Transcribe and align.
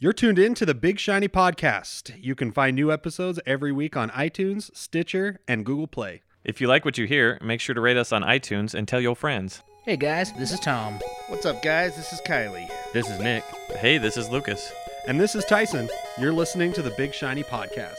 You're 0.00 0.12
tuned 0.12 0.38
in 0.38 0.54
to 0.54 0.64
the 0.64 0.76
Big 0.76 1.00
Shiny 1.00 1.26
Podcast. 1.26 2.14
You 2.22 2.36
can 2.36 2.52
find 2.52 2.76
new 2.76 2.92
episodes 2.92 3.40
every 3.44 3.72
week 3.72 3.96
on 3.96 4.10
iTunes, 4.10 4.70
Stitcher, 4.72 5.40
and 5.48 5.66
Google 5.66 5.88
Play. 5.88 6.22
If 6.44 6.60
you 6.60 6.68
like 6.68 6.84
what 6.84 6.98
you 6.98 7.06
hear, 7.08 7.36
make 7.42 7.60
sure 7.60 7.74
to 7.74 7.80
rate 7.80 7.96
us 7.96 8.12
on 8.12 8.22
iTunes 8.22 8.74
and 8.74 8.86
tell 8.86 9.00
your 9.00 9.16
friends. 9.16 9.60
Hey 9.82 9.96
guys, 9.96 10.32
this 10.34 10.52
is 10.52 10.60
Tom. 10.60 11.00
What's 11.26 11.46
up, 11.46 11.64
guys? 11.64 11.96
This 11.96 12.12
is 12.12 12.20
Kylie. 12.20 12.70
This 12.92 13.10
is 13.10 13.18
Nick. 13.18 13.42
Hey, 13.80 13.98
this 13.98 14.16
is 14.16 14.28
Lucas. 14.28 14.72
And 15.08 15.20
this 15.20 15.34
is 15.34 15.44
Tyson. 15.46 15.88
You're 16.16 16.32
listening 16.32 16.72
to 16.74 16.82
the 16.82 16.90
Big 16.90 17.12
Shiny 17.12 17.42
Podcast. 17.42 17.96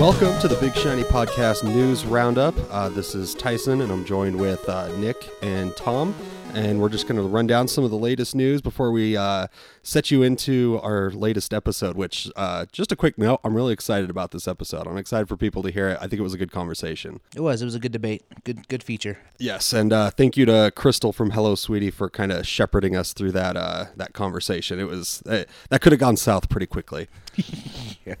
Welcome 0.00 0.38
to 0.40 0.48
the 0.48 0.56
Big 0.56 0.74
Shiny 0.74 1.02
Podcast 1.02 1.62
News 1.62 2.06
Roundup. 2.06 2.54
Uh, 2.70 2.88
this 2.88 3.14
is 3.14 3.34
Tyson, 3.34 3.82
and 3.82 3.92
I'm 3.92 4.06
joined 4.06 4.34
with 4.34 4.66
uh, 4.66 4.88
Nick 4.96 5.28
and 5.42 5.76
Tom. 5.76 6.14
And 6.54 6.80
we're 6.80 6.88
just 6.88 7.06
going 7.06 7.20
to 7.20 7.28
run 7.28 7.46
down 7.46 7.68
some 7.68 7.84
of 7.84 7.90
the 7.90 7.98
latest 7.98 8.34
news 8.34 8.62
before 8.62 8.92
we 8.92 9.18
uh, 9.18 9.48
set 9.82 10.10
you 10.10 10.22
into 10.22 10.80
our 10.82 11.10
latest 11.10 11.52
episode. 11.52 11.96
Which, 11.96 12.30
uh, 12.36 12.66
just 12.72 12.92
a 12.92 12.96
quick 12.96 13.18
note, 13.18 13.40
I'm 13.44 13.54
really 13.54 13.72
excited 13.72 14.10
about 14.10 14.30
this 14.30 14.46
episode. 14.46 14.86
I'm 14.86 14.96
excited 14.96 15.28
for 15.28 15.36
people 15.36 15.62
to 15.62 15.70
hear 15.70 15.88
it. 15.88 15.98
I 16.00 16.06
think 16.06 16.14
it 16.14 16.22
was 16.22 16.34
a 16.34 16.38
good 16.38 16.52
conversation. 16.52 17.20
It 17.34 17.40
was. 17.40 17.62
It 17.62 17.64
was 17.64 17.74
a 17.74 17.80
good 17.80 17.92
debate. 17.92 18.24
Good, 18.44 18.68
good 18.68 18.82
feature. 18.82 19.18
Yes, 19.38 19.72
and 19.72 19.92
uh, 19.92 20.10
thank 20.10 20.36
you 20.36 20.46
to 20.46 20.72
Crystal 20.74 21.12
from 21.12 21.30
Hello 21.30 21.54
Sweetie 21.54 21.90
for 21.90 22.08
kind 22.10 22.32
of 22.32 22.46
shepherding 22.46 22.96
us 22.96 23.12
through 23.12 23.32
that 23.32 23.56
uh, 23.56 23.86
that 23.96 24.12
conversation. 24.12 24.78
It 24.78 24.88
was 24.88 25.22
uh, 25.26 25.44
that 25.68 25.80
could 25.80 25.92
have 25.92 26.00
gone 26.00 26.16
south 26.16 26.48
pretty 26.48 26.66
quickly. 26.66 27.08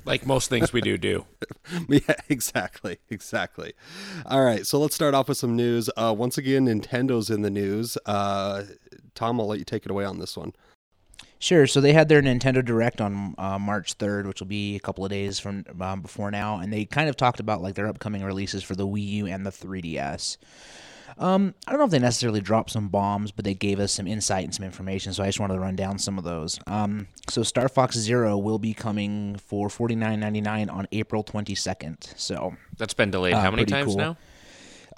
Like 0.04 0.26
most 0.26 0.48
things 0.50 0.72
we 0.72 0.80
do 0.80 0.96
do. 0.98 1.26
yeah, 1.88 2.14
exactly, 2.28 2.98
exactly. 3.08 3.72
All 4.26 4.44
right, 4.44 4.66
so 4.66 4.78
let's 4.78 4.94
start 4.94 5.14
off 5.14 5.28
with 5.28 5.38
some 5.38 5.56
news. 5.56 5.90
Uh, 5.96 6.14
once 6.16 6.38
again, 6.38 6.66
Nintendo's 6.66 7.30
in 7.30 7.42
the 7.42 7.50
news. 7.50 7.98
Uh, 8.06 8.64
Tom, 9.14 9.40
I'll 9.40 9.46
let 9.46 9.58
you 9.58 9.64
take 9.64 9.84
it 9.84 9.90
away 9.90 10.04
on 10.04 10.18
this 10.18 10.36
one. 10.36 10.52
Sure. 11.42 11.66
So 11.66 11.80
they 11.80 11.94
had 11.94 12.08
their 12.10 12.20
Nintendo 12.20 12.62
Direct 12.64 13.00
on 13.00 13.34
uh, 13.38 13.58
March 13.58 13.96
3rd, 13.96 14.26
which 14.26 14.40
will 14.40 14.46
be 14.46 14.76
a 14.76 14.80
couple 14.80 15.04
of 15.04 15.10
days 15.10 15.38
from 15.40 15.64
um, 15.80 16.02
before 16.02 16.30
now, 16.30 16.58
and 16.60 16.70
they 16.72 16.84
kind 16.84 17.08
of 17.08 17.16
talked 17.16 17.40
about 17.40 17.62
like 17.62 17.74
their 17.74 17.86
upcoming 17.88 18.22
releases 18.22 18.62
for 18.62 18.76
the 18.76 18.86
Wii 18.86 19.06
U 19.06 19.26
and 19.26 19.44
the 19.46 19.50
3DS. 19.50 20.36
Um, 21.18 21.54
I 21.66 21.72
don't 21.72 21.78
know 21.78 21.86
if 21.86 21.90
they 21.90 21.98
necessarily 21.98 22.40
dropped 22.40 22.70
some 22.70 22.88
bombs, 22.88 23.32
but 23.32 23.44
they 23.44 23.54
gave 23.54 23.80
us 23.80 23.92
some 23.92 24.06
insight 24.06 24.44
and 24.44 24.54
some 24.54 24.64
information. 24.64 25.12
So 25.12 25.22
I 25.22 25.26
just 25.26 25.40
wanted 25.40 25.54
to 25.54 25.60
run 25.60 25.76
down 25.76 25.98
some 25.98 26.18
of 26.18 26.24
those. 26.24 26.60
Um, 26.66 27.08
so 27.28 27.42
Star 27.42 27.68
Fox 27.68 27.96
Zero 27.96 28.36
will 28.38 28.58
be 28.58 28.74
coming 28.74 29.36
for 29.36 29.68
forty 29.70 29.96
nine 29.96 30.20
ninety 30.20 30.40
nine 30.40 30.68
on 30.70 30.86
April 30.92 31.22
twenty 31.22 31.54
second. 31.54 32.12
So 32.16 32.54
That's 32.78 32.94
been 32.94 33.10
delayed 33.10 33.34
Uh, 33.34 33.40
how 33.40 33.50
many 33.50 33.64
times 33.64 33.88
cool. 33.88 33.96
now? 33.96 34.16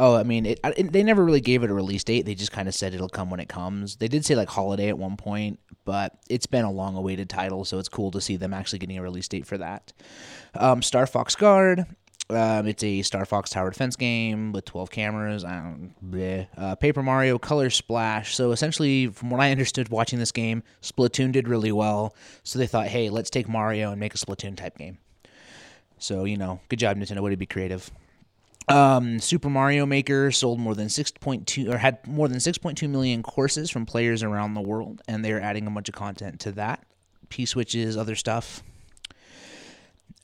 Oh, 0.04 0.16
I 0.16 0.24
mean, 0.24 0.46
it, 0.46 0.58
it, 0.64 0.92
they 0.92 1.04
never 1.04 1.24
really 1.24 1.40
gave 1.40 1.62
it 1.62 1.70
a 1.70 1.74
release 1.74 2.02
date. 2.02 2.26
They 2.26 2.34
just 2.34 2.50
kind 2.50 2.66
of 2.66 2.74
said 2.74 2.92
it'll 2.92 3.08
come 3.08 3.30
when 3.30 3.38
it 3.38 3.48
comes. 3.48 3.94
They 3.94 4.08
did 4.08 4.24
say 4.24 4.34
like 4.34 4.48
holiday 4.48 4.88
at 4.88 4.98
one 4.98 5.16
point, 5.16 5.60
but 5.84 6.18
it's 6.28 6.46
been 6.46 6.64
a 6.64 6.72
long 6.72 6.96
awaited 6.96 7.30
title, 7.30 7.64
so 7.64 7.78
it's 7.78 7.88
cool 7.88 8.10
to 8.10 8.20
see 8.20 8.34
them 8.34 8.52
actually 8.52 8.80
getting 8.80 8.98
a 8.98 9.02
release 9.02 9.28
date 9.28 9.46
for 9.46 9.56
that. 9.58 9.92
Um, 10.54 10.82
Star 10.82 11.06
Fox 11.06 11.36
Guard. 11.36 11.86
Um, 12.28 12.66
it's 12.66 12.82
a 12.82 13.02
Star 13.02 13.24
Fox 13.24 13.50
tower 13.50 13.70
defense 13.70 13.94
game 13.94 14.50
with 14.50 14.64
12 14.64 14.90
cameras. 14.90 15.44
I 15.44 15.52
don't, 15.60 15.94
bleh. 16.04 16.48
Uh, 16.56 16.74
Paper 16.74 17.04
Mario 17.04 17.38
Color 17.38 17.70
Splash. 17.70 18.34
So 18.34 18.50
essentially, 18.50 19.06
from 19.06 19.30
what 19.30 19.40
I 19.40 19.52
understood 19.52 19.88
watching 19.88 20.18
this 20.18 20.32
game, 20.32 20.64
Splatoon 20.82 21.30
did 21.30 21.46
really 21.46 21.70
well. 21.70 22.16
So 22.42 22.58
they 22.58 22.66
thought, 22.66 22.88
hey, 22.88 23.08
let's 23.08 23.30
take 23.30 23.48
Mario 23.48 23.92
and 23.92 24.00
make 24.00 24.14
a 24.14 24.18
Splatoon 24.18 24.56
type 24.56 24.76
game. 24.78 24.98
So 25.98 26.24
you 26.24 26.36
know, 26.36 26.58
good 26.68 26.80
job 26.80 26.96
Nintendo. 26.96 27.20
Way 27.20 27.30
to 27.30 27.36
be 27.36 27.46
creative. 27.46 27.88
Um, 28.68 29.18
Super 29.18 29.50
Mario 29.50 29.86
Maker 29.86 30.30
sold 30.30 30.60
more 30.60 30.74
than 30.74 30.86
6.2 30.86 31.72
or 31.72 31.78
had 31.78 32.06
more 32.06 32.28
than 32.28 32.38
6.2 32.38 32.88
million 32.88 33.22
courses 33.22 33.70
from 33.70 33.86
players 33.86 34.22
around 34.22 34.54
the 34.54 34.60
world, 34.60 35.02
and 35.08 35.24
they're 35.24 35.40
adding 35.40 35.66
a 35.66 35.70
bunch 35.70 35.88
of 35.88 35.94
content 35.94 36.40
to 36.40 36.52
that. 36.52 36.84
P 37.28 37.44
switches, 37.46 37.96
other 37.96 38.14
stuff. 38.14 38.62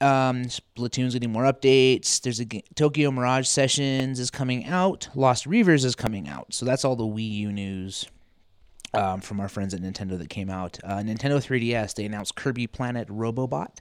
Um, 0.01 0.45
Splatoon's 0.45 1.15
getting 1.15 1.33
more 1.33 1.43
updates. 1.43 2.21
There's 2.21 2.41
a 2.41 2.47
Tokyo 2.77 3.11
Mirage 3.11 3.49
Sessions 3.49 4.21
is 4.21 4.31
coming 4.31 4.67
out. 4.67 5.09
Lost 5.15 5.47
Reavers 5.47 5.85
is 5.85 5.97
coming 5.97 6.29
out. 6.29 6.55
So 6.55 6.65
that's 6.65 6.85
all 6.85 6.95
the 6.95 7.05
Wii 7.05 7.31
U 7.31 7.53
news 7.53 8.07
um, 8.95 9.21
from 9.21 9.41
our 9.41 9.49
friends 9.49 9.75
at 9.75 9.81
Nintendo 9.81 10.17
that 10.19 10.31
came 10.31 10.51
out. 10.51 10.79
Uh, 10.85 10.99
Nintendo 10.99 11.39
3DS 11.39 11.95
they 11.95 12.05
announced 12.05 12.37
Kirby 12.37 12.69
Planet 12.69 13.09
Robobot 13.09 13.79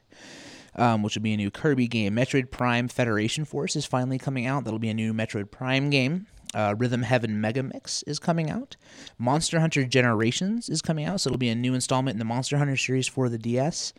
um, 0.77 1.03
which 1.03 1.15
will 1.15 1.23
be 1.23 1.33
a 1.33 1.37
new 1.37 1.51
Kirby 1.51 1.87
game. 1.87 2.15
Metroid 2.15 2.51
Prime 2.51 2.87
Federation 2.87 3.45
Force 3.45 3.75
is 3.75 3.85
finally 3.85 4.17
coming 4.17 4.45
out. 4.45 4.63
That'll 4.63 4.79
be 4.79 4.89
a 4.89 4.93
new 4.93 5.13
Metroid 5.13 5.51
Prime 5.51 5.89
game. 5.89 6.27
Uh, 6.53 6.73
Rhythm 6.77 7.01
Heaven 7.01 7.41
Mega 7.41 7.61
Mix 7.61 8.03
is 8.03 8.19
coming 8.19 8.49
out. 8.49 8.77
Monster 9.17 9.59
Hunter 9.59 9.83
Generations 9.83 10.69
is 10.69 10.81
coming 10.81 11.05
out, 11.05 11.19
so 11.19 11.27
it'll 11.27 11.37
be 11.37 11.49
a 11.49 11.55
new 11.55 11.73
installment 11.73 12.15
in 12.15 12.19
the 12.19 12.25
Monster 12.25 12.57
Hunter 12.57 12.77
series 12.77 13.07
for 13.07 13.27
the 13.27 13.37
DS. 13.37 13.93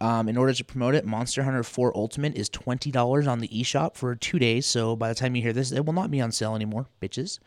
Um, 0.00 0.28
in 0.28 0.36
order 0.36 0.52
to 0.52 0.64
promote 0.64 0.94
it, 0.94 1.06
Monster 1.06 1.44
Hunter 1.44 1.62
4 1.62 1.96
Ultimate 1.96 2.36
is 2.36 2.50
$20 2.50 3.28
on 3.28 3.38
the 3.38 3.48
eShop 3.48 3.96
for 3.96 4.14
two 4.16 4.38
days, 4.38 4.66
so 4.66 4.96
by 4.96 5.08
the 5.08 5.14
time 5.14 5.36
you 5.36 5.42
hear 5.42 5.52
this, 5.52 5.70
it 5.70 5.86
will 5.86 5.92
not 5.92 6.10
be 6.10 6.20
on 6.20 6.32
sale 6.32 6.56
anymore, 6.56 6.86
bitches. 7.00 7.38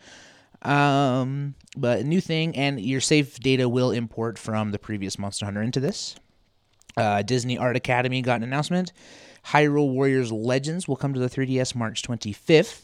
Um, 0.61 1.55
but 1.77 1.99
a 1.99 2.03
new 2.03 2.21
thing, 2.21 2.55
and 2.55 2.79
your 2.79 3.01
save 3.01 3.39
data 3.39 3.67
will 3.67 3.91
import 3.91 4.39
from 4.39 4.71
the 4.71 4.79
previous 4.79 5.19
Monster 5.19 5.45
Hunter 5.45 5.61
into 5.61 5.79
this. 5.79 6.15
Uh, 6.97 7.21
Disney 7.21 7.57
Art 7.57 7.75
Academy 7.75 8.21
got 8.21 8.37
an 8.37 8.43
announcement. 8.43 8.93
Hyrule 9.47 9.91
Warriors 9.91 10.31
Legends 10.31 10.87
will 10.87 10.95
come 10.95 11.13
to 11.13 11.19
the 11.19 11.29
3DS 11.29 11.75
March 11.75 12.01
25th. 12.01 12.81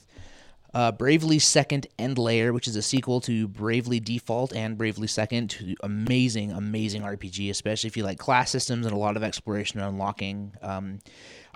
Uh, 0.74 0.92
Bravely 0.92 1.38
Second 1.38 1.88
End 2.00 2.18
Layer, 2.18 2.54
which 2.54 2.68
is 2.68 2.78
a 2.78 2.82
sequel 2.82 3.20
to 3.22 3.48
Bravely 3.48 4.00
Default 4.00 4.56
and 4.56 4.78
Bravely 4.78 5.08
Second, 5.08 5.50
to 5.50 5.76
amazing, 5.84 6.52
amazing 6.52 7.02
RPG, 7.02 7.50
especially 7.50 7.88
if 7.90 7.98
you 7.98 8.04
like 8.04 8.18
class 8.18 8.52
systems 8.52 8.86
and 8.86 8.96
a 8.96 8.98
lot 8.98 9.18
of 9.18 9.24
exploration 9.24 9.82
and 9.82 9.90
unlocking. 9.90 10.54
Um, 10.62 11.00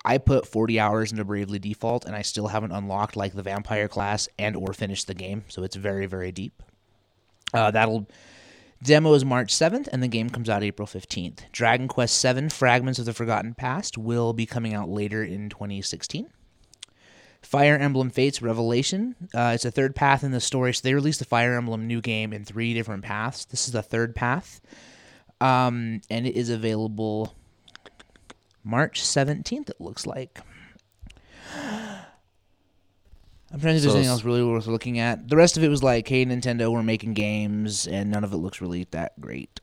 I 0.03 0.17
put 0.17 0.45
40 0.45 0.79
hours 0.79 1.11
into 1.11 1.23
Bravely 1.23 1.59
Default, 1.59 2.05
and 2.05 2.16
I 2.16 2.23
still 2.23 2.47
haven't 2.47 2.73
unlocked 2.73 3.16
like 3.16 3.33
the 3.33 3.41
vampire 3.41 3.87
class 3.87 4.27
and 4.37 4.55
or 4.55 4.73
finished 4.73 5.07
the 5.07 5.13
game, 5.13 5.45
so 5.47 5.63
it's 5.63 5.77
very, 5.77 6.07
very 6.07 6.33
deep. 6.33 6.61
Uh, 7.53 7.72
that'll 7.72 8.07
Demo 8.84 9.13
is 9.13 9.25
March 9.25 9.53
7th, 9.53 9.88
and 9.91 10.03
the 10.03 10.08
game 10.08 10.30
comes 10.30 10.50
out 10.50 10.63
April 10.63 10.88
15th. 10.88 11.52
Dragon 11.52 11.88
Quest 11.88 12.22
VII 12.22 12.50
Fragments 12.50 13.00
of 13.00 13.06
the 13.06 13.13
Forgotten 13.13 13.53
Past 13.56 13.97
will 13.97 14.34
be 14.34 14.46
coming 14.46 14.74
out 14.74 14.90
later 14.90 15.24
in 15.24 15.50
2016. 15.50 16.30
Fire 17.41 17.78
Emblem 17.78 18.09
Fates 18.09 18.41
Revelation. 18.41 19.16
Uh, 19.34 19.52
it's 19.53 19.66
a 19.66 19.72
third 19.72 19.96
path 19.96 20.24
in 20.24 20.31
the 20.31 20.41
story. 20.41 20.74
So 20.74 20.81
they 20.84 20.94
released 20.94 21.19
the 21.19 21.25
Fire 21.25 21.56
Emblem 21.56 21.88
new 21.88 22.02
game 22.02 22.34
in 22.34 22.44
three 22.44 22.74
different 22.74 23.03
paths. 23.03 23.46
This 23.46 23.68
is 23.68 23.74
the 23.74 23.84
third 23.84 24.16
path. 24.16 24.62
Um, 25.40 26.02
and 26.09 26.25
it 26.25 26.35
is 26.35 26.50
available 26.50 27.35
March 28.64 29.02
17th, 29.02 29.69
it 29.69 29.80
looks 29.80 30.06
like. 30.08 30.40
I'm 33.53 33.59
trying 33.59 33.75
to 33.75 33.79
think 33.79 33.81
if 33.81 33.81
So 33.81 33.88
there's 33.89 33.95
anything 33.95 34.09
else 34.11 34.23
really 34.23 34.44
worth 34.44 34.67
looking 34.67 35.00
at. 35.00 35.29
The 35.29 35.35
rest 35.38 35.56
of 35.57 35.63
it 35.63 35.69
was 35.69 35.83
like, 35.83 36.07
hey, 36.07 36.25
Nintendo, 36.25 36.72
we're 36.72 36.83
making 36.83 37.13
games, 37.13 37.88
and 37.88 38.09
none 38.11 38.23
of 38.23 38.33
it 38.33 38.38
looks 38.38 38.59
really 38.61 38.88
that 38.91 39.19
great. 39.22 39.59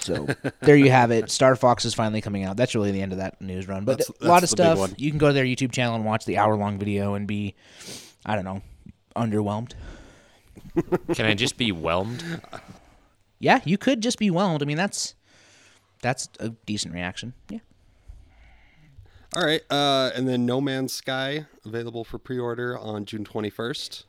So 0.00 0.26
there 0.60 0.76
you 0.76 0.90
have 0.90 1.10
it. 1.10 1.30
Star 1.30 1.56
Fox 1.56 1.84
is 1.84 1.94
finally 1.94 2.20
coming 2.20 2.44
out. 2.44 2.56
That's 2.56 2.74
really 2.74 2.92
the 2.92 3.02
end 3.02 3.12
of 3.12 3.18
that 3.18 3.40
news 3.40 3.68
run. 3.68 3.84
But 3.84 3.98
That's- 3.98 4.20
a 4.20 4.26
lot 4.28 4.36
of 4.36 4.40
that's 4.42 4.52
the 4.52 4.56
big 4.62 4.76
stuff. 4.88 4.94
You 5.00 5.10
can 5.10 5.18
go 5.18 5.28
to 5.28 5.32
their 5.32 5.44
YouTube 5.44 5.72
channel 5.72 5.94
and 5.96 6.04
watch 6.04 6.24
the 6.24 6.38
hour 6.38 6.56
long 6.56 6.78
video 6.78 7.14
and 7.14 7.26
be, 7.26 7.54
I 8.24 8.34
don't 8.36 8.44
know, 8.44 8.62
underwhelmed. 9.16 9.72
Can 11.14 11.26
I 11.26 11.34
just 11.34 11.56
be 11.56 11.70
whelmed? 11.72 12.22
Yeah, 13.38 13.60
you 13.64 13.76
could 13.78 14.02
just 14.02 14.18
be 14.18 14.28
whelmed. 14.30 14.62
I 14.62 14.66
mean, 14.66 14.76
that's 14.76 15.14
that's 16.02 16.28
a 16.40 16.50
decent 16.50 16.94
reaction. 16.94 17.32
Yeah. 17.50 17.58
All 19.36 19.44
right, 19.44 19.60
uh, 19.68 20.12
and 20.14 20.26
then 20.26 20.46
No 20.46 20.62
Man's 20.62 20.94
Sky 20.94 21.44
available 21.66 22.04
for 22.04 22.16
pre-order 22.16 22.78
on 22.78 23.04
June 23.04 23.22
21st. 23.22 24.04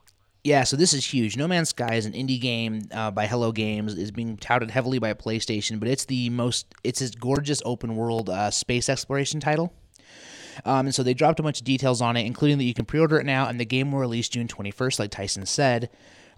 Yeah, 0.46 0.64
so 0.64 0.78
this 0.78 0.94
is 0.94 1.06
huge. 1.06 1.36
No 1.36 1.50
Man's 1.50 1.68
Sky 1.68 1.96
is 1.96 2.06
an 2.06 2.14
indie 2.14 2.40
game 2.40 2.84
uh, 2.94 3.12
by 3.12 3.28
Hello 3.28 3.52
Games. 3.52 3.94
is 3.96 4.10
being 4.10 4.38
touted 4.38 4.72
heavily 4.72 5.00
by 5.00 5.14
PlayStation, 5.14 5.80
but 5.80 5.90
it's 5.90 6.06
the 6.06 6.30
most 6.30 6.74
it's 6.86 7.02
this 7.02 7.12
gorgeous 7.12 7.62
open 7.66 7.98
world 7.98 8.30
uh, 8.30 8.50
space 8.52 8.88
exploration 8.88 9.42
title. 9.42 9.74
Um, 10.64 10.86
and 10.86 10.96
so 10.96 11.04
they 11.04 11.14
dropped 11.14 11.42
a 11.42 11.44
bunch 11.44 11.60
of 11.60 11.66
details 11.66 12.02
on 12.02 12.16
it, 12.16 12.26
including 12.26 12.58
that 12.60 12.64
you 12.64 12.74
can 12.74 12.86
pre-order 12.86 13.20
it 13.20 13.26
now, 13.26 13.50
and 13.50 13.60
the 13.60 13.66
game 13.66 13.92
will 13.92 14.00
release 14.00 14.30
June 14.30 14.48
21st, 14.48 14.98
like 14.98 15.12
Tyson 15.12 15.46
said. 15.46 15.90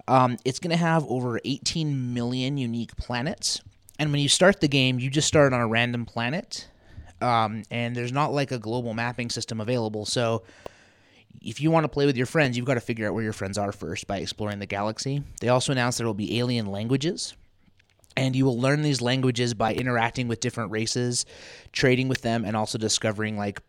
Um, 0.08 0.38
it's 0.46 0.58
going 0.58 0.72
to 0.72 0.78
have 0.78 1.06
over 1.06 1.40
18 1.46 2.16
million 2.16 2.58
unique 2.58 2.98
planets, 2.98 3.62
and 4.00 4.12
when 4.12 4.20
you 4.20 4.30
start 4.30 4.62
the 4.62 4.68
game, 4.68 4.98
you 4.98 5.12
just 5.12 5.28
start 5.28 5.54
on 5.54 5.62
a 5.62 5.68
random 5.68 6.08
planet, 6.08 6.68
um, 7.22 7.64
and 7.72 7.96
there's 7.96 8.12
not 8.12 8.34
like 8.34 8.52
a 8.52 8.60
global 8.60 8.94
mapping 8.94 9.30
system 9.30 9.60
available. 9.60 10.06
So 10.06 10.44
if 11.42 11.62
you 11.62 11.72
want 11.72 11.84
to 11.84 11.90
play 11.90 12.06
with 12.06 12.18
your 12.18 12.26
friends, 12.26 12.58
you've 12.58 12.66
got 12.66 12.76
to 12.76 12.82
figure 12.82 13.08
out 13.08 13.14
where 13.14 13.24
your 13.24 13.34
friends 13.34 13.58
are 13.58 13.72
first 13.72 14.08
by 14.08 14.18
exploring 14.18 14.60
the 14.60 14.66
galaxy. 14.66 15.24
They 15.42 15.50
also 15.50 15.72
announced 15.72 15.98
there 15.98 16.08
will 16.08 16.14
be 16.14 16.40
alien 16.40 16.66
languages. 16.66 17.36
And 18.18 18.36
you 18.36 18.44
will 18.44 18.60
learn 18.60 18.82
these 18.82 19.02
languages 19.02 19.54
by 19.54 19.74
interacting 19.74 20.28
with 20.28 20.42
different 20.42 20.72
races, 20.72 21.26
trading 21.72 22.10
with 22.10 22.22
them, 22.22 22.44
and 22.44 22.58
also 22.58 22.78
discovering 22.78 23.38
like 23.38 23.62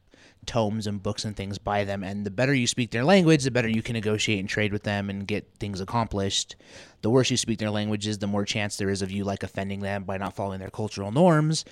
tomes 0.47 0.87
and 0.87 1.03
books 1.03 1.25
and 1.25 1.37
things 1.37 1.59
by 1.59 1.85
them. 1.85 2.03
And 2.03 2.25
the 2.25 2.31
better 2.31 2.55
you 2.55 2.67
speak 2.67 2.91
their 2.91 3.05
language, 3.05 3.45
the 3.45 3.51
better 3.51 3.69
you 3.69 3.83
can 3.83 3.93
negotiate 3.93 4.41
and 4.41 4.49
trade 4.49 4.73
with 4.73 4.83
them 4.83 5.11
and 5.11 5.27
get 5.27 5.47
things 5.61 5.81
accomplished. 5.81 6.57
The 7.03 7.11
worse 7.11 7.31
you 7.31 7.37
speak 7.37 7.59
their 7.59 7.71
languages, 7.71 8.19
the 8.19 8.27
more 8.27 8.45
chance 8.45 8.77
there 8.77 8.91
is 8.91 9.03
of 9.03 9.13
you 9.13 9.23
like 9.23 9.43
offending 9.43 9.81
them 9.81 10.05
by 10.05 10.17
not 10.17 10.35
following 10.35 10.59
their 10.59 10.71
cultural 10.71 11.13
norms 11.13 11.65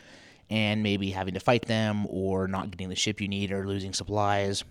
and 0.50 0.82
maybe 0.82 1.10
having 1.10 1.34
to 1.34 1.40
fight 1.40 1.66
them 1.66 2.06
or 2.08 2.48
not 2.48 2.70
getting 2.70 2.88
the 2.88 2.96
ship 2.96 3.20
you 3.20 3.28
need 3.28 3.52
or 3.52 3.66
losing 3.66 3.92
supplies. 3.92 4.64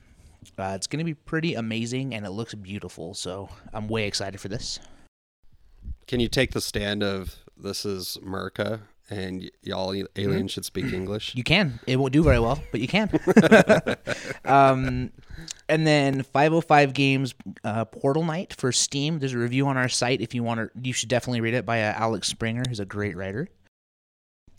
Uh, 0.57 0.73
it's 0.75 0.87
going 0.87 0.99
to 0.99 1.05
be 1.05 1.13
pretty 1.13 1.55
amazing 1.55 2.13
and 2.13 2.25
it 2.25 2.31
looks 2.31 2.53
beautiful. 2.55 3.13
So 3.13 3.49
I'm 3.73 3.87
way 3.87 4.07
excited 4.07 4.39
for 4.39 4.47
this. 4.47 4.79
Can 6.07 6.19
you 6.19 6.29
take 6.29 6.51
the 6.51 6.61
stand 6.61 7.03
of 7.03 7.35
this 7.57 7.85
is 7.85 8.17
Merca 8.23 8.81
and 9.09 9.49
y'all 9.61 9.95
aliens 10.15 10.51
should 10.51 10.65
speak 10.65 10.85
English? 10.93 11.35
You 11.35 11.43
can. 11.43 11.79
It 11.85 11.97
won't 11.97 12.13
do 12.13 12.23
very 12.23 12.39
well, 12.39 12.61
but 12.71 12.81
you 12.81 12.87
can. 12.87 13.09
um, 14.45 15.11
and 15.69 15.85
then 15.85 16.23
505 16.23 16.93
Games 16.93 17.35
uh, 17.63 17.85
Portal 17.85 18.23
Knights 18.23 18.55
for 18.55 18.71
Steam. 18.71 19.19
There's 19.19 19.33
a 19.33 19.37
review 19.37 19.67
on 19.67 19.77
our 19.77 19.89
site 19.89 20.21
if 20.21 20.33
you 20.33 20.43
want 20.43 20.59
to. 20.59 20.69
You 20.81 20.93
should 20.93 21.09
definitely 21.09 21.41
read 21.41 21.53
it 21.53 21.65
by 21.65 21.83
uh, 21.83 21.93
Alex 21.93 22.27
Springer, 22.27 22.63
who's 22.67 22.79
a 22.79 22.85
great 22.85 23.15
writer. 23.15 23.49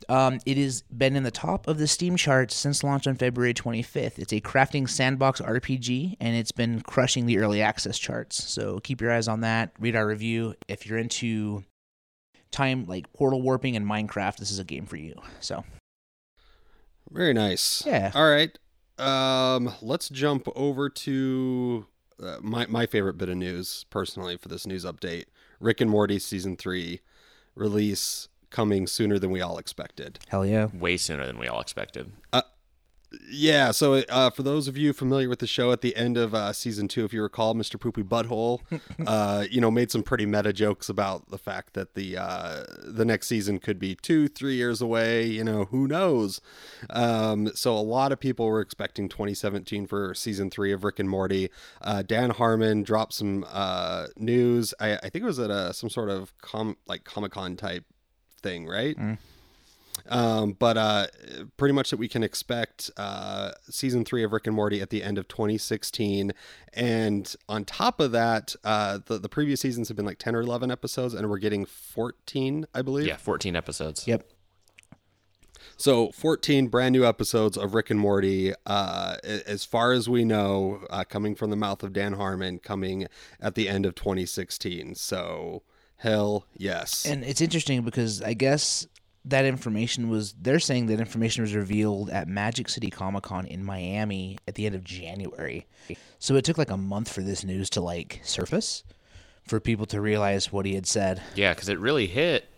Um, 0.09 0.41
it 0.47 0.57
has 0.57 0.83
been 0.83 1.17
in 1.17 1.23
the 1.23 1.31
top 1.31 1.69
of 1.69 1.79
the 1.79 1.87
Steam 1.87 2.17
charts 2.17 2.55
since 2.55 2.83
launch 2.85 3.07
on 3.07 3.17
February 3.17 3.55
25th. 3.55 4.19
It's 4.19 4.33
a 4.33 4.41
crafting 4.41 4.89
sandbox 4.89 5.41
RPG, 5.41 6.17
and 6.21 6.37
it's 6.37 6.53
been 6.53 6.81
crushing 6.81 7.27
the 7.27 7.39
early 7.39 7.63
access 7.63 7.99
charts. 7.99 8.49
So 8.51 8.81
keep 8.81 9.01
your 9.01 9.13
eyes 9.13 9.29
on 9.29 9.41
that. 9.41 9.73
Read 9.79 9.97
our 9.97 10.07
review. 10.07 10.55
If 10.69 10.87
you're 10.87 10.99
into 10.99 11.65
time 12.51 12.87
like 12.87 13.13
portal 13.13 13.43
warping 13.43 13.77
and 13.77 13.87
Minecraft, 13.87 14.37
this 14.37 14.51
is 14.51 14.59
a 14.59 14.65
game 14.65 14.87
for 14.87 14.97
you. 14.97 15.15
So 15.41 15.65
Very 17.11 17.35
nice. 17.35 17.83
Yeah. 17.87 18.13
All 18.15 18.29
right. 18.29 18.57
Um, 18.99 19.75
let's 19.81 20.09
jump 20.09 20.49
over 20.57 20.89
to 20.91 21.87
uh, 22.23 22.39
my 22.41 22.67
my 22.67 22.87
favorite 22.87 23.19
bit 23.19 23.29
of 23.29 23.37
news 23.37 23.87
personally 23.91 24.37
for 24.37 24.49
this 24.49 24.67
news 24.67 24.85
update. 24.85 25.27
Rick 25.61 25.81
and 25.81 25.91
Morty 25.91 26.19
season 26.19 26.57
3 26.57 27.01
release 27.55 28.29
coming 28.51 28.87
sooner 28.87 29.19
than 29.19 29.31
we 29.31 29.41
all 29.41 29.59
expected. 29.59 30.19
hell 30.29 30.47
yeah. 30.47 30.67
Way 30.73 30.97
sooner 30.97 31.27
than 31.27 31.39
we 31.39 31.49
all 31.49 31.61
expected. 31.61 32.13
Yeah, 33.31 33.71
so 33.71 33.95
uh, 34.11 34.29
for 34.29 34.43
those 34.43 34.69
of 34.69 34.77
you 34.77 34.93
familiar 34.93 35.31
with 35.31 35.39
the 35.39 35.47
show, 35.47 35.73
at 35.73 35.81
the 35.81 35.97
end 35.97 36.19
of 36.19 36.35
uh, 36.35 36.53
season 36.53 36.89
two, 36.89 37.07
if 37.07 37.13
you 37.15 37.23
recall, 37.23 37.55
Mr. 37.55 37.81
Poopy 37.81 38.03
Butthole, 38.03 38.61
uh, 39.07 39.47
you 39.51 39.63
know, 39.63 39.71
made 39.71 39.91
some 39.91 40.03
pretty 40.03 40.27
meta 40.27 40.53
jokes 40.53 40.91
about 40.91 41.31
the 41.31 41.39
fact 41.39 41.73
that 41.73 41.95
the 41.95 42.19
uh, 42.19 42.65
the 42.85 43.07
next 43.07 43.27
season 43.27 43.61
could 43.61 43.79
be 43.79 43.95
two, 43.95 44.29
three 44.29 44.57
years 44.57 44.83
away. 44.83 45.25
You 45.25 45.43
know, 45.43 45.65
who 45.67 45.89
knows? 45.89 46.43
Um, 46.91 47.51
so 47.55 47.75
a 47.75 47.81
lot 47.81 48.13
of 48.13 48.21
people 48.21 48.47
were 48.47 48.61
expecting 48.61 49.09
2017 49.09 49.87
for 49.87 50.13
season 50.15 50.51
three 50.51 50.73
of 50.73 50.85
Rick 50.85 50.99
and 50.99 51.09
Morty. 51.09 51.49
Uh, 51.81 52.03
Dan 52.03 52.29
Harmon 52.29 52.83
dropped 52.83 53.15
some 53.15 53.47
uh, 53.49 54.09
news. 54.19 54.75
I, 54.81 54.97
I 54.97 55.09
think 55.09 55.23
it 55.23 55.27
was 55.27 55.39
at 55.39 55.51
a, 55.51 55.73
some 55.73 55.89
sort 55.89 56.11
of 56.11 56.37
com 56.43 56.77
like 56.87 57.05
Comic 57.05 57.33
Con 57.33 57.57
type 57.57 57.85
thing, 58.39 58.67
right? 58.67 58.97
Um, 60.09 60.53
but 60.59 60.77
uh, 60.77 61.07
pretty 61.57 61.75
much 61.75 61.91
that 61.91 61.99
we 61.99 62.09
can 62.09 62.23
expect 62.23 62.91
uh, 62.97 63.53
season 63.69 64.05
three 64.05 64.25
of 64.25 64.33
Rick 64.33 64.47
and 64.47 64.57
Morty 64.57 64.81
at 64.81 64.91
the 64.91 65.03
end 65.03 65.19
of 65.19 65.29
2016. 65.29 66.33
And 66.73 67.37
on 67.49 67.65
top 67.65 68.01
of 68.01 68.13
that, 68.13 68.55
uh, 68.65 69.01
the, 69.05 69.19
the 69.19 69.29
previous 69.29 69.61
seasons 69.61 69.89
have 69.89 69.97
been 69.97 70.07
like 70.07 70.19
10 70.19 70.35
or 70.35 70.41
11 70.41 70.71
episodes, 70.71 71.15
and 71.15 71.29
we're 71.29 71.39
getting 71.39 71.65
14, 71.65 72.67
I 72.75 72.83
believe. 72.83 73.07
Yeah, 73.07 73.17
14 73.17 73.57
episodes. 73.57 74.07
Yep. 74.07 74.27
So 75.77 76.11
14 76.11 76.69
brand 76.69 76.93
new 76.93 77.05
episodes 77.05 77.57
of 77.57 77.75
Rick 77.75 77.91
and 77.91 78.01
Morty, 78.01 78.53
uh, 78.67 79.17
as 79.23 79.65
far 79.65 79.93
as 79.93 80.09
we 80.09 80.25
know, 80.25 80.85
uh, 80.91 81.05
coming 81.05 81.37
from 81.37 81.51
the 81.51 81.57
mouth 81.57 81.85
of 81.85 81.93
Dan 81.93 82.15
Harmon, 82.15 82.59
coming 82.59 83.07
at 83.41 83.55
the 83.55 83.69
end 83.69 83.87
of 83.87 83.95
2016. 83.95 84.97
So 84.97 85.63
hell 85.99 86.47
yes. 86.57 87.05
And 87.05 87.23
it's 87.23 87.41
interesting 87.41 87.83
because 87.83 88.23
I 88.23 88.35
guess 88.35 88.87
that 89.25 89.45
information 89.45 90.09
was 90.09 90.33
they're 90.41 90.59
saying 90.59 90.87
that 90.87 91.01
information 91.01 91.43
was 91.43 91.55
revealed 91.55 92.09
at 92.11 92.29
Magic 92.29 92.69
City 92.69 92.89
Comic 92.91 93.25
Con 93.25 93.47
in 93.47 93.63
Miami 93.65 94.39
at 94.49 94.55
the 94.55 94.65
end 94.65 94.75
of 94.75 94.85
January. 94.85 95.67
So 96.19 96.37
it 96.37 96.45
took 96.45 96.57
like 96.57 96.71
a 96.71 96.77
month 96.77 97.13
for 97.13 97.21
this 97.21 97.45
news 97.45 97.69
to 97.71 97.81
like 97.81 98.21
surface 98.25 98.85
for 99.47 99.61
people 99.61 99.87
to 99.87 100.01
realize 100.01 100.53
what 100.53 100.67
he 100.67 100.75
had 100.75 100.87
said. 100.87 101.23
Yeah, 101.35 101.53
because 101.53 101.69
it 101.69 101.79
really 101.79 102.07
hit. 102.07 102.49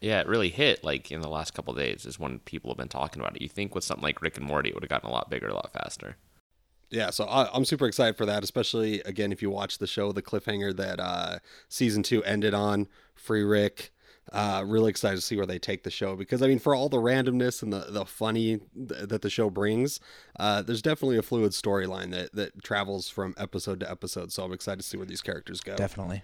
Yeah, 0.00 0.20
it 0.20 0.26
really 0.26 0.50
hit 0.50 0.84
like 0.84 1.10
in 1.10 1.22
the 1.22 1.28
last 1.28 1.54
couple 1.54 1.72
of 1.72 1.78
days 1.78 2.04
is 2.04 2.18
when 2.18 2.38
people 2.40 2.70
have 2.70 2.76
been 2.76 2.88
talking 2.88 3.20
about 3.20 3.36
it. 3.36 3.42
You 3.42 3.48
think 3.48 3.74
with 3.74 3.84
something 3.84 4.02
like 4.02 4.22
Rick 4.22 4.36
and 4.36 4.46
Morty, 4.46 4.68
it 4.68 4.74
would 4.74 4.84
have 4.84 4.90
gotten 4.90 5.08
a 5.08 5.12
lot 5.12 5.30
bigger, 5.30 5.48
a 5.48 5.54
lot 5.54 5.72
faster. 5.72 6.16
Yeah, 6.90 7.10
so 7.10 7.24
I, 7.24 7.48
I'm 7.52 7.64
super 7.64 7.86
excited 7.86 8.16
for 8.16 8.26
that, 8.26 8.44
especially 8.44 9.00
again 9.00 9.32
if 9.32 9.42
you 9.42 9.50
watch 9.50 9.78
the 9.78 9.86
show, 9.86 10.12
the 10.12 10.22
cliffhanger 10.22 10.76
that 10.76 11.00
uh, 11.00 11.38
season 11.68 12.02
two 12.02 12.22
ended 12.24 12.54
on, 12.54 12.88
Free 13.14 13.42
Rick. 13.42 13.90
Uh, 14.32 14.64
really 14.66 14.88
excited 14.88 15.16
to 15.16 15.22
see 15.22 15.36
where 15.36 15.44
they 15.44 15.58
take 15.58 15.82
the 15.82 15.90
show 15.90 16.16
because 16.16 16.42
I 16.42 16.46
mean, 16.46 16.58
for 16.58 16.74
all 16.74 16.88
the 16.88 16.96
randomness 16.96 17.62
and 17.62 17.70
the 17.72 17.86
the 17.90 18.06
funny 18.06 18.58
th- 18.74 19.08
that 19.08 19.20
the 19.20 19.28
show 19.28 19.50
brings, 19.50 20.00
uh, 20.38 20.62
there's 20.62 20.80
definitely 20.80 21.18
a 21.18 21.22
fluid 21.22 21.52
storyline 21.52 22.10
that 22.12 22.32
that 22.32 22.62
travels 22.64 23.08
from 23.08 23.34
episode 23.36 23.80
to 23.80 23.90
episode. 23.90 24.32
So 24.32 24.42
I'm 24.44 24.52
excited 24.52 24.80
to 24.80 24.86
see 24.86 24.96
where 24.96 25.06
these 25.06 25.20
characters 25.20 25.60
go. 25.60 25.76
Definitely. 25.76 26.22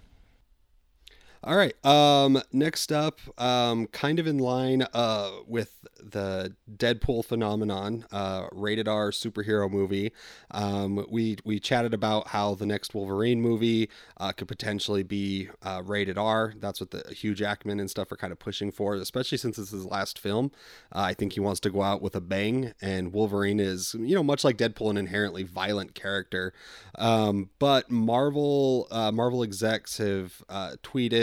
All 1.42 1.56
right. 1.56 1.74
Um, 1.86 2.42
next 2.52 2.92
up, 2.92 3.18
um, 3.40 3.86
kind 3.86 4.18
of 4.18 4.26
in 4.26 4.36
line 4.36 4.86
uh, 4.92 5.30
with 5.46 5.86
the 5.98 6.54
Deadpool 6.70 7.24
phenomenon, 7.24 8.04
uh, 8.12 8.48
rated 8.52 8.86
R 8.88 9.10
superhero 9.10 9.70
movie. 9.70 10.12
Um, 10.50 11.06
we 11.08 11.38
we 11.42 11.58
chatted 11.58 11.94
about 11.94 12.28
how 12.28 12.54
the 12.54 12.66
next 12.66 12.92
Wolverine 12.94 13.40
movie 13.40 13.88
uh, 14.18 14.32
could 14.32 14.48
potentially 14.48 15.02
be 15.02 15.48
uh, 15.62 15.80
rated 15.82 16.18
R. 16.18 16.52
That's 16.58 16.78
what 16.78 16.90
the 16.90 17.10
Hugh 17.10 17.34
Jackman 17.34 17.80
and 17.80 17.88
stuff 17.88 18.12
are 18.12 18.16
kind 18.16 18.32
of 18.32 18.38
pushing 18.38 18.70
for, 18.70 18.94
especially 18.96 19.38
since 19.38 19.58
it's 19.58 19.70
his 19.70 19.86
last 19.86 20.18
film. 20.18 20.52
Uh, 20.94 21.00
I 21.00 21.14
think 21.14 21.32
he 21.32 21.40
wants 21.40 21.60
to 21.60 21.70
go 21.70 21.80
out 21.80 22.02
with 22.02 22.14
a 22.14 22.20
bang, 22.20 22.74
and 22.82 23.14
Wolverine 23.14 23.60
is, 23.60 23.94
you 23.98 24.14
know, 24.14 24.22
much 24.22 24.44
like 24.44 24.58
Deadpool, 24.58 24.90
an 24.90 24.98
inherently 24.98 25.44
violent 25.44 25.94
character. 25.94 26.52
Um, 26.98 27.48
but 27.58 27.90
Marvel 27.90 28.88
uh, 28.90 29.10
Marvel 29.10 29.42
execs 29.42 29.96
have 29.96 30.42
uh, 30.50 30.76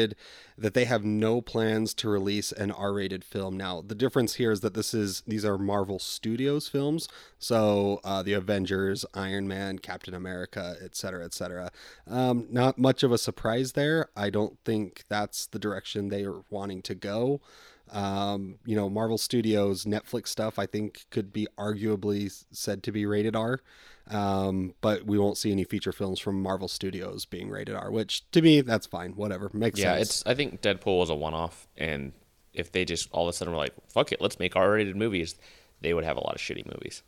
tweeted 0.07 0.13
that 0.57 0.73
they 0.73 0.85
have 0.85 1.03
no 1.03 1.41
plans 1.41 1.93
to 1.95 2.09
release 2.09 2.51
an 2.51 2.71
R-rated 2.71 3.23
film. 3.23 3.57
Now, 3.57 3.81
the 3.81 3.95
difference 3.95 4.35
here 4.35 4.51
is 4.51 4.61
that 4.61 4.73
this 4.73 4.93
is 4.93 5.21
these 5.27 5.45
are 5.45 5.57
Marvel 5.57 5.99
Studios 5.99 6.67
films, 6.67 7.07
so 7.39 7.99
uh, 8.03 8.23
the 8.23 8.33
Avengers, 8.33 9.05
Iron 9.13 9.47
Man, 9.47 9.79
Captain 9.79 10.13
America, 10.13 10.75
etc., 10.83 11.25
etc. 11.25 11.71
Um, 12.07 12.47
not 12.49 12.77
much 12.77 13.03
of 13.03 13.11
a 13.11 13.17
surprise 13.17 13.73
there. 13.73 14.09
I 14.15 14.29
don't 14.29 14.57
think 14.65 15.03
that's 15.09 15.45
the 15.47 15.59
direction 15.59 16.09
they 16.09 16.25
are 16.25 16.41
wanting 16.49 16.81
to 16.83 16.95
go. 16.95 17.41
Um, 17.89 18.55
you 18.65 18.75
know, 18.75 18.89
Marvel 18.89 19.17
Studios 19.17 19.85
Netflix 19.85 20.27
stuff 20.27 20.59
I 20.59 20.65
think 20.65 21.05
could 21.09 21.31
be 21.31 21.47
arguably 21.57 22.43
said 22.51 22.83
to 22.83 22.91
be 22.91 23.05
rated 23.05 23.35
R. 23.35 23.61
Um, 24.09 24.73
but 24.81 25.05
we 25.05 25.17
won't 25.17 25.37
see 25.37 25.51
any 25.51 25.63
feature 25.63 25.91
films 25.91 26.19
from 26.19 26.41
Marvel 26.41 26.67
Studios 26.67 27.25
being 27.25 27.49
rated 27.49 27.75
R, 27.75 27.91
which 27.91 28.29
to 28.31 28.41
me 28.41 28.61
that's 28.61 28.85
fine. 28.87 29.11
Whatever 29.11 29.49
makes 29.53 29.79
Yeah, 29.79 29.95
sense. 29.95 29.97
Yeah, 29.97 30.01
it's. 30.01 30.23
I 30.25 30.33
think 30.33 30.61
Deadpool 30.61 30.99
was 30.99 31.09
a 31.09 31.15
one-off, 31.15 31.67
and 31.75 32.13
if 32.53 32.71
they 32.71 32.85
just 32.85 33.09
all 33.11 33.27
of 33.27 33.29
a 33.29 33.33
sudden 33.33 33.53
were 33.53 33.59
like, 33.59 33.73
"Fuck 33.89 34.11
it, 34.11 34.21
let's 34.21 34.39
make 34.39 34.55
R-rated 34.55 34.95
movies," 34.95 35.35
they 35.81 35.93
would 35.93 36.03
have 36.05 36.17
a 36.17 36.21
lot 36.21 36.35
of 36.35 36.41
shitty 36.41 36.65
movies. 36.65 37.03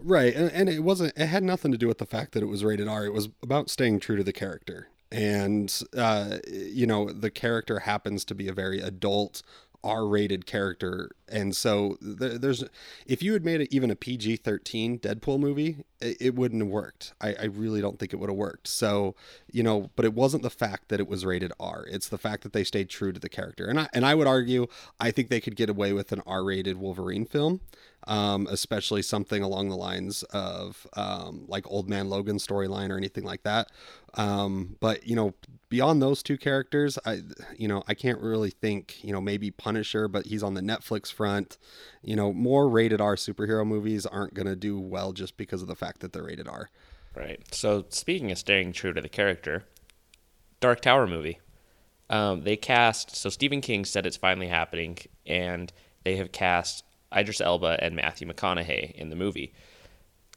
Right, 0.00 0.34
and, 0.34 0.50
and 0.52 0.68
it 0.68 0.80
wasn't. 0.80 1.12
It 1.16 1.26
had 1.26 1.42
nothing 1.42 1.72
to 1.72 1.78
do 1.78 1.88
with 1.88 1.98
the 1.98 2.06
fact 2.06 2.32
that 2.32 2.42
it 2.42 2.46
was 2.46 2.62
rated 2.62 2.86
R. 2.86 3.04
It 3.04 3.12
was 3.12 3.28
about 3.42 3.68
staying 3.68 3.98
true 4.00 4.16
to 4.16 4.22
the 4.22 4.32
character, 4.32 4.88
and 5.10 5.76
uh, 5.96 6.38
you 6.46 6.86
know, 6.86 7.10
the 7.10 7.30
character 7.30 7.80
happens 7.80 8.24
to 8.26 8.34
be 8.34 8.46
a 8.46 8.52
very 8.52 8.80
adult, 8.80 9.42
R-rated 9.84 10.46
character, 10.46 11.10
and 11.28 11.54
so 11.54 11.96
th- 12.00 12.40
there's. 12.40 12.64
If 13.06 13.22
you 13.22 13.32
had 13.32 13.44
made 13.44 13.60
it 13.60 13.68
even 13.72 13.90
a 13.90 13.96
PG-13 13.96 15.00
Deadpool 15.00 15.38
movie, 15.38 15.84
it, 16.00 16.16
it 16.20 16.34
wouldn't 16.34 16.62
have 16.62 16.70
worked. 16.70 17.14
I, 17.20 17.34
I 17.34 17.44
really 17.44 17.80
don't 17.80 17.98
think 17.98 18.12
it 18.12 18.16
would 18.16 18.28
have 18.28 18.36
worked. 18.36 18.68
So 18.68 19.14
you 19.50 19.62
know, 19.62 19.90
but 19.96 20.04
it 20.04 20.14
wasn't 20.14 20.42
the 20.42 20.50
fact 20.50 20.88
that 20.88 21.00
it 21.00 21.08
was 21.08 21.24
rated 21.24 21.52
R. 21.60 21.86
It's 21.90 22.08
the 22.08 22.18
fact 22.18 22.42
that 22.42 22.52
they 22.52 22.64
stayed 22.64 22.88
true 22.88 23.12
to 23.12 23.20
the 23.20 23.28
character, 23.28 23.66
and 23.66 23.80
I 23.80 23.88
and 23.92 24.04
I 24.04 24.14
would 24.14 24.26
argue 24.26 24.66
I 24.98 25.10
think 25.10 25.28
they 25.28 25.40
could 25.40 25.56
get 25.56 25.70
away 25.70 25.92
with 25.92 26.12
an 26.12 26.22
R-rated 26.26 26.78
Wolverine 26.78 27.24
film 27.24 27.60
um, 28.08 28.48
especially 28.50 29.02
something 29.02 29.42
along 29.42 29.68
the 29.68 29.76
lines 29.76 30.22
of 30.24 30.86
um, 30.94 31.44
like 31.46 31.70
Old 31.70 31.88
Man 31.88 32.08
Logan 32.08 32.38
storyline 32.38 32.88
or 32.88 32.96
anything 32.96 33.22
like 33.22 33.42
that. 33.42 33.70
Um, 34.14 34.76
but 34.80 35.06
you 35.06 35.14
know, 35.14 35.34
beyond 35.68 36.00
those 36.00 36.22
two 36.22 36.38
characters, 36.38 36.98
I 37.04 37.20
you 37.56 37.68
know 37.68 37.84
I 37.86 37.94
can't 37.94 38.20
really 38.20 38.50
think. 38.50 39.04
You 39.04 39.12
know, 39.12 39.20
maybe 39.20 39.50
Punisher, 39.50 40.08
but 40.08 40.26
he's 40.26 40.42
on 40.42 40.54
the 40.54 40.62
Netflix 40.62 41.12
front. 41.12 41.58
You 42.02 42.16
know, 42.16 42.32
more 42.32 42.68
rated 42.68 43.00
R 43.00 43.14
superhero 43.14 43.66
movies 43.66 44.06
aren't 44.06 44.34
gonna 44.34 44.56
do 44.56 44.80
well 44.80 45.12
just 45.12 45.36
because 45.36 45.60
of 45.60 45.68
the 45.68 45.76
fact 45.76 46.00
that 46.00 46.14
they're 46.14 46.24
rated 46.24 46.48
R. 46.48 46.70
Right. 47.14 47.42
So 47.54 47.84
speaking 47.90 48.32
of 48.32 48.38
staying 48.38 48.72
true 48.72 48.94
to 48.94 49.02
the 49.02 49.08
character, 49.08 49.64
Dark 50.60 50.80
Tower 50.80 51.06
movie. 51.06 51.40
Um, 52.10 52.44
they 52.44 52.56
cast 52.56 53.14
so 53.14 53.28
Stephen 53.28 53.60
King 53.60 53.84
said 53.84 54.06
it's 54.06 54.16
finally 54.16 54.48
happening, 54.48 54.96
and 55.26 55.70
they 56.04 56.16
have 56.16 56.32
cast 56.32 56.84
Idris 57.16 57.40
Elba 57.40 57.78
and 57.80 57.96
Matthew 57.96 58.28
McConaughey 58.28 58.92
in 58.92 59.10
the 59.10 59.16
movie. 59.16 59.52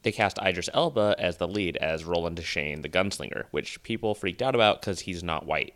They 0.03 0.11
cast 0.11 0.39
Idris 0.39 0.69
Elba 0.73 1.15
as 1.19 1.37
the 1.37 1.47
lead 1.47 1.77
as 1.77 2.05
Roland 2.05 2.37
Deschain, 2.37 2.81
the 2.81 2.89
gunslinger, 2.89 3.45
which 3.51 3.83
people 3.83 4.15
freaked 4.15 4.41
out 4.41 4.55
about 4.55 4.81
because 4.81 5.01
he's 5.01 5.23
not 5.23 5.45
white. 5.45 5.75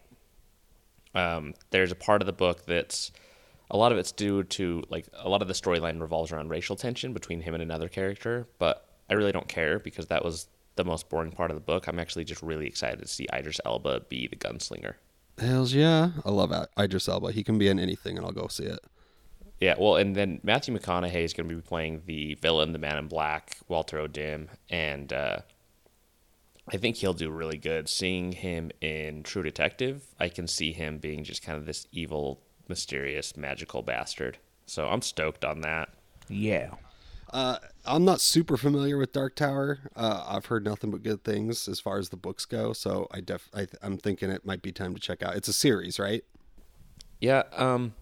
Um, 1.14 1.54
there's 1.70 1.92
a 1.92 1.96
part 1.96 2.22
of 2.22 2.26
the 2.26 2.34
book 2.34 2.66
that's 2.66 3.12
a 3.70 3.78
lot 3.78 3.92
of 3.92 3.98
it's 3.98 4.12
due 4.12 4.44
to 4.44 4.84
like 4.90 5.08
a 5.14 5.30
lot 5.30 5.42
of 5.42 5.48
the 5.48 5.54
storyline 5.54 6.02
revolves 6.02 6.32
around 6.32 6.50
racial 6.50 6.76
tension 6.76 7.14
between 7.14 7.42
him 7.42 7.54
and 7.54 7.64
another 7.64 7.88
character, 7.88 8.48
but 8.60 8.88
I 9.10 9.14
really 9.14 9.32
don't 9.32 9.48
care 9.48 9.80
because 9.80 10.08
that 10.08 10.24
was 10.26 10.48
the 10.76 10.84
most 10.84 11.10
boring 11.10 11.32
part 11.32 11.52
of 11.52 11.56
the 11.56 11.62
book. 11.62 11.88
I'm 11.88 12.00
actually 12.00 12.26
just 12.26 12.42
really 12.42 12.68
excited 12.68 13.00
to 13.00 13.08
see 13.08 13.28
Idris 13.34 13.62
Elba 13.66 14.02
be 14.10 14.28
the 14.28 14.36
gunslinger. 14.36 14.96
Hells 15.38 15.74
yeah. 15.74 16.12
I 16.24 16.32
love 16.32 16.52
Idris 16.80 17.08
Elba. 17.08 17.32
He 17.32 17.44
can 17.44 17.58
be 17.58 17.68
in 17.68 17.80
anything 17.80 18.18
and 18.18 18.26
I'll 18.26 18.34
go 18.34 18.48
see 18.48 18.66
it. 18.66 18.80
Yeah, 19.60 19.76
well, 19.80 19.96
and 19.96 20.16
then 20.16 20.42
Matthew 20.44 20.78
McConaughey 20.78 21.24
is 21.24 21.34
going 21.34 21.48
to 21.48 21.56
be 21.56 21.62
playing 21.62 22.04
the 22.06 22.36
villain, 22.36 22.74
the 22.74 22.80
Man 22.80 22.98
in 22.98 23.08
Black, 23.08 23.58
Walter 23.68 24.00
O'Dim, 24.00 24.50
and 24.70 25.14
uh, 25.14 25.40
I 26.72 26.78
think 26.78 26.98
he'll 26.98 27.14
do 27.14 27.30
really 27.30 27.58
good. 27.58 27.88
Seeing 27.88 28.34
him 28.34 28.72
in 28.82 29.24
True 29.24 29.44
Detective, 29.44 30.08
I 30.20 30.30
can 30.30 30.48
see 30.48 30.74
him 30.74 30.98
being 30.98 31.24
just 31.24 31.42
kind 31.42 31.58
of 31.58 31.66
this 31.66 31.88
evil, 31.92 32.42
mysterious, 32.68 33.38
magical 33.38 33.82
bastard. 33.82 34.40
So 34.66 34.88
I'm 34.88 35.02
stoked 35.02 35.46
on 35.46 35.62
that. 35.62 35.90
Yeah. 36.28 36.72
Uh, 37.32 37.58
I'm 37.86 38.06
not 38.06 38.22
super 38.22 38.58
familiar 38.58 38.98
with 38.98 39.14
Dark 39.14 39.36
Tower. 39.36 39.80
Uh, 39.96 40.24
I've 40.28 40.46
heard 40.48 40.64
nothing 40.64 40.92
but 40.92 41.04
good 41.04 41.24
things 41.24 41.68
as 41.68 41.80
far 41.80 41.98
as 41.98 42.10
the 42.10 42.18
books 42.18 42.46
go. 42.46 42.74
So 42.74 43.08
I 43.12 43.22
def 43.22 43.50
I, 43.54 43.68
I'm 43.82 43.98
thinking 43.98 44.30
it 44.30 44.46
might 44.46 44.62
be 44.62 44.72
time 44.72 44.94
to 44.96 45.00
check 45.00 45.22
out. 45.22 45.36
It's 45.36 45.48
a 45.48 45.54
series, 45.54 46.00
right? 46.00 46.24
Yeah, 47.20 47.44
um, 47.54 47.94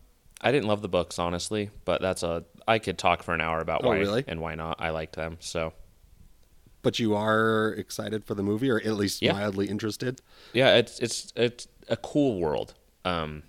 I 0.44 0.52
didn't 0.52 0.68
love 0.68 0.82
the 0.82 0.90
books 0.90 1.18
honestly, 1.18 1.70
but 1.86 2.02
that's 2.02 2.22
a 2.24 2.44
I 2.68 2.78
could 2.80 2.98
talk 2.98 3.24
for 3.24 3.34
an 3.34 3.42
hour 3.42 3.60
about 3.60 3.84
Oh, 3.84 3.90
why 3.90 3.98
really? 4.00 4.24
and 4.28 4.40
why 4.42 4.56
not. 4.56 4.82
I 4.82 4.90
liked 4.92 5.16
them, 5.16 5.38
so 5.40 5.74
But 6.82 7.00
you 7.00 7.16
are 7.16 7.70
excited 7.78 8.26
for 8.26 8.36
the 8.36 8.44
movie, 8.44 8.70
or 8.70 8.78
at 8.78 8.94
least 8.94 9.22
Yeah. 9.22 9.32
mildly 9.34 9.68
interested. 9.70 10.22
yeah, 10.54 10.76
it's 10.76 11.00
it's 11.00 11.32
it's 11.36 11.68
a 11.88 11.96
cool 11.98 12.40
world. 12.40 12.74
Um, 13.06 13.44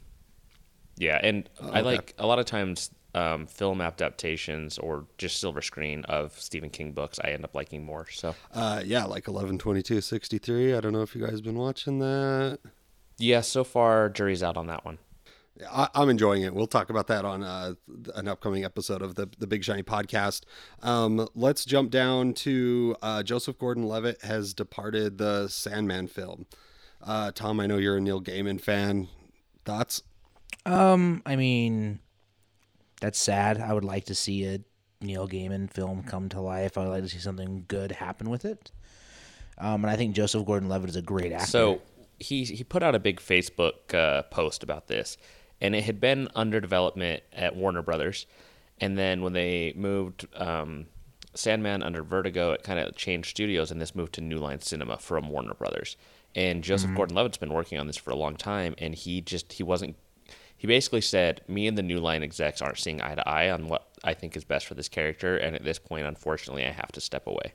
yeah, 0.97 1.19
and 1.23 1.49
I 1.61 1.65
Oh, 1.65 1.69
okay. 1.69 1.83
like 1.83 2.15
a 2.19 2.27
lot 2.27 2.39
of 2.39 2.47
times 2.47 2.91
um, 3.15 3.47
film 3.47 3.81
adaptations 3.81 4.77
or 4.79 5.07
just 5.19 5.39
silver 5.39 5.63
screen 5.63 6.05
of 6.07 6.33
Stephen 6.41 6.69
King 6.71 6.91
books. 6.93 7.21
I 7.23 7.29
end 7.31 7.45
up 7.45 7.55
liking 7.55 7.85
more. 7.85 8.07
So 8.11 8.35
Uh, 8.53 8.83
yeah, 8.85 9.05
like 9.05 9.29
11, 9.29 9.59
22, 9.59 10.01
63. 10.01 10.75
I 10.75 10.81
don't 10.81 10.93
know 10.93 11.03
if 11.03 11.15
you 11.15 11.25
guys 11.25 11.41
been 11.41 11.57
watching 11.59 12.01
that. 12.01 12.59
yeah, 13.19 13.41
so 13.41 13.63
far 13.63 14.09
jury's 14.09 14.43
out 14.43 14.57
on 14.57 14.67
that 14.67 14.85
one. 14.85 14.99
I, 15.71 15.89
I'm 15.95 16.09
enjoying 16.09 16.43
it. 16.43 16.55
We'll 16.55 16.67
talk 16.67 16.91
about 16.91 17.07
that 17.09 17.25
on 17.25 17.43
uh, 17.43 17.75
an 18.15 18.29
upcoming 18.29 18.65
episode 18.65 19.03
of 19.03 19.15
the 19.15 19.29
the 19.39 19.47
Big 19.47 19.65
Shiny 19.65 19.83
podcast. 19.83 20.43
Um, 20.83 21.29
let's 21.35 21.65
jump 21.65 21.91
down 21.91 22.35
to 22.35 22.97
uh, 23.03 23.23
Joseph 23.23 23.59
Gordon-Levitt 23.59 24.23
has 24.23 24.55
departed 24.55 25.19
the 25.19 25.49
Sandman 25.49 26.09
film. 26.09 26.47
Uh, 27.03 27.31
Tom, 27.33 27.61
I 27.61 27.67
know 27.67 27.77
you're 27.77 27.99
a 27.99 28.01
Neil 28.01 28.21
Gaiman 28.21 28.61
fan. 28.61 29.09
Thoughts? 29.65 30.03
Um, 30.67 31.23
I 31.27 31.37
mean, 31.37 32.01
that's 33.01 33.19
sad. 33.19 33.61
I 33.61 33.73
would 33.73 33.85
like 33.85 34.07
to 34.07 34.15
see 34.15 34.47
a 34.47 34.61
Neil 35.01 35.29
Gaiman 35.29 35.71
film 35.71 36.03
come 36.03 36.29
to 36.31 36.41
life. 36.41 36.79
I 36.79 36.85
would 36.85 36.91
like 36.91 37.03
to 37.03 37.09
see 37.09 37.19
something 37.19 37.65
good 37.69 37.93
happen 37.93 38.31
with 38.31 38.45
it. 38.45 38.73
Um, 39.59 39.85
and 39.85 39.91
I 39.91 39.97
think 39.97 40.17
Joseph 40.17 40.47
Gordon-Levitt 40.47 40.91
is 40.91 40.97
a 40.97 41.03
great 41.03 41.33
actor. 41.33 41.47
So 41.47 41.81
he 42.19 42.45
he 42.45 42.65
put 42.65 42.83
out 42.83 42.95
a 42.95 42.99
big 42.99 43.21
Facebook 43.21 43.95
uh, 43.95 44.23
post 44.25 44.63
about 44.63 44.89
this, 44.89 45.17
and 45.61 45.75
it 45.75 45.85
had 45.85 46.01
been 46.01 46.29
under 46.35 46.61
development 46.61 47.23
at 47.33 47.57
Warner 47.57 47.83
Brothers, 47.83 48.27
and 48.81 48.99
then 48.99 49.23
when 49.23 49.33
they 49.33 49.73
moved 49.77 50.27
um, 50.35 50.87
Sandman 51.35 51.83
under 51.83 52.03
Vertigo, 52.03 52.53
it 52.53 52.63
kind 52.63 52.79
of 52.79 52.97
changed 52.97 53.31
studios, 53.31 53.71
and 53.71 53.81
this 53.81 53.95
moved 53.95 54.15
to 54.15 54.21
New 54.21 54.39
Line 54.39 54.61
Cinema 54.61 54.99
from 54.99 55.29
Warner 55.29 55.55
Brothers. 55.55 55.97
And 56.37 56.65
Joseph 56.65 56.91
Gordon-Levitt's 56.97 57.39
been 57.39 57.53
working 57.53 57.79
on 57.79 57.87
this 57.87 57.97
for 57.97 58.11
a 58.11 58.17
long 58.17 58.37
time, 58.37 58.75
and 58.79 58.95
he 58.95 59.21
just 59.21 59.53
he 59.53 59.63
wasn't. 59.63 59.97
He 60.57 60.67
basically 60.67 61.01
said, 61.01 61.43
"Me 61.47 61.69
and 61.69 61.79
the 61.79 61.83
New 61.83 62.01
Line 62.01 62.25
execs 62.25 62.61
aren't 62.61 62.79
seeing 62.79 63.01
eye 63.01 63.15
to 63.15 63.29
eye 63.29 63.51
on 63.51 63.69
what 63.69 63.89
I 64.03 64.15
think 64.15 64.37
is 64.37 64.45
best 64.45 64.67
for 64.67 64.75
this 64.75 64.89
character, 64.89 65.37
and 65.37 65.55
at 65.55 65.63
this 65.63 65.79
point, 65.79 66.07
unfortunately, 66.07 66.65
I 66.65 66.73
have 66.73 66.91
to 66.93 67.01
step 67.01 67.29
away." 67.29 67.53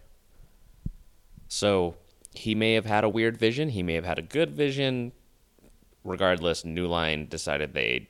So 1.50 1.96
he 2.34 2.56
may 2.56 2.74
have 2.74 2.86
had 2.86 3.03
a 3.03 3.10
weird 3.10 3.38
vision. 3.38 3.70
He 3.70 3.84
may 3.84 3.96
have 3.96 4.06
had 4.06 4.20
a 4.20 4.22
good 4.22 4.51
vision. 4.51 5.12
Regardless, 6.03 6.63
New 6.63 6.88
Line 6.88 7.27
decided 7.27 7.74
they 7.74 8.10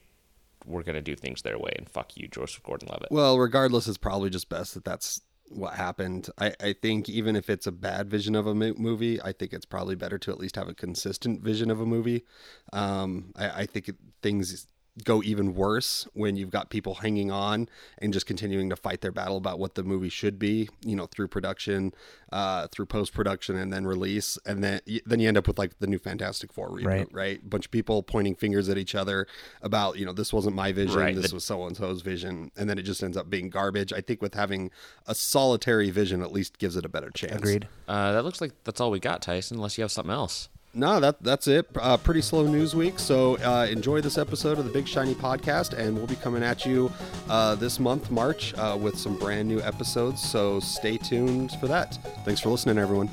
were 0.66 0.84
going 0.84 0.96
to 0.96 1.02
do 1.02 1.16
things 1.16 1.42
their 1.42 1.58
way, 1.58 1.74
and 1.78 1.90
fuck 1.90 2.16
you, 2.16 2.28
Joseph 2.28 2.64
Gordon-Levitt. 2.64 3.12
Well, 3.12 3.40
regardless, 3.40 3.88
it's 3.88 3.98
probably 3.98 4.30
just 4.30 4.50
best 4.50 4.74
that 4.74 4.86
that's 4.86 5.22
what 5.50 5.74
happened. 5.74 6.30
I, 6.38 6.54
I 6.62 6.74
think 6.74 7.10
even 7.10 7.36
if 7.36 7.50
it's 7.50 7.66
a 7.66 7.72
bad 7.72 8.08
vision 8.10 8.36
of 8.36 8.46
a 8.46 8.54
mo- 8.54 8.76
movie, 8.78 9.20
I 9.22 9.32
think 9.32 9.54
it's 9.54 9.66
probably 9.66 9.96
better 9.96 10.20
to 10.20 10.32
at 10.32 10.38
least 10.38 10.56
have 10.58 10.68
a 10.68 10.76
consistent 10.76 11.42
vision 11.42 11.72
of 11.72 11.82
a 11.82 11.86
movie. 11.86 12.24
Um, 12.72 13.34
I, 13.36 13.62
I 13.62 13.66
think 13.66 13.90
it, 13.90 13.96
things 14.22 14.68
go 15.04 15.22
even 15.24 15.54
worse 15.56 16.08
when 16.14 16.36
you've 16.36 16.50
got 16.50 16.70
people 16.70 16.96
hanging 16.96 17.32
on 17.32 17.68
and 18.00 18.12
just 18.14 18.26
continuing 18.26 18.70
to 18.70 18.76
fight 18.76 19.02
their 19.02 19.12
battle 19.12 19.38
about 19.38 19.60
what 19.60 19.76
the 19.76 19.84
movie 19.84 20.10
should 20.10 20.38
be, 20.40 20.70
you 20.84 20.96
know, 20.96 21.06
through 21.06 21.28
production, 21.28 21.94
uh, 22.32 22.68
through 22.68 22.86
post 22.86 23.14
production, 23.14 23.56
and 23.56 23.72
then 23.72 23.86
release, 23.86 24.38
and 24.46 24.64
then 24.64 24.80
then 25.06 25.20
you 25.20 25.28
end 25.28 25.38
up 25.38 25.48
with 25.48 25.58
like 25.58 25.80
the 25.80 25.88
new 25.88 26.00
Fantastic 26.00 26.52
Four 26.54 26.70
reboot, 26.70 26.86
Right. 26.86 27.08
right? 27.14 27.42
A 27.44 27.48
bunch 27.48 27.66
of 27.66 27.72
people 27.72 28.04
pointing 28.04 28.36
fingers 28.36 28.70
at 28.70 28.78
each 28.78 28.96
other 28.96 29.28
about, 29.62 29.98
you 29.98 30.06
know, 30.06 30.14
this 30.14 30.32
wasn't 30.34 30.56
my 30.56 30.72
vision, 30.72 31.00
Right. 31.00 31.16
this 31.16 31.30
The- 31.30 31.36
was 31.36 31.46
so 31.46 31.66
and 31.66 31.76
so's 31.78 32.02
vision, 32.02 32.52
and 32.58 32.70
then 32.70 32.78
it 32.78 32.84
just 32.84 33.02
ends 33.04 33.18
up 33.18 33.30
being 33.30 33.50
garbage. 33.50 33.94
I 33.94 34.02
think 34.02 34.22
with 34.22 34.34
having 34.34 34.72
a 35.08 35.16
solitary 35.16 35.90
vision, 35.92 36.22
at 36.22 36.32
least 36.32 36.58
gives 36.58 36.76
it 36.76 36.86
a 36.86 36.90
better 36.90 37.10
chance. 37.12 37.36
Agreed. 37.38 37.68
Uh, 37.88 38.12
that 38.14 38.24
looks 38.24 38.42
like 38.42 38.52
that's 38.64 38.80
all 38.82 38.92
we 38.92 39.00
got, 39.00 39.22
Tyson. 39.22 39.58
Unless 39.58 39.78
you 39.78 39.84
have 39.84 39.92
something 39.92 40.14
else. 40.14 40.50
No, 40.74 41.00
that 41.00 41.22
that's 41.24 41.48
it. 41.48 41.68
Uh, 41.76 41.98
pretty 41.98 42.22
slow 42.22 42.46
news 42.46 42.76
week. 42.76 43.00
So 43.00 43.38
uh, 43.38 43.66
enjoy 43.70 44.02
this 44.02 44.18
episode 44.20 44.60
of 44.60 44.66
the 44.66 44.72
Big 44.72 44.88
Shiny 44.88 45.16
Podcast, 45.16 45.74
and 45.78 45.98
we'll 45.98 46.06
be 46.08 46.16
coming 46.16 46.44
at 46.44 46.64
you 46.66 46.92
uh, 47.28 47.56
this 47.56 47.80
month, 47.80 48.12
March, 48.12 48.54
uh, 48.56 48.78
with 48.80 48.98
some 48.98 49.18
brand 49.18 49.48
new 49.48 49.62
episodes. 49.62 50.22
So 50.22 50.60
stay 50.60 50.98
tuned 50.98 51.54
for 51.60 51.68
that. 51.68 51.98
Thanks 52.24 52.40
for 52.42 52.50
listening, 52.50 52.78
everyone. 52.78 53.10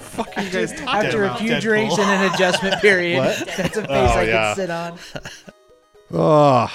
fuck 0.00 0.36
are 0.36 0.42
you 0.42 0.50
guys 0.50 0.72
talking 0.72 0.88
After 0.88 1.22
a 1.22 1.26
about? 1.26 1.38
few 1.40 1.60
drinks 1.60 1.98
and 1.98 2.10
an 2.10 2.34
adjustment 2.34 2.76
period, 2.80 3.22
that's 3.22 3.76
a 3.76 3.82
face 3.82 3.86
Oh, 3.88 3.94
I 3.94 4.22
yeah. 4.24 4.54
can 4.54 4.56
sit 4.56 4.70
on. 4.70 4.98
Oh, 6.12 6.72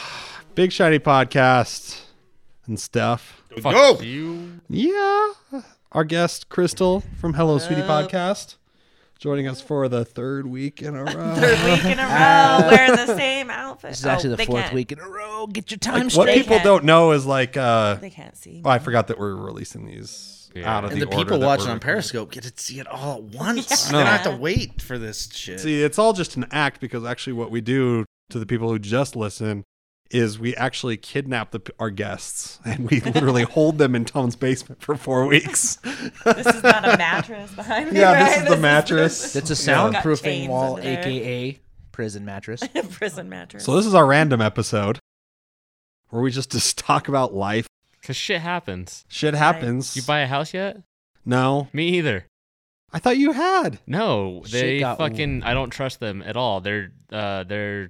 Big 0.54 0.72
Shiny 0.72 1.00
Podcast 1.00 2.02
and 2.68 2.80
stuff. 2.80 3.42
Go! 3.62 4.00
You 4.00 4.60
Yeah. 4.70 5.32
Our 5.96 6.04
guest, 6.04 6.50
Crystal 6.50 7.02
from 7.22 7.36
Hello 7.36 7.58
Sweetie 7.58 7.82
Podcast, 7.82 8.58
joining 9.18 9.48
us 9.48 9.62
for 9.62 9.88
the 9.88 10.04
third 10.04 10.46
week 10.46 10.82
in 10.82 10.94
a 10.94 11.04
row. 11.06 11.36
Third 11.36 11.64
week 11.64 11.86
in 11.86 12.00
a 12.00 12.04
row 12.04 12.68
wearing 12.70 12.92
the 12.98 13.16
same 13.16 13.50
outfit. 13.50 13.92
This 13.92 14.00
is 14.00 14.06
actually 14.06 14.28
Oh, 14.28 14.32
the 14.32 14.36
they 14.38 14.46
fourth 14.46 14.64
can't- 14.64 14.74
week 14.76 14.92
in 14.92 15.00
a 15.00 15.08
row. 15.08 15.48
Get 15.48 15.72
your 15.72 15.78
time 15.78 15.94
Like, 15.94 16.04
what 16.04 16.12
straight. 16.28 16.36
people 16.42 16.58
can't- 16.58 16.66
don't 16.66 16.84
know 16.84 17.12
is 17.14 17.26
like, 17.26 17.56
uh, 17.56 17.96
They 17.96 18.10
can't 18.10 18.36
see. 18.36 18.62
oh, 18.66 18.70
I 18.70 18.80
forgot 18.80 19.08
that 19.08 19.18
we're 19.18 19.36
releasing 19.36 19.86
these 19.86 20.52
Yeah. 20.54 20.70
out 20.78 20.84
of 20.84 20.92
And 20.92 21.02
the, 21.02 21.06
the 21.06 21.12
order 21.16 21.24
people 21.26 21.40
that 21.40 21.46
watching 21.46 21.68
we're 21.68 21.72
on. 21.72 21.80
Periscope 21.80 22.30
get 22.30 22.44
to 22.44 22.52
see 22.62 22.82
it 22.82 22.88
all 22.88 23.16
at 23.16 23.24
once. 23.24 23.70
Yeah. 23.86 23.92
They 23.94 23.98
don't 24.04 24.08
have 24.08 24.24
to 24.24 24.36
wait 24.36 24.82
for 24.82 24.98
this 24.98 25.30
shit. 25.34 25.62
See, 25.62 25.82
it's 25.82 25.98
all 25.98 26.12
just 26.12 26.36
an 26.36 26.46
act 26.52 26.82
because 26.82 27.06
actually, 27.06 27.34
what 27.34 27.52
we 27.52 27.62
do 27.62 28.04
to 28.32 28.40
the 28.40 28.46
people 28.46 28.68
who 28.70 28.80
just 28.80 29.16
listen 29.16 29.64
is 30.12 30.38
we 30.40 30.56
actually 30.56 30.98
kidnap 30.98 31.52
the, 31.52 31.62
our 31.80 31.90
guests 31.90 32.60
and 32.66 32.90
we 32.90 33.00
literally 33.02 33.44
hold 33.44 33.78
them 33.78 33.96
in 33.96 34.06
Tom's 34.06 34.36
basement 34.36 34.82
for 34.82 34.96
four 34.96 35.26
weeks. 35.26 35.78
This 36.26 36.48
is 36.48 36.64
not 36.64 36.84
a 36.86 36.98
mattress 36.98 37.54
behind 37.54 37.92
me. 37.92 38.00
Yeah, 38.00 38.14
right? 38.14 38.30
this 38.30 38.44
is 38.44 38.50
the 38.50 38.58
mattress. 38.58 39.34
That's 39.34 39.52
a 39.52 39.54
soundproofing 39.72 40.24
chains 40.24 40.50
wall, 40.50 40.80
aka 40.80 41.60
prison 41.92 42.26
mattress. 42.26 42.62
prison 42.92 43.30
mattress. 43.30 43.64
So 43.64 43.76
this 43.76 43.86
is 43.86 43.94
our 43.94 44.06
random 44.06 44.42
episode 44.42 45.00
where 46.10 46.22
we 46.22 46.32
just 46.32 46.52
just 46.52 46.78
talk 46.78 47.08
about 47.08 47.34
life. 47.34 47.68
Cause 48.04 48.16
shit 48.16 48.42
happens. 48.42 49.06
Shit 49.08 49.34
happens. 49.34 49.96
You 49.96 50.04
buy 50.04 50.20
a 50.20 50.28
house 50.28 50.54
yet? 50.54 50.78
no, 51.26 51.68
Me 51.74 51.90
either. 51.90 52.26
I 52.94 53.00
thought 53.00 53.18
you 53.18 53.32
had. 53.34 53.80
No, 53.88 54.44
they 54.50 54.80
got- 54.80 54.98
fucking. 54.98 55.44
I 55.44 55.54
don't 55.54 55.70
trust 55.70 56.00
them 56.00 56.22
at 56.26 56.38
all. 56.38 56.62
They're 56.62 56.92
uh, 57.12 57.44
they're 57.44 57.90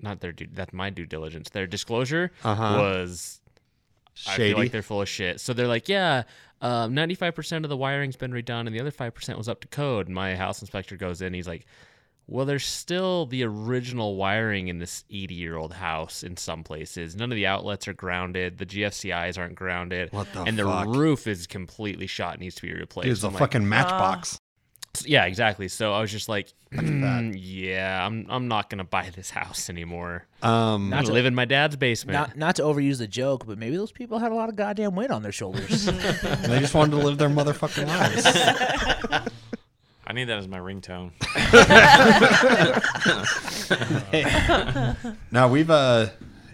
not 0.00 0.20
their 0.20 0.32
due. 0.32 0.48
That's 0.52 0.72
my 0.72 0.90
due 0.90 1.06
diligence. 1.06 1.50
Their 1.50 1.66
disclosure 1.66 2.30
Uh-huh. 2.44 2.78
was. 2.78 3.40
I 4.26 4.36
feel 4.36 4.56
like 4.56 4.72
they're 4.72 4.82
full 4.82 5.02
of 5.02 5.08
shit. 5.08 5.40
So 5.40 5.52
they're 5.52 5.66
like, 5.68 5.88
yeah, 5.90 6.22
um, 6.62 6.94
95% 6.94 7.64
of 7.64 7.68
the 7.68 7.76
wiring's 7.76 8.16
been 8.16 8.32
redone, 8.32 8.66
and 8.66 8.74
the 8.74 8.80
other 8.80 8.90
5% 8.90 9.36
was 9.36 9.46
up 9.46 9.60
to 9.60 9.68
code. 9.68 10.06
And 10.06 10.14
my 10.14 10.34
house 10.36 10.62
inspector 10.62 10.96
goes 10.96 11.20
in. 11.20 11.34
He's 11.34 11.46
like, 11.46 11.66
well, 12.26 12.46
there's 12.46 12.64
still 12.64 13.26
the 13.26 13.44
original 13.44 14.16
wiring 14.16 14.68
in 14.68 14.78
this 14.78 15.04
80 15.10 15.34
year 15.34 15.56
old 15.56 15.74
house 15.74 16.22
in 16.22 16.36
some 16.38 16.64
places. 16.64 17.14
None 17.14 17.30
of 17.30 17.36
the 17.36 17.46
outlets 17.46 17.86
are 17.88 17.92
grounded. 17.92 18.56
The 18.58 18.66
GFCIs 18.66 19.36
aren't 19.38 19.54
grounded. 19.54 20.10
What 20.12 20.32
the 20.32 20.42
and 20.44 20.58
fuck? 20.58 20.84
the 20.86 20.90
roof 20.98 21.26
is 21.26 21.46
completely 21.46 22.06
shot. 22.06 22.40
Needs 22.40 22.54
to 22.56 22.62
be 22.62 22.72
replaced. 22.72 23.04
Here's 23.06 23.22
a 23.22 23.26
I'm 23.28 23.34
like, 23.34 23.40
fucking 23.40 23.68
matchbox. 23.68 24.38
Yeah, 25.04 25.24
exactly. 25.24 25.66
So 25.68 25.92
I 25.92 26.00
was 26.00 26.12
just 26.12 26.28
like, 26.28 26.52
"Mm, 26.72 27.34
yeah, 27.36 28.06
I'm 28.06 28.26
I'm 28.28 28.46
not 28.46 28.70
gonna 28.70 28.84
buy 28.84 29.10
this 29.10 29.30
house 29.30 29.68
anymore. 29.68 30.26
Um, 30.42 30.90
Not 30.90 31.02
gonna 31.02 31.14
live 31.14 31.26
in 31.26 31.34
my 31.34 31.44
dad's 31.44 31.74
basement. 31.76 32.14
Not 32.14 32.36
not 32.36 32.56
to 32.56 32.62
overuse 32.62 32.98
the 32.98 33.08
joke, 33.08 33.46
but 33.46 33.58
maybe 33.58 33.76
those 33.76 33.92
people 33.92 34.18
had 34.18 34.30
a 34.32 34.34
lot 34.34 34.48
of 34.48 34.56
goddamn 34.56 34.94
weight 34.94 35.10
on 35.10 35.22
their 35.22 35.32
shoulders. 35.32 35.84
they 35.86 36.60
just 36.60 36.74
wanted 36.74 36.92
to 36.92 36.98
live 36.98 37.18
their 37.18 37.28
motherfucking 37.28 37.86
lives. 37.86 38.26
I 40.06 40.12
need 40.12 40.24
that 40.26 40.38
as 40.38 40.46
my 40.46 40.58
ringtone. 40.58 41.10
now 45.32 45.48
we've 45.48 45.70
uh 45.70 46.06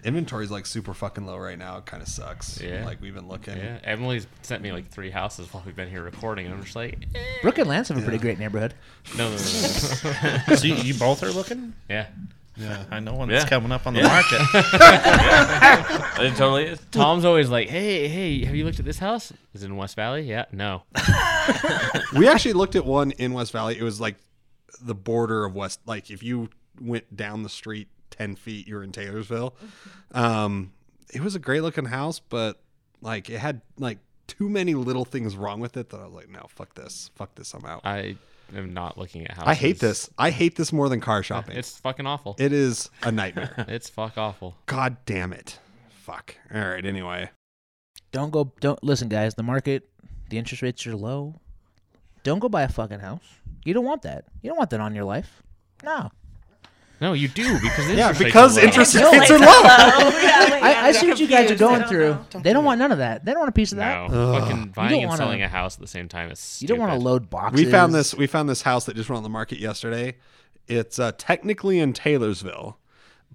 inventory's 0.03 0.51
like 0.51 0.65
super 0.65 0.93
fucking 0.93 1.25
low 1.25 1.37
right 1.37 1.57
now. 1.57 1.77
It 1.77 1.85
kind 1.85 2.01
of 2.03 2.07
sucks. 2.09 2.59
Yeah. 2.61 2.85
Like 2.85 3.01
we've 3.01 3.13
been 3.13 3.27
looking. 3.27 3.57
yeah, 3.57 3.79
Emily's 3.83 4.27
sent 4.41 4.61
me 4.61 4.71
like 4.71 4.89
three 4.89 5.09
houses 5.09 5.51
while 5.53 5.63
we've 5.65 5.75
been 5.75 5.89
here 5.89 6.03
recording, 6.03 6.45
and 6.45 6.53
I'm 6.55 6.63
just 6.63 6.75
like, 6.75 6.97
eh. 7.15 7.19
Brooke 7.41 7.57
and 7.59 7.69
Lance 7.69 7.87
have 7.89 7.97
a 7.97 8.01
pretty 8.01 8.17
great 8.19 8.39
neighborhood. 8.39 8.73
no, 9.17 9.29
no, 9.29 9.35
no, 9.35 9.37
no. 9.37 10.55
So 10.55 10.67
you, 10.67 10.75
you 10.75 10.93
both 10.93 11.23
are 11.23 11.31
looking? 11.31 11.73
yeah. 11.89 12.07
Yeah. 12.55 12.83
I 12.91 12.99
know 12.99 13.15
when 13.15 13.29
Yeah. 13.29 13.37
it's 13.37 13.45
coming 13.45 13.71
up 13.71 13.87
on 13.87 13.95
the 13.95 14.01
Yeah. 14.01 14.07
market. 14.09 14.39
It 16.23 16.35
totally 16.35 16.65
is. 16.65 16.79
Tom's 16.91 17.25
always 17.25 17.49
like, 17.49 17.67
hey, 17.67 18.07
hey, 18.07 18.45
have 18.45 18.55
you 18.55 18.63
looked 18.65 18.77
at 18.79 18.85
this 18.85 18.99
house? 18.99 19.33
Is 19.55 19.63
it 19.63 19.65
in 19.65 19.75
West 19.75 19.95
Valley? 19.95 20.21
Yeah, 20.21 20.45
no. 20.51 20.83
we 22.15 22.27
actually 22.27 22.53
looked 22.53 22.75
at 22.75 22.85
one 22.85 23.11
in 23.11 23.33
West 23.33 23.51
Valley. 23.51 23.77
It 23.77 23.81
was 23.83 23.99
like 23.99 24.15
the 24.81 24.93
border 24.95 25.45
of 25.45 25.55
West. 25.55 25.79
Like 25.87 26.11
if 26.11 26.21
you 26.21 26.49
went 26.79 27.15
down 27.15 27.41
the 27.43 27.49
street 27.49 27.87
ten 28.13 28.35
feet, 28.35 28.67
you're 28.67 28.83
in 28.83 28.91
Taylorsville. 28.91 29.55
Um, 30.13 30.71
it 31.13 31.21
was 31.21 31.35
a 31.35 31.39
great 31.39 31.61
looking 31.61 31.85
house, 31.85 32.19
but 32.19 32.61
like 33.01 33.29
it 33.29 33.39
had 33.39 33.61
like 33.77 33.97
too 34.27 34.49
many 34.49 34.73
little 34.73 35.05
things 35.05 35.35
wrong 35.35 35.59
with 35.59 35.75
it 35.77 35.89
that 35.89 35.99
I 35.99 36.05
was 36.05 36.13
like, 36.13 36.29
no, 36.29 36.45
fuck 36.49 36.73
this, 36.75 37.11
fuck 37.15 37.35
this, 37.35 37.53
I'm 37.53 37.65
out. 37.65 37.81
I 37.83 38.15
am 38.55 38.73
not 38.73 38.97
looking 38.97 39.23
at 39.25 39.31
houses. 39.31 39.47
I 39.49 39.53
hate 39.55 39.79
this. 39.79 40.09
I 40.17 40.29
hate 40.29 40.55
this 40.55 40.71
more 40.71 40.89
than 40.89 41.01
car 41.01 41.23
shopping. 41.23 41.57
It's 41.57 41.77
fucking 41.79 42.05
awful. 42.07 42.35
it 42.39 42.53
is 42.53 42.89
a 43.01 43.11
nightmare. 43.11 43.65
It's 43.67 43.89
fuck 43.89 44.17
awful. 44.17 44.55
God 44.65 44.97
damn 45.05 45.33
it. 45.33 45.59
Fuck. 45.89 46.35
All 46.53 46.61
right. 46.61 46.85
Anyway, 46.85 47.29
Don't 48.11 48.31
go. 48.31 48.51
Don't 48.59 48.81
listen, 48.83 49.07
guys. 49.09 49.35
The 49.35 49.43
market, 49.43 49.89
the 50.29 50.37
interest 50.37 50.61
rates 50.61 50.85
are 50.87 50.95
low. 50.95 51.39
Don't 52.23 52.39
go 52.39 52.47
buy 52.49 52.63
a 52.63 52.69
fucking 52.69 52.99
house. 52.99 53.23
You 53.65 53.73
don't 53.73 53.85
want 53.85 54.01
that. 54.03 54.25
You 54.41 54.49
don't 54.49 54.57
want 54.57 54.69
that 54.71 54.79
on 54.81 54.93
your 54.95 55.03
life. 55.05 55.41
No. 55.83 56.09
No, 57.01 57.13
you 57.13 57.27
do 57.27 57.59
because 57.59 57.89
yeah, 57.89 58.09
interest 58.09 58.19
rates 58.21 58.23
because 58.33 58.57
are 58.57 58.61
low. 58.61 58.67
interest 58.67 58.95
No, 58.95 59.11
rates 59.11 59.31
are 59.31 59.39
low. 59.39 59.45
Yeah, 60.23 60.39
like, 60.51 60.63
I, 60.63 60.87
I 60.87 60.91
see 60.93 61.07
what 61.09 61.19
you 61.19 61.27
guys 61.27 61.51
are 61.51 61.55
confused. 61.55 61.61
I 61.63 61.65
going 61.65 61.79
don't 61.81 61.89
through. 62.31 62.41
They 62.41 62.53
don't 62.53 62.63
want 62.63 62.79
none 62.79 62.91
of 62.93 62.99
that. 62.99 63.25
They 63.25 63.31
don't 63.31 63.39
want 63.41 63.49
a 63.49 63.53
piece 63.53 63.71
of 63.73 63.77
that. 63.79 64.09
No, 64.09 64.39
fucking 64.39 64.57
You 64.57 64.65
buying 64.67 64.89
don't 64.91 64.99
and 64.99 65.07
wanna- 65.09 65.17
selling 65.17 65.41
a 65.41 65.47
house 65.49 65.75
at 65.75 65.81
the 65.81 65.87
same 65.87 66.07
time 66.07 66.31
is. 66.31 66.59
You 66.61 66.67
don't 66.67 66.79
want 66.79 66.91
to 66.91 66.95
stupid. 66.97 67.05
load 67.09 67.29
boxes. 67.29 67.65
We 67.65 67.69
found 67.69 67.93
this. 67.93 68.13
We 68.15 68.27
found 68.27 68.47
this 68.47 68.61
house 68.61 68.85
that 68.85 68.95
just 68.95 69.09
went 69.09 69.17
on 69.17 69.23
the 69.23 69.29
market 69.29 69.59
yesterday. 69.59 70.15
It's 70.67 70.97
uh, 70.97 71.11
technically 71.17 71.79
in 71.79 71.91
Taylorsville, 71.91 72.77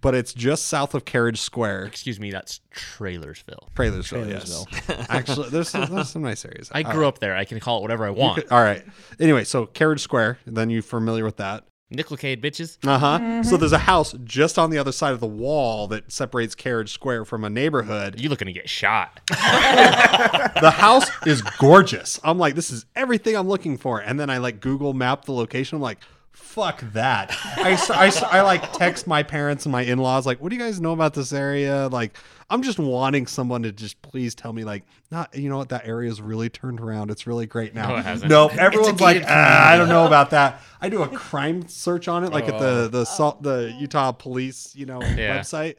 but 0.01 0.15
it's 0.15 0.33
just 0.33 0.67
south 0.67 0.95
of 0.95 1.05
Carriage 1.05 1.41
Square. 1.41 1.85
Excuse 1.85 2.19
me, 2.19 2.31
that's 2.31 2.61
Trailersville. 2.75 3.69
Trailersville, 3.75 4.31
yes. 4.31 4.65
Actually, 5.11 5.51
there's 5.51 5.69
some, 5.69 5.95
there's 5.95 6.09
some 6.09 6.23
nice 6.23 6.45
areas. 6.47 6.71
I 6.73 6.83
grew 6.85 7.07
up 7.07 7.19
there. 7.19 7.37
I 7.37 7.45
can 7.45 7.61
call 7.61 7.79
it 7.79 7.83
whatever 7.83 8.07
I 8.07 8.11
want. 8.11 8.51
All 8.51 8.63
right. 8.63 8.83
Anyway, 9.21 9.45
so 9.45 9.67
Carriage 9.67 10.01
Square. 10.01 10.39
Then 10.47 10.71
you 10.71 10.81
familiar 10.81 11.25
with 11.25 11.37
that? 11.37 11.65
Nickelcade 11.93 12.43
bitches. 12.43 12.77
Uh 12.87 12.99
huh. 12.99 13.43
So 13.43 13.57
there's 13.57 13.73
a 13.73 13.79
house 13.79 14.15
just 14.25 14.59
on 14.59 14.69
the 14.71 14.77
other 14.77 14.93
side 14.93 15.13
of 15.13 15.21
the 15.21 15.27
wall 15.27 15.89
that 15.89 16.13
separates 16.13 16.55
Carriage 16.55 16.93
Square 16.93 17.25
from 17.25 17.45
a 17.45 17.51
neighborhood. 17.51 18.21
You're 18.21 18.29
looking 18.29 18.47
to 18.47 18.53
get 18.53 18.69
shot? 18.69 19.21
the 19.29 20.73
house 20.77 21.09
is 21.27 21.41
gorgeous. 21.59 22.21
I'm 22.23 22.39
like, 22.39 22.55
this 22.55 22.71
is 22.71 22.85
everything 22.95 23.37
I'm 23.37 23.49
looking 23.49 23.79
for. 23.79 24.01
And 24.01 24.21
then 24.21 24.29
I 24.29 24.37
like 24.37 24.61
Google 24.61 24.93
map 24.93 25.25
the 25.25 25.33
location. 25.33 25.77
I'm 25.77 25.83
like, 25.83 25.99
fuck 26.39 26.81
that. 26.93 27.37
I, 27.57 27.77
I, 27.91 28.39
I 28.39 28.41
like 28.43 28.73
text 28.73 29.07
my 29.07 29.23
parents 29.23 29.67
and 29.67 29.73
my 29.73 29.83
in 29.83 29.99
laws, 29.99 30.27
like, 30.27 30.41
what 30.41 30.51
do 30.51 30.57
you 30.57 30.63
guys 30.63 30.81
know 30.81 30.93
about 30.93 31.15
this 31.15 31.33
area? 31.33 31.89
Like, 31.89 32.17
I'm 32.51 32.63
just 32.63 32.79
wanting 32.79 33.27
someone 33.27 33.63
to 33.65 33.73
just 33.73 34.01
please 34.01 34.35
tell 34.35 34.53
me, 34.53 34.65
like, 34.65 34.85
not, 35.11 35.37
you 35.37 35.49
know 35.51 35.59
what, 35.59 35.69
that 35.69 35.87
area 35.87 36.11
is 36.11 36.23
really 36.23 36.49
turned 36.49 36.81
around. 36.81 37.11
It's 37.11 37.27
really 37.27 37.47
great 37.47 37.75
now. 37.75 37.89
No, 37.89 37.97
it 37.97 38.05
hasn't. 38.05 38.31
No, 38.31 38.49
everyone's 38.49 39.01
like, 39.01 39.23
ah, 39.27 39.69
I 39.71 39.77
don't 39.77 39.89
know 39.89 40.07
about 40.07 40.31
that. 40.31 40.63
I 40.81 40.89
do 40.89 41.03
a 41.03 41.09
crime 41.09 41.69
search 41.69 42.09
on 42.09 42.25
it, 42.25 42.33
like 42.33 42.49
at 42.49 42.59
the 42.59 42.89
the 42.91 43.05
salt, 43.05 43.43
the 43.43 43.75
Utah 43.79 44.13
police, 44.13 44.75
you 44.75 44.87
know, 44.87 45.03
Yeah. 45.03 45.39
website, 45.39 45.75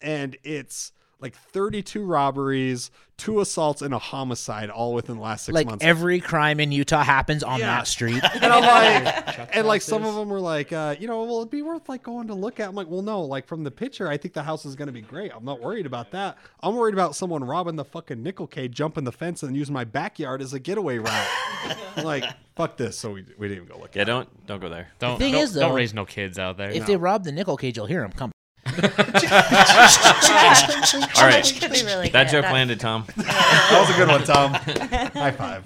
and 0.00 0.36
it's 0.44 0.92
like 1.24 1.34
32 1.34 2.04
robberies, 2.04 2.90
two 3.16 3.40
assaults, 3.40 3.80
and 3.82 3.94
a 3.94 3.98
homicide, 3.98 4.68
all 4.70 4.92
within 4.92 5.16
the 5.16 5.22
last 5.22 5.46
six 5.46 5.54
like 5.54 5.66
months. 5.66 5.84
every 5.84 6.20
crime 6.20 6.60
in 6.60 6.70
Utah 6.70 7.02
happens 7.02 7.42
on 7.42 7.58
Yeah. 7.60 7.66
that 7.78 7.86
street. 7.88 8.22
and 8.34 8.44
I'm 8.44 8.62
like, 8.62 9.48
and 9.56 9.66
like 9.66 9.80
some 9.82 10.04
of 10.04 10.14
them 10.14 10.28
were 10.28 10.38
like, 10.40 10.72
uh, 10.72 10.94
you 11.00 11.06
know, 11.08 11.24
well, 11.24 11.38
it'd 11.38 11.50
be 11.50 11.62
worth 11.62 11.88
like 11.88 12.02
going 12.02 12.26
to 12.28 12.34
look 12.34 12.60
at. 12.60 12.68
I'm 12.68 12.74
like, 12.74 12.88
well, 12.88 13.02
no, 13.02 13.22
like 13.22 13.46
from 13.46 13.64
the 13.64 13.70
picture, 13.70 14.06
I 14.06 14.16
think 14.18 14.34
the 14.34 14.42
house 14.42 14.66
is 14.66 14.76
going 14.76 14.86
to 14.88 14.92
be 14.92 15.00
great. 15.00 15.32
I'm 15.34 15.44
not 15.44 15.60
worried 15.60 15.86
about 15.86 16.10
that. 16.10 16.36
I'm 16.60 16.76
worried 16.76 16.94
about 16.94 17.16
someone 17.16 17.42
robbing 17.42 17.76
the 17.76 17.84
fucking 17.86 18.22
Nickelcade, 18.22 18.70
jumping 18.72 19.04
the 19.04 19.12
fence, 19.12 19.42
and 19.42 19.56
using 19.56 19.72
my 19.72 19.84
backyard 19.84 20.42
as 20.42 20.52
a 20.52 20.58
getaway 20.60 20.98
route. 20.98 21.28
Like, 21.96 22.24
fuck 22.56 22.76
this. 22.76 22.98
So 22.98 23.12
we, 23.12 23.24
we 23.38 23.48
didn't 23.48 23.64
even 23.64 23.74
go 23.76 23.80
look. 23.80 23.94
Yeah, 23.94 24.02
at 24.02 24.06
don't 24.08 24.46
don't 24.46 24.60
go 24.60 24.68
there. 24.68 24.88
Don't 24.98 25.12
The 25.18 25.24
thing 25.24 25.32
don't, 25.34 25.42
is, 25.44 25.54
don't 25.54 25.74
raise 25.74 25.94
no 25.94 26.04
kids 26.04 26.38
out 26.40 26.56
there. 26.58 26.70
if 26.70 26.86
they 26.86 26.96
rob 26.96 27.22
the 27.24 27.30
Nickelcade, 27.30 27.76
you'll 27.76 27.86
hear 27.86 28.00
them 28.02 28.10
come. 28.12 28.32
All 28.66 28.72
right, 31.26 31.44
Could 31.60 31.72
be 31.72 31.84
really 31.84 32.08
that 32.10 32.24
good. 32.26 32.30
joke 32.32 32.42
That- 32.42 32.52
landed, 32.52 32.80
Tom. 32.80 33.04
That 33.16 33.86
was 33.86 33.90
a 33.90 33.98
good 33.98 34.08
one, 34.08 34.24
Tom. 34.24 34.54
High 35.14 35.30
five. 35.32 35.64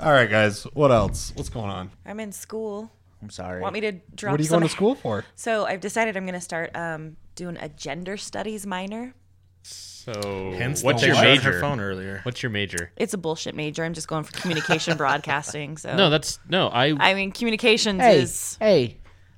All 0.00 0.12
right, 0.12 0.28
guys. 0.30 0.64
What 0.74 0.90
else? 0.90 1.32
What's 1.36 1.48
going 1.48 1.70
on? 1.70 1.90
I'm 2.06 2.20
in 2.20 2.32
school. 2.32 2.90
I'm 3.22 3.30
sorry. 3.30 3.60
Want 3.60 3.74
me 3.74 3.80
to 3.82 3.92
drop 4.14 4.32
What 4.32 4.40
are 4.40 4.42
you 4.42 4.48
some? 4.48 4.60
going 4.60 4.68
to 4.68 4.74
school 4.74 4.94
for? 4.94 5.24
So 5.34 5.66
I've 5.66 5.80
decided 5.80 6.16
I'm 6.16 6.24
going 6.24 6.34
to 6.34 6.40
start 6.40 6.74
um, 6.74 7.16
doing 7.34 7.56
a 7.60 7.68
gender 7.68 8.16
studies 8.16 8.66
minor. 8.66 9.14
So 9.62 10.54
Hence 10.56 10.82
what's 10.82 11.02
the 11.02 11.08
your 11.08 11.16
whole 11.16 11.24
shot 11.24 11.30
on 11.30 11.36
major? 11.36 11.52
her 11.52 11.60
phone 11.60 11.80
earlier. 11.80 12.20
What's 12.22 12.42
your 12.42 12.48
major? 12.50 12.92
It's 12.96 13.12
a 13.12 13.18
bullshit 13.18 13.54
major. 13.54 13.84
I'm 13.84 13.92
just 13.92 14.08
going 14.08 14.24
for 14.24 14.32
communication 14.32 14.96
broadcasting. 14.96 15.76
So 15.76 15.94
No, 15.94 16.08
that's 16.08 16.38
no. 16.48 16.68
I 16.68 16.94
I 16.98 17.12
mean, 17.14 17.30
communications 17.32 18.00
hey, 18.00 18.18
is 18.20 18.56
hey, 18.58 18.96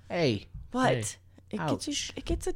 hey. 0.08 0.46
what 0.70 1.16
Hey. 1.52 1.64
it 1.64 1.68
gets 1.68 1.86
you. 1.88 1.92
Ouch. 1.92 2.12
It 2.16 2.24
gets 2.24 2.46
a. 2.46 2.54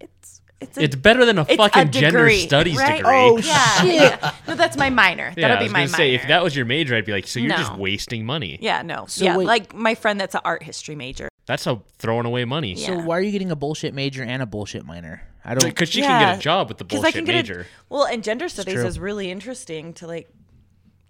It's 0.00 0.40
it's 0.60 0.78
a. 0.78 0.82
it's 0.82 0.96
better 0.96 1.24
than 1.24 1.38
a 1.38 1.44
fucking 1.44 1.82
a 1.82 1.84
gender 1.86 2.30
studies 2.30 2.76
right? 2.76 2.98
degree. 2.98 3.12
Oh, 3.12 3.36
yeah, 3.38 3.80
shit. 3.82 3.94
yeah. 4.22 4.34
No, 4.46 4.54
that's 4.54 4.76
my 4.76 4.90
minor. 4.90 5.32
yeah, 5.36 5.48
That'll 5.48 5.56
I 5.56 5.60
be 5.60 5.64
was 5.64 5.72
my 5.72 5.78
minor. 5.80 5.92
say 5.96 6.14
if 6.14 6.26
that 6.28 6.42
was 6.42 6.56
your 6.56 6.64
major, 6.64 6.94
I'd 6.94 7.04
be 7.04 7.12
like, 7.12 7.26
so 7.26 7.40
you're 7.40 7.56
just 7.56 7.76
wasting 7.76 8.24
money. 8.24 8.58
yeah, 8.60 8.82
no. 8.82 9.06
So 9.06 9.24
yeah, 9.24 9.36
wait. 9.36 9.46
like 9.46 9.74
my 9.74 9.94
friend 9.94 10.20
that's 10.20 10.34
an 10.34 10.40
art 10.44 10.62
history 10.62 10.94
major. 10.94 11.28
That's 11.46 11.66
a 11.66 11.80
throwing 11.98 12.26
away 12.26 12.44
money. 12.44 12.74
Yeah. 12.74 12.86
So 12.86 12.98
why 13.00 13.18
are 13.18 13.20
you 13.20 13.32
getting 13.32 13.50
a 13.50 13.56
bullshit 13.56 13.94
major 13.94 14.22
and 14.22 14.42
a 14.42 14.46
bullshit 14.46 14.86
minor? 14.86 15.26
I 15.44 15.54
don't. 15.54 15.68
Because 15.68 15.88
she 15.88 16.00
can 16.00 16.20
get 16.20 16.38
a 16.38 16.40
job 16.40 16.68
with 16.68 16.78
the 16.78 16.84
bullshit 16.84 17.08
I 17.08 17.12
can 17.12 17.24
get 17.24 17.34
major. 17.34 17.62
A, 17.62 17.66
well, 17.88 18.04
and 18.04 18.22
gender 18.22 18.48
studies 18.48 18.78
is 18.78 18.98
really 18.98 19.30
interesting 19.30 19.92
to 19.94 20.06
like. 20.06 20.30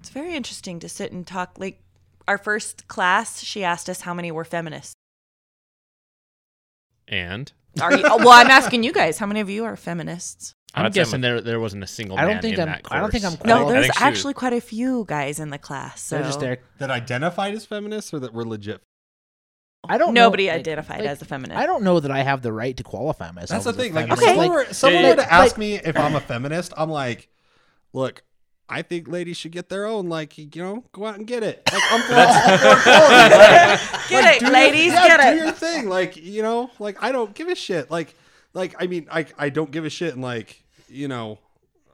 It's 0.00 0.08
very 0.08 0.35
interesting 0.35 0.80
to 0.80 0.88
sit 0.88 1.12
and 1.12 1.26
talk. 1.26 1.58
Like 1.58 1.80
our 2.26 2.38
first 2.38 2.88
class, 2.88 3.42
she 3.42 3.62
asked 3.62 3.90
us 3.90 4.00
how 4.00 4.14
many 4.14 4.32
were 4.32 4.44
feminists. 4.44 4.94
And 7.12 7.53
Are 7.81 7.94
you? 7.96 8.03
well, 8.03 8.31
I'm 8.31 8.48
asking 8.51 8.83
you 8.83 8.92
guys. 8.92 9.18
How 9.18 9.27
many 9.27 9.40
of 9.40 9.48
you 9.51 9.64
are 9.64 9.77
feminists? 9.77 10.55
I'm 10.75 10.87
I'd 10.87 10.94
guessing 10.94 11.20
there 11.20 11.40
there 11.42 11.61
wasn't 11.61 11.85
a 11.85 11.87
single. 11.87 12.18
I 12.18 12.25
don't 12.25 12.40
think 12.40 12.55
in 12.55 12.61
I'm- 12.68 12.81
that 12.83 12.90
I 12.90 12.98
don't 13.01 13.11
think. 13.12 13.25
I'm 13.25 13.37
No, 13.44 13.68
there's 13.70 13.87
she- 13.87 13.92
actually 13.98 14.33
quite 14.35 14.55
a 14.55 14.61
few 14.61 15.05
guys 15.07 15.38
in 15.38 15.51
the 15.51 15.59
class. 15.59 16.01
So 16.01 16.16
They're 16.16 16.25
just 16.25 16.40
there. 16.40 16.59
That 16.79 16.90
identified 16.90 17.55
as 17.55 17.66
feminists 17.66 18.12
or 18.14 18.20
that 18.20 18.33
were 18.33 18.46
legit? 18.46 18.81
I 19.87 19.98
don't. 19.98 20.14
nobody 20.14 20.46
know, 20.46 20.53
like- 20.53 20.61
identified 20.61 21.01
like, 21.01 21.09
as 21.09 21.20
a 21.20 21.25
feminist. 21.27 21.59
I 21.59 21.66
don't 21.66 21.83
know 21.83 22.01
that 22.01 22.11
I 22.11 22.22
have 22.22 22.40
the 22.40 22.53
right 22.53 22.77
to 22.77 22.83
qualify 22.85 23.31
myself. 23.33 23.48
That's 23.51 23.64
the 23.64 23.70
as 23.70 23.77
a 23.77 23.79
thing. 23.81 23.94
Like, 23.94 24.05
if 24.11 24.18
feminist. 24.18 24.22
Okay. 24.22 24.35
someone, 24.38 24.51
were, 24.51 24.72
someone 24.72 25.03
Yeah, 25.03 25.09
were 25.11 25.16
to 25.16 25.22
yeah. 25.22 25.38
ask 25.42 25.59
me 25.59 25.75
if 25.75 25.96
I'm 25.96 26.14
a 26.14 26.20
feminist, 26.20 26.72
I'm 26.77 26.88
like, 26.88 27.29
look, 27.92 28.22
I 28.72 28.82
think 28.82 29.06
ladies 29.08 29.37
should 29.37 29.52
get 29.52 29.68
their 29.68 29.85
own. 29.87 30.08
Like, 30.08 30.38
you 30.38 30.48
know, 30.56 30.85
go 30.92 31.04
out 31.06 31.16
and 31.16 31.26
get 31.26 31.42
it. 31.42 31.62
Like, 31.72 31.82
I'm 31.92 32.00
for, 32.02 32.14
I'm. 32.14 33.30
Like, 33.32 34.08
Get 34.08 34.24
like, 34.24 34.37
it, 34.37 34.38
do 34.40 34.44
your- 34.46 34.52
ladies, 34.54 34.92
yeah, 34.92 35.06
get 35.08 35.20
do 35.20 35.40
it. 35.40 35.44
your 35.44 35.52
thing. 35.52 35.88
Like, 35.88 36.16
you 36.16 36.42
know, 36.42 36.70
like 36.78 37.02
I 37.02 37.12
don't 37.12 37.35
give 37.35 37.48
a 37.48 37.54
shit. 37.54 37.90
Like, 37.90 38.14
like 38.54 38.74
I 38.78 38.87
mean, 38.87 39.06
I 39.11 39.26
I 39.38 39.48
don't 39.50 39.70
give 39.70 39.85
a 39.85 39.90
shit. 39.90 40.12
And 40.14 40.22
like, 40.22 40.62
you 40.88 41.08
know, 41.08 41.38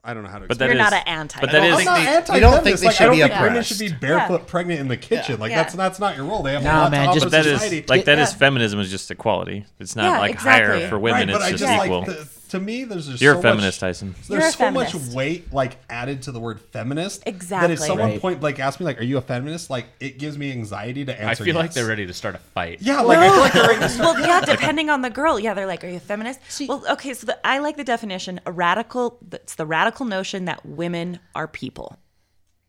I 0.05 0.15
don't 0.15 0.23
know 0.23 0.29
how 0.31 0.39
to. 0.39 0.47
But 0.47 0.53
explain 0.57 0.71
that 0.71 0.75
You're 0.77 0.85
is- 0.87 0.91
not 0.91 1.01
an 1.01 1.09
anti. 1.09 1.41
but 1.41 1.51
that 1.53 1.65
is, 1.65 1.79
I'm 1.79 1.85
not 1.85 1.97
they- 1.99 2.07
anti. 2.07 2.35
you 2.35 2.41
don't 2.41 2.65
think 2.65 2.79
they 2.81 2.87
like, 2.87 2.95
should 2.97 3.03
I 3.03 3.07
don't 3.07 3.17
be 3.17 3.23
think 3.35 3.41
women 3.43 3.63
should 3.63 3.79
be 3.79 3.93
barefoot 3.93 4.47
pregnant 4.47 4.81
in 4.81 4.89
the 4.89 4.97
kitchen. 4.97 5.39
Like 5.41 5.51
Yeah. 5.51 5.63
that's 5.63 5.75
that's 5.75 5.99
not 5.99 6.17
your 6.17 6.27
role. 6.27 6.43
They 6.43 6.53
have 6.55 6.63
Nah, 6.63 6.81
a 6.81 6.83
lot 6.83 6.91
man, 6.93 7.09
to 7.09 7.15
just- 7.15 7.27
offer 7.27 7.31
But 7.31 7.31
that 7.43 7.47
is 7.47 7.61
society. 7.61 7.85
like 7.89 8.05
that 8.07 8.19
is 8.19 8.33
Yeah. 8.33 8.39
feminism 8.39 8.81
is 8.81 8.91
just 8.91 9.11
equality. 9.11 9.67
It's 9.79 9.95
not 9.97 10.05
Yeah, 10.05 10.19
like 10.21 10.33
exactly. 10.35 10.79
higher 10.81 10.89
for 10.89 10.99
women. 10.99 11.29
right, 11.29 11.41
it's 11.53 11.61
just 11.61 11.65
just 11.73 11.85
equal. 11.85 11.99
like 12.01 12.07
the, 12.09 12.29
to 12.49 12.61
me. 12.61 12.85
There's 12.85 13.07
just 13.09 13.23
You're 13.23 13.35
so 13.35 13.39
a 13.39 13.43
feminist, 13.43 13.81
much, 13.83 13.89
Tyson. 13.89 14.15
You're 14.29 14.41
There's 14.41 14.55
a 14.55 14.57
so 14.57 14.71
much 14.71 14.95
weight 15.15 15.53
like 15.53 15.77
added 15.89 16.23
to 16.23 16.33
the 16.33 16.41
word 16.41 16.61
feminist. 16.61 17.23
Exactly. 17.27 17.69
That 17.69 17.73
if 17.75 17.79
someone 17.87 18.11
Right. 18.11 18.21
point 18.21 18.41
blank 18.41 18.59
asks 18.59 18.81
me 18.81 18.87
like, 18.87 19.01
"Are 19.01 19.05
you 19.05 19.19
a 19.19 19.21
feminist?" 19.23 19.71
Like 19.71 19.87
it 20.01 20.19
gives 20.19 20.37
me 20.39 20.51
anxiety 20.53 21.05
to 21.05 21.13
answer. 21.13 21.27
I 21.27 21.31
answer. 21.31 21.45
feel 21.45 21.55
like 21.57 21.73
they're 21.73 21.87
ready 21.87 22.07
to 22.07 22.13
start 22.15 22.35
a 22.35 22.39
fight. 22.39 22.79
Yeah, 22.81 23.01
like 23.01 23.19
I 23.19 23.29
feel 23.31 23.39
like 23.41 23.53
they're 23.53 23.69
ready 23.69 23.81
to 23.81 23.89
start. 23.89 24.17
well, 24.19 24.27
yeah, 24.27 24.41
depending 24.45 24.91
on 24.91 25.03
the 25.03 25.11
girl. 25.11 25.39
Yeah, 25.39 25.55
they're 25.55 25.67
like, 25.67 25.85
"Are 25.85 25.89
you 25.89 25.97
a 25.97 26.01
feminist?" 26.01 26.41
See- 26.49 26.67
well, 26.67 26.85
okay, 26.91 27.15
so 27.15 27.27
the, 27.27 27.47
I 27.47 27.59
like 27.59 27.77
the 27.77 27.85
definition: 27.85 28.41
a 28.47 28.53
radical. 28.53 29.19
It's 29.33 29.55
the 29.55 29.67
radical 29.67 30.07
notion 30.07 30.45
that 30.47 30.65
women 30.67 31.19
are 31.35 31.47
people. 31.49 31.99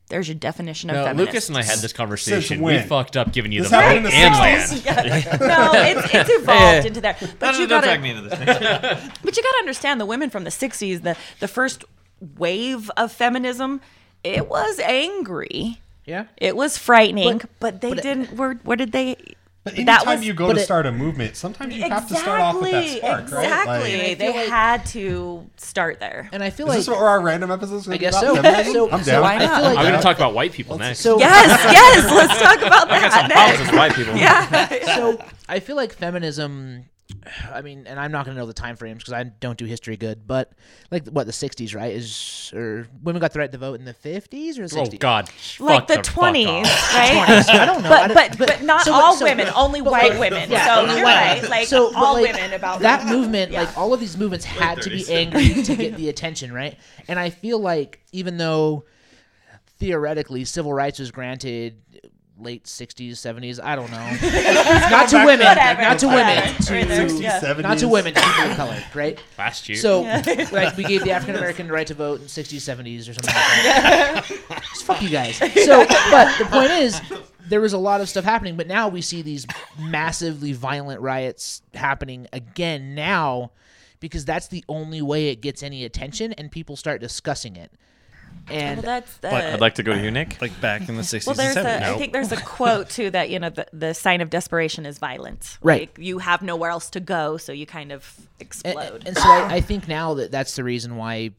There's 0.10 0.28
your 0.28 0.36
definition 0.36 0.90
of 0.90 0.96
No, 0.96 1.04
feminist. 1.06 1.28
Lucas 1.28 1.50
and 1.50 1.58
I 1.58 1.64
had 1.64 1.80
this 1.80 1.94
conversation. 1.94 2.62
We 2.62 2.80
fucked 2.80 3.16
up 3.16 3.32
giving 3.32 3.52
you 3.52 3.62
This 3.62 3.70
the 3.70 3.78
vote 3.78 3.82
happened 3.84 4.08
and 4.08 4.16
in 4.16 4.34
the 4.34 4.40
land. 4.40 5.40
no, 5.40 5.72
it's, 5.74 6.14
it's 6.16 6.30
evolved 6.42 6.88
into 6.88 7.02
there. 7.02 7.16
But 7.20 7.40
Don't, 7.40 7.60
you 7.62 7.68
don't 7.68 7.82
gotta, 7.82 7.88
drag 7.88 8.02
me 8.02 8.10
into 8.10 8.24
this. 8.24 8.40
But 9.24 9.38
you 9.38 9.44
gotta 9.44 9.58
understand 9.60 10.02
the 10.02 10.08
women 10.08 10.30
from 10.32 10.44
the 10.46 10.50
'60s, 10.50 11.04
the 11.04 11.16
the 11.40 11.48
first 11.48 11.86
wave 12.38 12.90
of 12.98 13.12
feminism, 13.12 13.82
it 14.24 14.50
was 14.50 14.80
angry. 14.80 15.80
Yeah. 16.06 16.26
It 16.38 16.56
was 16.56 16.76
frightening, 16.78 17.38
But- 17.38 17.50
but, 17.60 17.82
they 17.82 17.94
but 17.94 18.02
didn't. 18.04 18.34
Where, 18.34 18.56
where 18.64 18.78
did 18.78 18.92
they? 18.92 19.16
But 19.66 19.76
that 19.76 19.80
anytime 19.82 20.18
was- 20.20 20.26
you 20.26 20.34
go 20.34 20.54
to 20.54 20.60
it- 20.60 20.64
start 20.64 20.86
a 20.86 20.92
movement, 20.92 21.36
sometimes 21.36 21.76
you 21.76 21.84
have 21.90 22.08
to 22.08 22.16
start 22.16 22.40
off 22.42 22.62
with 22.62 22.72
that 22.72 22.88
spark, 22.98 23.32
right? 23.32 23.44
exactly. 23.44 24.08
Like, 24.10 24.18
they 24.18 24.30
like- 24.34 24.48
had 24.50 24.86
to 24.88 25.50
start 25.58 26.00
there. 26.00 26.30
And 26.32 26.42
I 26.42 26.50
feel 26.50 26.66
is 26.68 26.70
like 26.70 26.78
this 26.80 26.88
what 26.88 26.98
our 26.98 27.20
random 27.22 27.52
episodes 27.52 27.86
I 27.88 27.98
going 27.98 28.00
to 28.00 28.06
guess 28.06 28.20
be 28.22 28.26
so. 28.28 28.32
about? 28.34 28.44
Feminism? 28.46 28.74
So- 28.74 28.92
I'm 28.92 29.04
so 29.04 29.12
down. 29.12 29.22
why 29.24 29.36
I 29.36 29.40
feel 29.40 29.48
not? 29.50 29.62
like 29.64 29.78
I'm 29.78 29.84
going 29.86 29.96
to 29.98 30.02
talk 30.02 30.16
about 30.16 30.34
white 30.34 30.54
people 30.54 30.78
next. 30.78 31.00
so 31.02 31.20
Yes, 31.20 31.48
yes. 31.74 32.12
Let's 32.12 32.42
talk 32.42 32.58
about 32.66 32.90
I 32.90 33.00
got 33.02 33.12
some 33.12 33.28
that. 33.28 33.32
problems 33.34 33.60
next. 33.60 33.72
with 33.72 33.78
white 33.78 33.94
people. 33.94 34.16
Yeah. 34.18 34.96
so 34.96 35.22
I 35.50 35.60
feel 35.60 35.76
like 35.76 35.92
feminism. 35.94 36.86
I 37.52 37.62
mean, 37.62 37.88
and 37.88 38.00
I'm 38.00 38.12
not 38.12 38.26
going 38.26 38.36
to 38.36 38.42
know 38.42 38.46
the 38.46 38.54
time 38.54 38.76
frames 38.76 39.00
because 39.04 39.14
I 39.14 39.24
don't 39.24 39.58
do 39.58 39.66
history 39.66 39.98
good. 39.98 40.28
But 40.28 40.52
like, 40.92 41.08
what 41.08 41.26
the 41.26 41.32
'60s, 41.34 41.76
right? 41.76 41.94
Is 41.94 42.52
or 42.56 42.88
women 43.04 43.20
got 43.20 43.34
the 43.34 43.40
right 43.40 43.52
to 43.52 43.58
vote 43.58 43.80
in 43.80 43.86
the 43.86 43.94
'50s 43.94 44.60
or 44.60 44.64
oh 44.64 44.68
'60s? 44.68 44.94
Oh 44.94 44.98
God, 45.00 45.30
like 45.60 45.88
Fuck 45.88 45.88
the 45.88 45.94
fuck 45.96 45.98
off. 46.00 46.06
twenties, 46.14 46.48
right? 46.48 47.46
I 47.50 47.66
don't 47.66 47.82
know. 47.84 47.90
I 47.92 48.08
But 48.08 48.14
don't- 48.14 48.38
but 48.40 48.48
but 48.48 48.62
not 48.64 48.84
so- 48.86 48.94
all 48.94 49.16
so- 49.16 49.26
women, 49.26 49.48
only 49.56 49.82
white 49.82 50.20
women. 50.20 50.50
Yeah, 50.52 50.66
so 50.66 50.96
you're 50.96 51.04
white 51.04 51.42
right, 51.42 51.50
like 51.50 51.68
so, 51.68 51.94
all 51.96 52.14
like, 52.14 52.32
women 52.34 52.54
about 52.54 52.80
that 52.82 53.08
movement. 53.08 53.52
Yeah. 53.52 53.62
Like 53.64 53.78
all 53.78 53.94
of 53.94 54.00
these 54.00 54.16
movements 54.18 54.46
had 54.46 54.82
to 54.84 54.90
be 54.90 55.12
angry 55.12 55.64
to 55.64 55.76
get 55.76 55.96
the 55.96 56.10
attention, 56.10 56.54
right? 56.54 56.78
And 57.08 57.18
I 57.20 57.32
feel 57.32 57.60
like 57.60 58.02
even 58.12 58.38
though 58.38 58.86
theoretically 59.80 60.46
civil 60.46 60.74
rights 60.74 61.00
was 61.00 61.12
granted 61.12 61.82
late 62.42 62.64
60s 62.66 63.12
70s 63.12 63.60
i 63.64 63.76
don't 63.76 63.92
know 63.92 63.98
not 64.90 65.10
to 65.10 65.18
women 65.26 65.46
Whatever, 65.46 65.82
not 65.82 66.00
to 66.00 66.08
whatever. 66.08 66.42
women 66.48 66.62
to, 66.62 66.74
Right 66.74 66.88
there, 66.88 67.08
60s, 67.08 67.22
yeah. 67.22 67.40
70s. 67.40 67.62
not 67.62 67.78
to 67.80 67.88
women 67.88 68.14
to 68.14 68.22
people 68.22 68.52
of 68.52 68.58
color 68.58 68.84
right 68.96 69.22
Last 69.38 69.68
year. 69.70 69.78
so, 69.78 70.02
like, 70.52 70.76
we 70.78 70.84
gave 70.84 71.04
the 71.04 71.12
African 71.12 71.36
American 71.40 71.68
the 71.68 71.74
right 71.74 71.88
to 71.88 71.94
vote 71.94 72.22
in 72.22 72.28
60s, 72.28 72.58
70s, 72.58 73.10
or 73.10 73.14
something 73.14 73.26
like 73.26 73.36
that. 73.36 74.26
Just 74.70 74.84
fuck 74.84 75.02
you 75.02 75.10
guys. 75.10 75.38
So, 75.38 75.86
but 76.12 76.38
the 76.38 76.48
point 76.50 76.72
is, 76.72 77.02
there 77.48 77.62
was 77.62 77.74
a 77.74 77.78
lot 77.78 78.02
of 78.02 78.10
stuff 78.10 78.24
happening, 78.26 78.58
but 78.58 78.68
now 78.68 78.88
we 78.90 79.02
see 79.02 79.22
these 79.22 79.46
massively 79.80 80.52
violent 80.54 81.02
riots 81.02 81.62
happening 81.74 82.28
again 82.34 82.96
now 82.96 83.52
because 84.00 84.26
that's 84.26 84.48
the 84.48 84.64
only 84.70 85.02
way 85.02 85.30
it 85.30 85.42
gets 85.42 85.64
any 85.64 85.84
attention 85.84 86.34
and 86.34 86.52
people 86.52 86.76
start 86.76 87.02
discussing 87.02 87.56
it. 87.56 87.72
And 88.52 88.78
Well, 88.78 88.86
that's 89.00 89.18
the, 89.18 89.34
I'd 89.54 89.62
like 89.62 89.76
to 89.76 89.84
go 89.84 89.94
to 89.94 90.02
you, 90.02 90.10
Nick. 90.10 90.42
Like 90.42 90.60
back 90.60 90.90
in 90.90 90.96
the 90.96 91.04
60s 91.04 91.28
well, 91.28 91.36
there's 91.36 91.56
and 91.56 91.68
a, 91.68 91.70
70s. 91.70 91.82
I 91.84 91.98
think 91.98 92.14
there's 92.14 92.32
a 92.32 92.38
quote 92.42 92.90
too 92.90 93.10
that 93.12 93.30
you 93.30 93.38
know 93.40 93.50
the, 93.52 93.68
the 93.74 93.94
sign 93.94 94.22
of 94.22 94.30
desperation 94.30 94.86
is 94.86 94.98
violence. 94.98 95.58
Right. 95.62 95.82
Like, 95.82 95.98
you 96.00 96.18
have 96.20 96.42
nowhere 96.42 96.72
else 96.72 96.90
to 96.92 97.00
go, 97.00 97.38
so 97.38 97.52
you 97.52 97.66
kind 97.66 97.92
of 97.92 98.12
and, 98.18 98.28
explode. 98.40 99.04
and 99.06 99.16
so 99.18 99.24
I, 99.24 99.56
I 99.56 99.62
think 99.70 99.88
now 99.88 100.16
that 100.16 100.32
that's 100.32 100.56
the 100.56 100.64
reason 100.64 100.96
why 100.96 101.32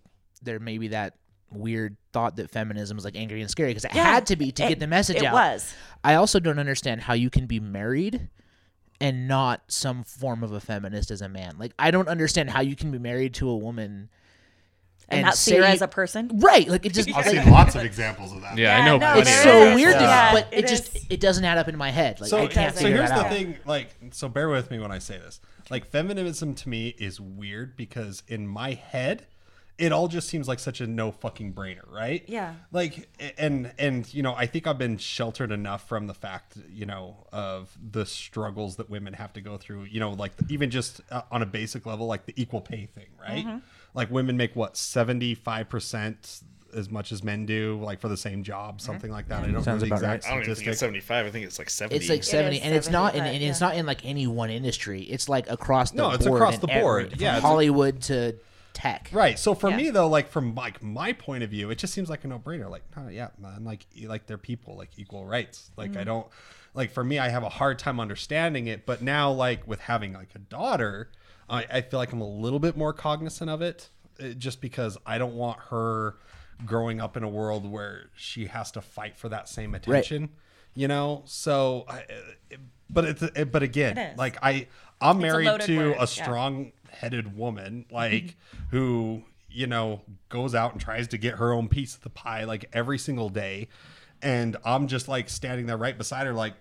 there 0.43 0.61
may 0.61 0.79
be 0.79 0.89
that 0.89 1.15
weird 1.53 1.97
thought 2.13 2.37
that 2.37 2.49
feminism 2.49 2.97
is 2.97 3.05
like 3.05 3.17
angry 3.17 3.41
and 3.41 3.51
scary 3.51 3.71
because 3.71 3.85
it 3.85 3.93
Yeah, 3.95 4.05
had 4.05 4.27
to 4.27 4.37
be 4.37 4.53
to 4.53 4.65
it- 4.65 4.69
get 4.69 4.79
the 4.79 4.87
message 4.87 5.17
it 5.17 5.25
out. 5.25 5.33
It 5.33 5.37
was. 5.55 5.75
I 6.05 6.15
also 6.15 6.39
don't 6.39 6.61
understand 6.61 7.01
how 7.03 7.15
you 7.15 7.29
can 7.29 7.47
be 7.47 7.59
married 7.59 8.29
and 9.01 9.27
not 9.27 9.63
some 9.69 10.05
form 10.05 10.45
of 10.45 10.53
a 10.53 10.61
feminist 10.61 11.11
as 11.11 11.23
a 11.23 11.29
man. 11.29 11.57
Like 11.59 11.73
I 11.79 11.91
don't 11.91 12.07
understand 12.09 12.51
how 12.51 12.61
you 12.61 12.77
can 12.77 12.91
be 12.93 12.99
married 12.99 13.35
to 13.35 13.49
a 13.49 13.57
woman 13.57 14.11
and, 15.11 15.25
not 15.25 15.37
see 15.37 15.57
her 15.57 15.63
as 15.63 15.83
a 15.83 15.89
person. 15.89 16.31
right. 16.35 16.69
Like 16.69 16.87
it 16.87 16.95
just 16.95 17.09
I've 17.09 17.27
like, 17.27 17.43
seen 17.43 17.51
lots 17.51 17.75
of 17.75 17.83
examples 17.85 18.33
of 18.33 18.43
that. 18.43 18.57
yeah, 18.57 18.79
I 18.79 18.87
know. 18.87 18.99
no, 18.99 19.19
it's 19.19 19.43
so 19.43 19.69
is. 19.69 19.75
weird, 19.75 19.95
to 19.95 20.01
me, 20.01 20.07
Yeah, 20.07 20.33
but 20.33 20.49
it, 20.53 20.65
it 20.65 20.69
just 20.69 20.97
it 21.11 21.21
doesn't 21.21 21.45
add 21.45 21.59
up 21.59 21.69
in 21.69 21.77
my 21.77 21.91
head. 21.91 22.21
Like 22.21 22.31
So, 22.31 22.39
I 22.39 22.47
can't 22.47 22.75
so 22.75 22.83
figure 22.83 22.99
here's 22.99 23.11
that 23.11 23.19
the 23.19 23.25
out. 23.27 23.33
thing, 23.33 23.57
like, 23.65 23.89
so 24.13 24.29
bear 24.29 24.49
with 24.49 24.71
me 24.71 24.79
when 24.79 24.93
I 24.93 24.99
say 24.99 25.19
this. 25.19 25.41
Like, 25.71 25.87
feminism 25.87 26.55
to 26.55 26.69
me 26.69 26.89
is 26.99 27.21
weird 27.21 27.77
because 27.77 28.23
in 28.27 28.47
my 28.47 28.73
head, 28.75 29.27
it 29.79 29.93
all 29.93 30.09
just 30.09 30.29
seems 30.29 30.47
like 30.47 30.59
such 30.59 30.83
a 30.83 30.87
no 30.87 31.11
fucking 31.11 31.55
brainer, 31.55 31.91
right? 31.91 32.23
Yeah. 32.29 32.55
Like, 32.71 33.09
and 33.39 33.73
and 33.79 34.13
you 34.13 34.23
know, 34.23 34.35
I 34.35 34.45
think 34.47 34.67
I've 34.67 34.77
been 34.79 34.99
sheltered 34.99 35.51
enough 35.51 35.89
from 35.89 36.07
the 36.07 36.13
fact, 36.13 36.59
you 36.71 36.85
know, 36.85 37.17
of 37.33 37.75
the 37.91 38.05
struggles 38.05 38.77
that 38.77 38.91
women 38.91 39.15
have 39.15 39.33
to 39.33 39.41
go 39.41 39.57
through. 39.57 39.85
You 39.85 40.01
know, 40.01 40.11
like 40.11 40.33
even 40.51 40.71
just 40.71 41.01
uh, 41.11 41.23
on 41.31 41.41
a 41.41 41.47
basic 41.47 41.87
level, 41.87 42.07
like 42.07 42.27
the 42.27 42.35
equal 42.37 42.61
pay 42.61 42.87
thing, 42.87 43.07
right? 43.19 43.47
Mm-hmm. 43.47 43.59
Like 43.95 44.11
women 44.11 44.37
make 44.37 44.55
what 44.57 44.77
seventy 44.77 45.35
five 45.35 45.69
percent 45.69 46.43
as 46.75 46.91
much 46.91 47.13
as 47.13 47.23
men 47.23 47.47
do, 47.47 47.81
like 47.83 48.01
for 48.01 48.09
the 48.09 48.17
same 48.17 48.43
job, 48.43 48.77
mm-hmm. 48.77 48.87
something 48.87 49.11
like 49.11 49.29
that. 49.29 49.35
I 49.35 49.37
mm-hmm. 49.39 49.47
don't 49.47 49.55
know 49.55 49.63
Sounds 49.63 49.81
the 49.81 49.87
about 49.89 49.97
exact 49.97 50.27
I 50.27 50.31
don't 50.31 50.43
even 50.43 50.55
think 50.55 50.69
it's 50.69 50.79
statistic. 50.79 50.87
75. 50.87 51.27
I 51.27 51.31
think 51.31 51.47
it's 51.47 51.59
like 51.59 51.71
70. 51.71 51.97
It's 51.97 52.09
like 52.09 52.25
seventy, 52.25 52.57
is 52.59 52.63
and 52.63 52.75
it's 52.75 52.89
not, 52.89 53.15
70, 53.15 53.19
in, 53.19 53.35
and 53.35 53.43
but, 53.43 53.51
it's 53.51 53.61
yeah. 53.61 53.67
not 53.67 53.77
in 53.77 53.87
like 53.87 54.05
any 54.05 54.27
one 54.27 54.51
industry. 54.51 55.03
It's 55.03 55.29
like 55.29 55.51
across 55.51 55.91
the 55.91 55.97
board. 55.99 56.05
No, 56.05 56.11
board. 56.11 56.21
it's 56.21 56.27
across 56.27 56.55
in 56.55 56.61
the 56.61 56.71
every- 56.71 56.83
board. 56.83 57.11
from 57.11 57.21
Yeah, 57.21 57.37
it's 57.37 57.45
a- 57.45 57.47
Hollywood 57.49 58.03
to 58.03 58.37
tech. 58.73 59.11
Right. 59.13 59.39
So 59.39 59.55
for 59.55 59.71
Yeah. 59.71 59.77
me 59.77 59.91
though, 59.91 60.09
like 60.09 60.29
from 60.29 60.55
like 60.55 60.83
my 60.83 61.13
point 61.13 61.43
of 61.43 61.51
view, 61.51 61.71
it 61.71 61.79
just 61.79 61.93
seems 61.93 62.09
like 62.09 62.25
a 62.25 62.29
no 62.29 62.39
brainer. 62.39 62.71
Like, 62.71 62.85
oh, 62.97 63.09
yeah, 63.09 63.29
man, 63.39 63.65
like 63.65 63.87
e- 63.97 64.07
like 64.07 64.27
they're 64.27 64.39
people, 64.39 64.77
like 64.77 64.91
equal 64.97 65.25
rights. 65.25 65.71
Like 65.77 65.91
I 65.91 65.95
mm-hmm. 65.95 66.05
don't 66.05 66.27
like 66.75 66.93
for 66.93 67.03
me, 67.03 67.19
I 67.19 67.29
have 67.29 67.43
a 67.43 67.49
hard 67.49 67.79
time 67.79 67.99
understanding 67.99 68.67
it. 68.69 68.87
But 68.87 69.03
now, 69.03 69.33
like 69.33 69.67
with 69.67 69.81
having 69.81 70.13
like 70.13 70.31
a 70.35 70.39
daughter, 70.39 71.11
I, 71.51 71.67
I 71.71 71.81
feel 71.83 71.99
like 71.99 72.13
I'm 72.13 72.21
a 72.21 72.29
little 72.29 72.59
bit 72.59 72.77
more 72.77 72.93
cognizant 72.93 73.51
of 73.51 73.61
it, 73.61 73.89
uh, 74.23 74.29
just 74.29 74.61
because 74.61 74.97
I 75.05 75.19
don't 75.19 75.35
want 75.35 75.59
her 75.71 76.17
growing 76.65 77.01
up 77.01 77.17
in 77.17 77.23
a 77.23 77.29
world 77.29 77.71
where 77.71 78.11
she 78.15 78.47
has 78.47 78.71
to 78.73 78.81
fight 78.81 79.17
for 79.17 79.29
that 79.29 79.49
same 79.49 79.75
attention. 79.75 80.31
You 80.75 80.87
know, 80.87 81.23
so, 81.27 81.85
I, 81.89 81.99
uh, 81.99 82.57
but 82.89 83.05
it's 83.05 83.23
it, 83.23 83.51
but 83.51 83.63
again, 83.63 83.99
It 83.99 84.13
is. 84.13 84.19
like 84.19 84.39
I 84.43 84.69
I'm 85.01 85.19
married 85.19 85.47
loaded 85.47 85.67
to 85.67 85.79
word, 85.79 85.97
a 85.99 86.07
strong 86.07 86.73
headed 86.91 87.37
woman 87.37 87.87
like 87.91 88.37
who 88.71 89.23
you 89.49 89.67
know 89.67 90.01
goes 90.29 90.55
out 90.55 90.73
and 90.73 90.81
tries 90.81 91.09
to 91.09 91.19
get 91.19 91.35
her 91.35 91.53
own 91.53 91.69
piece 91.69 91.95
of 91.95 92.03
the 92.03 92.11
pie 92.11 92.45
like 92.45 92.67
every 92.73 92.99
single 92.99 93.29
day 93.29 93.69
and 94.23 94.57
i'm 94.65 94.87
just 94.87 95.09
like 95.09 95.29
standing 95.29 95.67
there 95.67 95.77
right 95.77 95.97
beside 95.97 96.27
her 96.27 96.33
like 96.33 96.55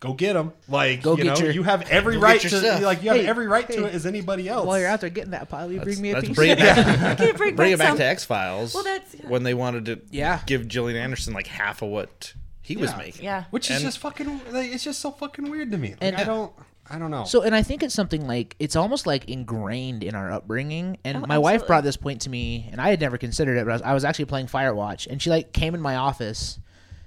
go 0.00 0.12
get 0.12 0.34
them 0.34 0.52
like 0.68 1.02
Go 1.02 1.16
you 1.16 1.24
get 1.24 1.38
know 1.38 1.44
your- 1.44 1.52
you 1.52 1.62
have 1.62 1.82
every 1.90 2.16
right 2.18 2.40
to 2.40 2.48
yourself. 2.48 2.82
like 2.82 3.02
you 3.02 3.08
have 3.10 3.18
Hey, 3.20 3.26
every 3.26 3.46
right 3.48 3.66
to 3.70 3.86
it 3.86 3.94
as 3.94 4.04
anybody 4.06 4.48
else 4.48 4.66
While 4.66 4.78
you're 4.78 4.88
out 4.88 5.00
there 5.00 5.10
getting 5.10 5.30
that 5.30 5.48
pile, 5.48 5.72
you 5.72 5.80
bring 5.80 6.00
me 6.00 6.10
a 6.10 6.14
Let's 6.14 6.28
piece. 6.28 6.36
bring 6.36 6.50
it 6.50 6.58
back, 6.58 7.18
Okay, 7.20 7.32
bring, 7.32 7.56
bring 7.56 7.72
it 7.72 7.78
back 7.78 7.88
some- 7.88 7.96
to 7.98 8.04
X 8.04 8.24
Files. 8.24 8.74
Well, 8.74 8.84
that's- 8.84 9.14
yeah. 9.18 9.28
when 9.28 9.42
they 9.42 9.54
wanted 9.54 9.86
to 9.86 10.00
Yeah. 10.10 10.40
give 10.46 10.68
Gillian 10.68 10.98
Anderson 10.98 11.32
like 11.34 11.46
half 11.46 11.80
of 11.82 11.88
what 11.88 12.34
he 12.62 12.76
was 12.76 12.90
Yeah. 12.90 12.96
making. 12.98 13.24
Yeah. 13.24 13.44
which 13.50 13.70
is 13.70 13.76
And- 13.76 13.84
just 13.86 13.98
fucking 13.98 14.40
like, 14.52 14.72
it's 14.72 14.84
just 14.84 15.00
so 15.00 15.10
fucking 15.10 15.48
weird 15.50 15.70
to 15.72 15.78
me 15.78 15.90
like, 15.90 15.98
And- 16.02 16.16
i 16.16 16.24
don't 16.24 16.52
i 16.90 16.98
don't 16.98 17.10
know 17.10 17.24
So, 17.24 17.42
and 17.42 17.54
I 17.54 17.62
think 17.62 17.82
it's 17.82 17.94
something 17.94 18.26
like 18.28 18.54
it's 18.60 18.76
almost 18.76 19.06
like 19.08 19.28
ingrained 19.30 20.04
in 20.04 20.14
our 20.14 20.30
upbringing. 20.30 20.98
And 21.04 21.16
Oh, 21.18 21.26
my 21.26 21.38
wife 21.38 21.54
absolutely. 21.54 21.66
brought 21.68 21.84
this 21.84 21.96
point 21.96 22.20
to 22.22 22.30
me, 22.30 22.68
and 22.70 22.80
I 22.80 22.90
had 22.90 23.00
never 23.00 23.18
considered 23.18 23.56
it. 23.56 23.64
But 23.64 23.70
I 23.70 23.74
was, 23.74 23.82
I 23.82 23.94
was 23.94 24.04
actually 24.04 24.26
playing 24.26 24.46
Firewatch, 24.46 25.08
and 25.08 25.20
she 25.20 25.28
like 25.30 25.52
came 25.52 25.74
in 25.74 25.80
my 25.80 25.96
office, 25.96 26.60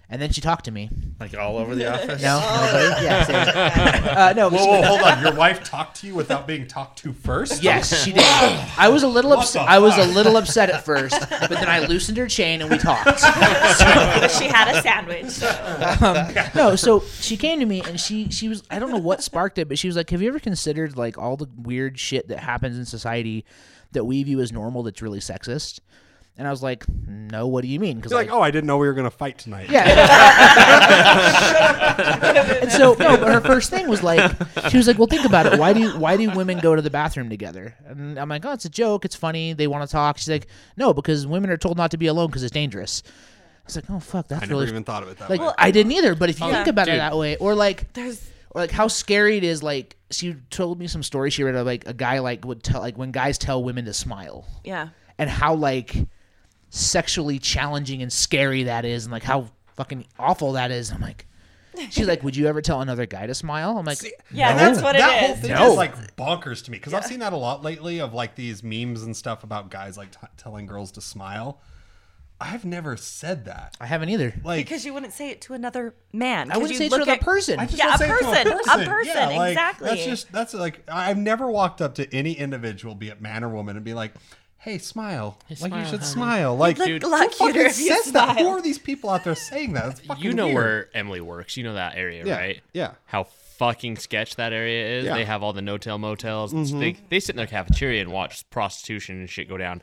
and 0.09 0.21
then 0.21 0.31
she 0.31 0.41
talked 0.41 0.65
to 0.65 0.71
me. 0.71 0.89
Like 1.19 1.35
all 1.37 1.57
over 1.57 1.75
the 1.75 1.91
office. 1.93 2.21
No, 2.21 2.39
nobody? 2.39 3.05
yeah, 3.05 3.23
same. 3.25 4.17
uh, 4.17 4.33
no, 4.35 4.49
whoa, 4.49 4.65
whoa, 4.65 4.81
hold 4.83 5.01
on 5.01 5.21
your 5.21 5.33
wife 5.35 5.63
talked 5.63 5.97
to 6.01 6.07
you 6.07 6.15
without 6.15 6.47
being 6.47 6.65
talked 6.67 6.97
to 6.99 7.11
first 7.13 7.61
Yes, 7.61 8.03
she 8.05 8.13
did. 8.13 8.23
I 8.77 8.89
was 8.89 9.03
a 9.03 9.07
little 9.07 9.31
What 9.31 9.39
upset. 9.39 9.65
the 9.65 9.69
I 9.71 9.79
was 9.79 9.97
a 9.97 10.05
fuck? 10.05 10.15
little 10.15 10.37
upset 10.37 10.69
at 10.69 10.83
first, 10.85 11.19
but 11.29 11.49
then 11.49 11.67
I 11.69 11.79
loosened 11.85 12.17
her 12.17 12.27
chain 12.27 12.61
and 12.61 12.69
we 12.71 12.77
talked. 12.77 13.05
but 13.21 14.27
she 14.31 14.45
had 14.45 14.75
a 14.75 14.81
sandwich. 14.81 15.27
So. 15.27 15.97
Um, 16.01 16.33
no, 16.55 16.75
so 16.75 17.01
she 17.19 17.35
came 17.37 17.59
to 17.59 17.65
me 17.65 17.81
and 17.85 17.99
she 17.99 18.29
she 18.29 18.47
was 18.49 18.63
I 18.69 18.79
don't 18.79 18.91
know 18.91 18.97
what 18.97 19.21
sparked 19.23 19.57
it, 19.57 19.67
but 19.67 19.77
she 19.77 19.87
was 19.87 19.95
like, 19.95 20.09
"Have 20.09 20.21
you 20.21 20.29
ever 20.29 20.39
considered 20.39 20.95
like 20.97 21.17
all 21.17 21.35
the 21.37 21.47
weird 21.57 21.99
shit 21.99 22.27
that 22.29 22.39
happens 22.39 22.77
in 22.77 22.85
society 22.85 23.45
that 23.91 24.05
we 24.05 24.23
view 24.23 24.39
as 24.39 24.51
normal 24.51 24.83
that's 24.83 25.01
really 25.01 25.19
sexist?" 25.19 25.79
And 26.39 26.47
I 26.47 26.51
was 26.51 26.63
like, 26.63 26.85
"No, 26.89 27.47
what 27.47 27.61
do 27.61 27.67
you 27.67 27.79
mean?" 27.79 27.97
Because 27.97 28.11
You're 28.11 28.21
like 28.21 28.31
oh 28.31 28.41
i 28.41 28.49
didn't 28.49 28.65
know 28.65 28.77
we 28.77 28.87
were 28.87 28.93
gonna 28.93 29.11
fight 29.11 29.37
tonight 29.37 29.69
yeah. 29.69 29.83
and 32.61 32.71
so 32.71 32.93
no, 32.93 33.17
but 33.17 33.31
her 33.31 33.41
first 33.41 33.69
thing 33.69 33.87
was 33.87 34.01
like, 34.01 34.31
she 34.69 34.77
was 34.77 34.87
like, 34.87 34.97
"Well, 34.97 35.07
think 35.07 35.25
about 35.25 35.45
it. 35.45 35.59
Why 35.59 35.73
do 35.73 35.97
why 35.99 36.17
do 36.17 36.29
women 36.31 36.59
go 36.59 36.75
to 36.75 36.81
the 36.81 36.89
bathroom 36.89 37.29
together?" 37.29 37.75
And 37.85 38.17
I'm 38.17 38.29
like, 38.29 38.45
"Oh, 38.45 38.53
it's 38.53 38.65
a 38.65 38.69
joke. 38.69 39.05
It's 39.05 39.15
funny. 39.15 39.53
They 39.53 39.67
want 39.67 39.87
to 39.87 39.91
talk." 39.91 40.17
She's 40.17 40.29
like, 40.29 40.47
"No, 40.77 40.93
because 40.93 41.27
women 41.27 41.49
are 41.49 41.57
told 41.57 41.77
not 41.77 41.91
to 41.91 41.97
be 41.97 42.07
alone 42.07 42.27
because 42.27 42.43
it's 42.43 42.53
dangerous." 42.53 43.03
I 43.05 43.11
was 43.65 43.75
like, 43.75 43.89
"Oh 43.89 43.99
fuck, 43.99 44.27
that's 44.27 44.41
i 44.41 44.45
never 44.45 44.61
really 44.61 44.69
even 44.69 44.83
thought 44.83 45.03
of 45.03 45.09
it 45.09 45.17
that 45.19 45.29
like 45.29 45.41
way 45.41 45.51
I 45.57 45.71
didn't 45.71 45.91
either." 45.91 46.15
But 46.15 46.29
if 46.29 46.39
you 46.39 46.47
Yeah. 46.47 46.55
think 46.55 46.67
about 46.67 46.87
it 46.87 46.97
that 46.97 47.17
way, 47.17 47.35
or 47.35 47.53
like 47.53 47.93
There's 47.93 48.25
or 48.51 48.61
like 48.61 48.71
how 48.71 48.87
scary 48.87 49.37
it 49.37 49.43
is 49.43 49.61
like 49.61 49.95
she 50.11 50.35
told 50.49 50.79
me 50.79 50.87
some 50.87 51.03
story 51.03 51.29
she 51.29 51.43
read 51.43 51.55
of 51.55 51.65
like 51.65 51.87
a 51.87 51.93
guy 51.93 52.19
like 52.19 52.45
would 52.45 52.63
tell 52.63 52.81
like 52.81 52.97
when 52.97 53.11
guys 53.11 53.37
tell 53.37 53.63
women 53.63 53.85
to 53.85 53.93
smile 53.93 54.45
yeah. 54.63 54.89
and 55.17 55.29
how 55.29 55.53
like 55.53 55.95
sexually 56.69 57.39
challenging 57.39 58.01
and 58.01 58.11
scary 58.13 58.63
that 58.63 58.85
is 58.85 59.05
and 59.05 59.11
like 59.11 59.23
how 59.23 59.47
fucking 59.75 60.05
awful 60.19 60.53
that 60.53 60.71
is 60.71 60.91
i'm 60.91 61.01
like 61.01 61.25
she's 61.89 62.07
like 62.07 62.21
would 62.23 62.35
you 62.35 62.47
ever 62.47 62.61
tell 62.61 62.81
another 62.81 63.05
guy 63.05 63.25
to 63.25 63.33
smile 63.33 63.77
i'm 63.77 63.85
like 63.85 63.97
Yeah, 64.31 64.51
no. 64.51 64.57
that's 64.57 64.81
what 64.81 64.95
that 64.97 65.09
it 65.23 65.25
whole 65.25 65.35
is. 65.35 65.41
thing 65.41 65.51
No. 65.51 65.71
is 65.71 65.77
like 65.77 66.15
bonkers 66.17 66.63
to 66.65 66.71
me 66.71 66.77
because 66.77 66.93
I've 66.93 67.05
seen 67.05 67.19
that 67.19 67.31
a 67.33 67.37
lot 67.37 67.63
lately 67.63 67.99
of 68.01 68.13
like 68.13 68.35
these 68.35 68.61
memes 68.63 69.03
and 69.03 69.15
stuff 69.15 69.43
about 69.43 69.71
guys 69.71 69.97
like 69.97 70.11
t- 70.11 70.27
telling 70.37 70.65
girls 70.65 70.91
to 70.93 71.01
smile. 71.01 71.61
I've 72.41 72.63
never 72.65 72.95
said 72.97 73.45
that. 73.45 73.75
I 73.81 73.85
haven't 73.85 74.09
either. 74.09 74.33
Like 74.43 74.65
because 74.65 74.85
you 74.85 74.93
wouldn't 74.93 75.11
say 75.13 75.29
it 75.29 75.41
to 75.41 75.53
another 75.53 75.93
man. 76.13 76.51
I 76.51 76.57
wouldn't 76.57 76.77
say 76.77 76.85
it 76.85 76.89
to 76.89 76.95
another 76.95 77.11
at- 77.13 77.21
person. 77.21 77.59
Yeah, 77.59 77.65
don't 77.65 77.95
a 77.95 77.97
say 77.97 78.05
it 78.05 78.07
to 78.07 78.25
person, 78.25 78.47
a 78.47 78.55
person. 78.55 78.85
person, 78.87 79.13
Yeah, 79.15 79.27
like, 79.37 79.49
exactly. 79.51 79.89
That's 79.89 80.05
just 80.05 80.31
that's 80.31 80.53
like 80.53 80.83
I've 80.89 81.17
never 81.17 81.49
walked 81.49 81.81
up 81.81 81.95
to 81.95 82.13
any 82.13 82.33
individual, 82.33 82.95
be 82.95 83.07
it 83.09 83.21
man 83.21 83.43
or 83.43 83.49
woman, 83.49 83.75
and 83.77 83.83
be 83.85 83.93
like, 83.93 84.13
"Hey, 84.59 84.77
smile. 84.77 85.37
like 85.49 85.57
smile, 85.57 85.79
you 85.79 85.85
should 85.85 85.99
honey." 85.99 86.11
smile." 86.11 86.55
Like, 86.55 86.77
look 86.77 86.87
Dude, 86.87 87.03
a 87.03 87.07
lot 87.07 87.23
who 87.23 87.29
fucking 87.31 87.53
cuter 87.53 87.67
if 87.67 87.79
you 87.79 87.87
says 87.95 88.11
that? 88.13 88.37
Who 88.37 88.43
smile. 88.43 88.47
are 88.57 88.61
these 88.61 88.77
people 88.79 89.09
out 89.09 89.23
there 89.23 89.35
saying 89.35 89.73
that? 89.73 89.91
It's 89.91 89.99
fucking 90.07 90.23
you 90.23 90.33
know 90.33 90.45
weird. 90.47 90.55
where 90.55 90.89
Emily 90.93 91.21
works. 91.21 91.57
You 91.57 91.63
know 91.63 91.73
that 91.73 91.95
area, 91.95 92.25
Yeah, 92.25 92.37
right? 92.37 92.61
yeah. 92.73 92.91
How 93.05 93.23
fucking 93.23 93.97
sketch 93.97 94.35
that 94.37 94.53
area 94.53 94.99
is. 94.99 95.05
Yeah. 95.05 95.15
They 95.15 95.25
have 95.25 95.43
all 95.43 95.51
the 95.53 95.61
no-tell 95.61 95.97
motels. 95.97 96.53
Mm-hmm. 96.53 96.79
They 96.79 96.97
they 97.09 97.19
sit 97.19 97.31
in 97.33 97.37
their 97.37 97.47
cafeteria 97.47 98.01
and 98.01 98.11
watch 98.11 98.49
prostitution 98.49 99.19
and 99.19 99.29
shit 99.29 99.49
go 99.49 99.57
down. 99.57 99.81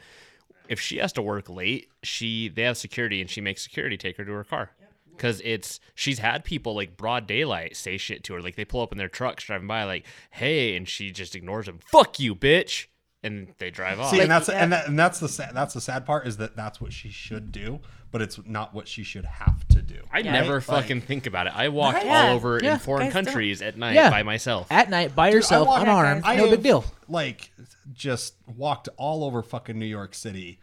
If 0.69 0.81
she 0.81 0.97
has 0.99 1.13
to 1.13 1.23
work 1.23 1.49
late, 1.49 1.89
she 2.03 2.49
they 2.49 2.63
have 2.63 2.77
security 2.77 3.21
and 3.21 3.29
she 3.31 3.41
makes 3.41 3.63
security 3.63 3.97
take 3.97 4.17
her 4.17 4.25
to 4.25 4.33
her 4.33 4.45
car. 4.45 4.71
Cause 5.19 5.41
it's 5.47 5.81
she's 5.95 6.19
had 6.19 6.45
people 6.45 6.75
like 6.75 6.97
broad 6.99 7.27
daylight 7.27 7.75
say 7.77 7.97
shit 7.97 8.23
to 8.25 8.35
her. 8.35 8.43
Like 8.43 8.57
they 8.57 8.67
pull 8.67 8.83
up 8.83 8.93
in 8.93 8.99
their 8.99 9.09
trucks 9.09 9.45
driving 9.45 9.67
by, 9.67 9.85
like, 9.85 10.05
hey, 10.31 10.77
and 10.77 10.87
she 10.87 11.11
just 11.11 11.35
ignores 11.35 11.65
them. 11.65 11.79
Fuck 11.91 12.21
you, 12.21 12.35
bitch. 12.35 12.87
And 13.27 13.49
they 13.59 13.71
drive 13.71 14.01
off. 14.01 14.11
See, 14.11 14.21
and 14.21 14.31
that's 14.31 14.49
yeah. 14.49 14.63
and, 14.63 14.73
that, 14.73 14.87
and 14.89 14.99
that's 14.99 15.19
the 15.21 15.29
sad, 15.29 15.51
that's 15.55 15.75
the 15.75 15.81
sad 15.81 16.07
part 16.07 16.27
is 16.27 16.37
that 16.39 16.57
that's 16.57 16.81
what 16.81 16.93
she 16.93 17.11
should 17.11 17.53
do, 17.53 17.81
but 18.13 18.23
it's 18.23 18.39
not 18.47 18.73
what 18.75 18.87
she 18.89 19.03
should 19.03 19.25
have 19.25 19.67
to 19.69 19.83
do. 19.83 20.01
I 20.13 20.21
Yeah. 20.21 20.33
never 20.33 20.55
Like- 20.55 20.63
fucking 20.65 21.01
think 21.03 21.27
about 21.27 21.47
it. 21.47 21.53
I 21.57 21.69
walked 21.69 22.05
Yeah. 22.05 22.29
all 22.29 22.35
over 22.35 22.61
Yeah. 22.63 22.75
in 22.75 22.79
foreign 22.79 23.07
Guys 23.07 23.15
don't. 23.15 23.25
countries 23.25 23.63
at 23.63 23.77
night 23.77 23.95
Yeah. 23.95 24.11
by 24.11 24.23
myself. 24.23 24.67
At 24.71 24.89
night, 24.91 25.15
by 25.15 25.31
yourself, 25.31 25.67
walk- 25.69 25.83
unarmed, 25.83 26.23
I 26.25 26.37
no 26.37 26.43
have, 26.43 26.51
big 26.53 26.63
deal. 26.63 26.85
Like, 27.09 27.51
just 27.93 28.35
walked 28.57 28.89
all 28.97 29.25
over 29.25 29.43
fucking 29.43 29.79
New 29.79 29.87
York 29.87 30.15
City 30.15 30.61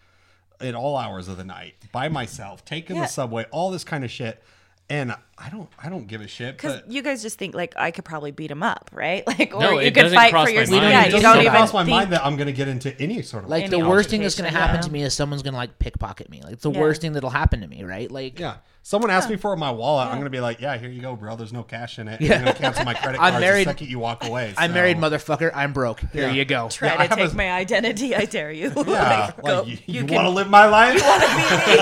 at 0.62 0.76
all 0.76 0.96
hours 0.98 1.28
of 1.28 1.36
the 1.38 1.44
night 1.44 1.76
by 1.92 2.08
myself, 2.10 2.64
taking 2.64 2.96
Yeah. 2.96 3.04
the 3.04 3.08
subway, 3.10 3.46
all 3.52 3.72
this 3.72 3.84
kind 3.84 4.04
of 4.04 4.12
shit, 4.12 4.42
and 4.90 5.14
I 5.38 5.50
don't, 5.50 5.70
I 5.82 5.90
don't 5.90 6.08
give 6.08 6.22
a 6.22 6.28
shit. 6.28 6.56
Because 6.58 6.82
you 6.88 7.02
guys 7.02 7.22
just 7.22 7.38
think 7.40 7.56
like 7.56 7.74
I 7.78 7.92
could 7.92 8.06
probably 8.06 8.32
beat 8.32 8.52
him 8.52 8.62
up, 8.64 8.90
right? 8.94 9.24
Like, 9.28 9.54
or 9.56 9.60
No, 9.62 9.80
you 9.80 9.92
could 9.92 10.12
fight 10.12 10.32
cross 10.32 10.48
for 10.48 10.52
your 10.52 10.62
yourself. 10.62 10.82
mind. 10.82 10.92
Yeah, 10.92 11.02
It 11.02 11.06
you 11.06 11.12
doesn't 11.14 11.24
don't 11.24 11.40
even 11.42 11.52
cross 11.52 11.74
my 11.74 11.84
think. 11.86 11.96
mind 11.98 12.12
that 12.14 12.26
I'm 12.26 12.36
going 12.36 12.48
to 12.48 12.54
get 12.54 12.68
into 12.68 13.00
any 13.02 13.22
sort 13.22 13.44
of 13.46 13.50
Like 13.50 13.70
the 13.70 13.80
worst 13.80 14.10
thing 14.10 14.22
that's 14.22 14.36
gonna 14.36 14.50
happen 14.50 14.76
yeah. 14.78 14.82
to 14.82 14.92
me 14.92 15.04
is 15.04 15.14
someone's 15.14 15.42
gonna 15.44 15.58
like 15.58 15.80
pickpocket 15.80 16.30
me. 16.30 16.42
Like 16.44 16.54
it's 16.54 16.64
the 16.64 16.72
Yeah. 16.72 16.80
worst 16.82 17.02
thing 17.02 17.14
that'll 17.14 17.30
happen 17.30 17.62
to 17.62 17.68
me, 17.68 17.84
right? 17.84 18.10
Like 18.12 18.40
Yeah. 18.40 18.56
Someone 18.86 19.12
asked 19.12 19.30
me 19.30 19.38
for 19.38 19.56
my 19.56 19.72
wallet. 19.72 20.10
I'm 20.10 20.18
gonna 20.18 20.30
be 20.30 20.42
like, 20.42 20.60
"Yeah, 20.60 20.76
here 20.78 20.90
you 20.90 21.02
go, 21.02 21.16
bro. 21.16 21.38
There's 21.38 21.54
no 21.54 21.64
cash 21.64 22.00
in 22.00 22.10
it. 22.10 22.20
Yeah. 22.20 22.34
I'm 22.36 22.40
gonna 22.44 22.54
cancel 22.54 22.84
my 22.84 22.94
credit 22.94 23.18
I'm 23.22 23.32
card 23.32 23.42
married- 23.42 23.68
the 23.68 23.72
second 23.72 23.90
you 23.90 23.98
walk 23.98 24.26
away." 24.26 24.54
I'm 24.58 24.74
married, 24.74 24.98
motherfucker. 24.98 25.52
I'm 25.56 25.72
broke. 25.72 26.02
Here 26.12 26.28
Yeah. 26.28 26.34
you 26.34 26.44
go. 26.44 26.68
Try 26.70 26.90
Yeah, 26.90 26.94
I 26.96 26.98
to 27.08 27.10
have 27.10 27.18
take 27.18 27.32
a- 27.32 27.36
my 27.36 27.50
identity. 27.50 28.14
I 28.14 28.26
dare 28.26 28.52
you. 28.52 28.74
Yeah, 28.76 28.84
like, 29.38 29.42
go. 29.42 29.60
like 29.62 29.68
you, 29.68 29.78
you, 29.86 30.04
can 30.06 30.16
want 30.16 30.26
to 30.26 30.32
live 30.32 30.50
my 30.50 30.66
life? 30.66 30.96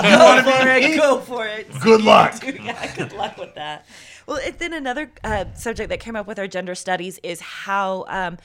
You 0.02 0.18
want 0.18 0.46
go 0.46 0.50
for 0.52 0.68
it. 0.68 0.96
Go 0.96 1.18
for 1.20 1.46
it. 1.46 1.80
Good 1.80 2.02
luck. 2.02 2.40
yeah, 2.44 2.94
good 2.94 3.12
luck 3.14 3.36
with 3.36 3.56
that. 3.56 3.84
Well, 4.26 4.36
it, 4.36 4.60
then 4.60 4.72
another 4.72 5.10
uh, 5.24 5.46
subject 5.54 5.88
that 5.88 5.98
came 5.98 6.14
up 6.14 6.28
with 6.28 6.38
our 6.38 6.46
gender 6.46 6.76
studies 6.76 7.18
is 7.24 7.40
how 7.40 8.04
um, 8.06 8.38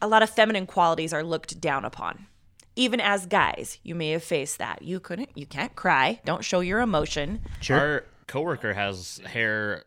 a 0.00 0.08
lot 0.08 0.24
of 0.24 0.30
feminine 0.30 0.66
qualities 0.66 1.12
are 1.12 1.22
looked 1.22 1.60
down 1.60 1.84
upon. 1.84 2.26
Even 2.74 3.00
as 3.00 3.26
guys, 3.26 3.78
you 3.82 3.94
may 3.94 4.10
have 4.10 4.24
faced 4.24 4.58
that. 4.58 4.82
You 4.82 4.98
couldn't, 4.98 5.30
you 5.34 5.46
can't 5.46 5.74
cry. 5.76 6.20
Don't 6.24 6.44
show 6.44 6.60
your 6.60 6.80
emotion. 6.80 7.40
Sure. 7.60 7.78
Our 7.78 8.04
coworker 8.26 8.72
has 8.72 9.20
hair 9.26 9.84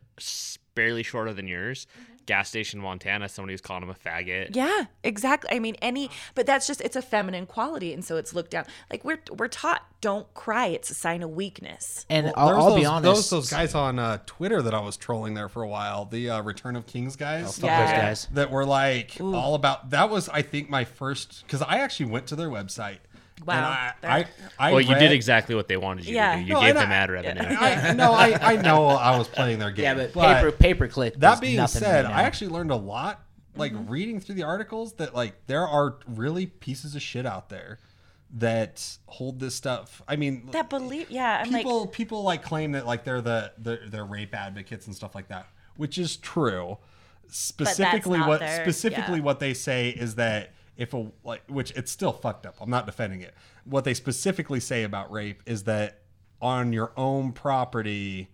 barely 0.75 1.03
shorter 1.03 1.33
than 1.33 1.47
yours. 1.47 1.87
Gas 2.25 2.49
station, 2.49 2.79
Montana. 2.79 3.29
Somebody 3.29 3.53
was 3.53 3.61
calling 3.61 3.83
him 3.83 3.89
a 3.89 3.93
faggot. 3.93 4.55
Yeah, 4.55 4.85
exactly. 5.03 5.49
I 5.55 5.59
mean, 5.59 5.75
any, 5.81 6.09
but 6.33 6.45
that's 6.45 6.65
just 6.67 6.81
it's 6.81 6.95
a 6.95 7.01
feminine 7.01 7.45
quality, 7.45 7.93
and 7.93 8.03
so 8.03 8.17
it's 8.17 8.33
looked 8.33 8.51
down. 8.51 8.65
Like 8.89 9.03
we're 9.05 9.19
we're 9.37 9.47
taught, 9.47 9.83
don't 10.01 10.31
cry. 10.33 10.67
It's 10.67 10.89
a 10.89 10.95
sign 10.95 11.21
of 11.23 11.29
weakness. 11.31 12.05
And 12.09 12.27
There 12.27 12.33
I'll, 12.37 12.49
I'll 12.57 12.69
those, 12.71 12.79
be 12.79 12.85
honest. 12.85 13.03
Those, 13.03 13.29
those 13.29 13.49
guys 13.49 13.75
on 13.75 13.99
uh, 13.99 14.19
Twitter 14.25 14.61
that 14.61 14.73
I 14.73 14.79
was 14.79 14.97
trolling 14.97 15.33
there 15.35 15.49
for 15.49 15.61
a 15.63 15.67
while, 15.67 16.05
the 16.05 16.29
uh, 16.29 16.41
Return 16.41 16.75
of 16.75 16.85
Kings 16.87 17.15
guys. 17.15 17.57
Fuck 17.59 17.65
Yeah. 17.69 17.85
those 17.85 17.91
guys. 18.01 18.27
that 18.33 18.51
were 18.51 18.65
like 18.65 19.17
all 19.21 19.53
about 19.55 19.91
that 19.91 20.09
was 20.09 20.27
I 20.29 20.41
think 20.41 20.69
my 20.69 20.83
first 20.83 21.43
because 21.45 21.61
I 21.61 21.77
actually 21.77 22.07
went 22.07 22.27
to 22.27 22.35
their 22.35 22.49
website. 22.49 22.97
Wow. 23.43 23.93
And 24.01 24.11
I, 24.11 24.17
I, 24.19 24.25
I 24.57 24.71
Well, 24.71 24.81
you 24.81 24.95
did 24.95 25.11
exactly 25.11 25.55
what 25.55 25.67
they 25.67 25.77
wanted 25.77 26.05
you 26.05 26.15
Yeah. 26.15 26.35
to 26.35 26.41
do. 26.41 26.47
You 26.47 26.53
No, 26.53 26.61
gave 26.61 26.75
them 26.75 26.91
ad 26.91 27.11
revenue. 27.11 27.41
I, 27.43 27.93
no, 27.93 28.13
I, 28.13 28.53
I 28.53 28.55
know 28.57 28.87
I 28.87 29.17
was 29.17 29.27
playing 29.27 29.59
their 29.59 29.71
game. 29.71 29.97
Yeah, 29.97 30.07
but, 30.13 30.13
pay 30.13 30.41
per 30.41 30.51
pay 30.51 30.73
per 30.73 30.87
click. 30.87 31.15
That 31.19 31.35
is 31.35 31.39
being 31.41 31.57
nothing 31.57 31.81
said, 31.81 32.05
right 32.05 32.13
I 32.13 32.23
actually 32.23 32.49
learned 32.49 32.71
a 32.71 32.75
lot, 32.75 33.23
like 33.55 33.73
mm-hmm. 33.73 33.89
reading 33.89 34.19
through 34.19 34.35
the 34.35 34.43
articles, 34.43 34.93
that 34.93 35.13
like 35.13 35.33
there 35.47 35.67
are 35.67 35.97
really 36.07 36.45
pieces 36.45 36.95
of 36.95 37.01
shit 37.01 37.25
out 37.25 37.49
there 37.49 37.79
that 38.35 38.97
hold 39.07 39.39
this 39.39 39.55
stuff. 39.55 40.01
I 40.07 40.15
mean, 40.15 40.47
That 40.51 40.69
believe, 40.69 41.09
yeah. 41.09 41.41
I'm 41.43 41.51
like, 41.51 41.63
people 41.63 41.87
people 41.87 42.23
like 42.23 42.43
claim 42.43 42.73
that 42.73 42.85
like 42.85 43.03
they're 43.03 43.21
the 43.21 43.51
they're, 43.57 43.81
they're 43.87 44.05
rape 44.05 44.33
advocates 44.33 44.87
and 44.87 44.95
stuff 44.95 45.13
like 45.15 45.27
that, 45.29 45.47
which 45.75 45.97
is 45.97 46.17
true. 46.17 46.77
Specifically, 47.27 48.19
what 48.19 48.39
their- 48.39 48.63
specifically 48.63 49.17
yeah. 49.17 49.23
what 49.23 49.39
they 49.39 49.53
say 49.53 49.89
is 49.89 50.15
that 50.15 50.51
if 50.77 50.93
a 50.93 51.11
like 51.23 51.43
which 51.47 51.71
it's 51.71 51.91
still 51.91 52.13
fucked 52.13 52.45
up. 52.45 52.55
I'm 52.59 52.69
not 52.69 52.85
defending 52.85 53.21
it. 53.21 53.33
What 53.63 53.83
they 53.83 53.93
specifically 53.93 54.59
say 54.59 54.83
about 54.83 55.11
rape 55.11 55.41
is 55.45 55.63
that 55.63 55.99
on 56.41 56.73
your 56.73 56.91
own 56.97 57.31
property, 57.31 58.29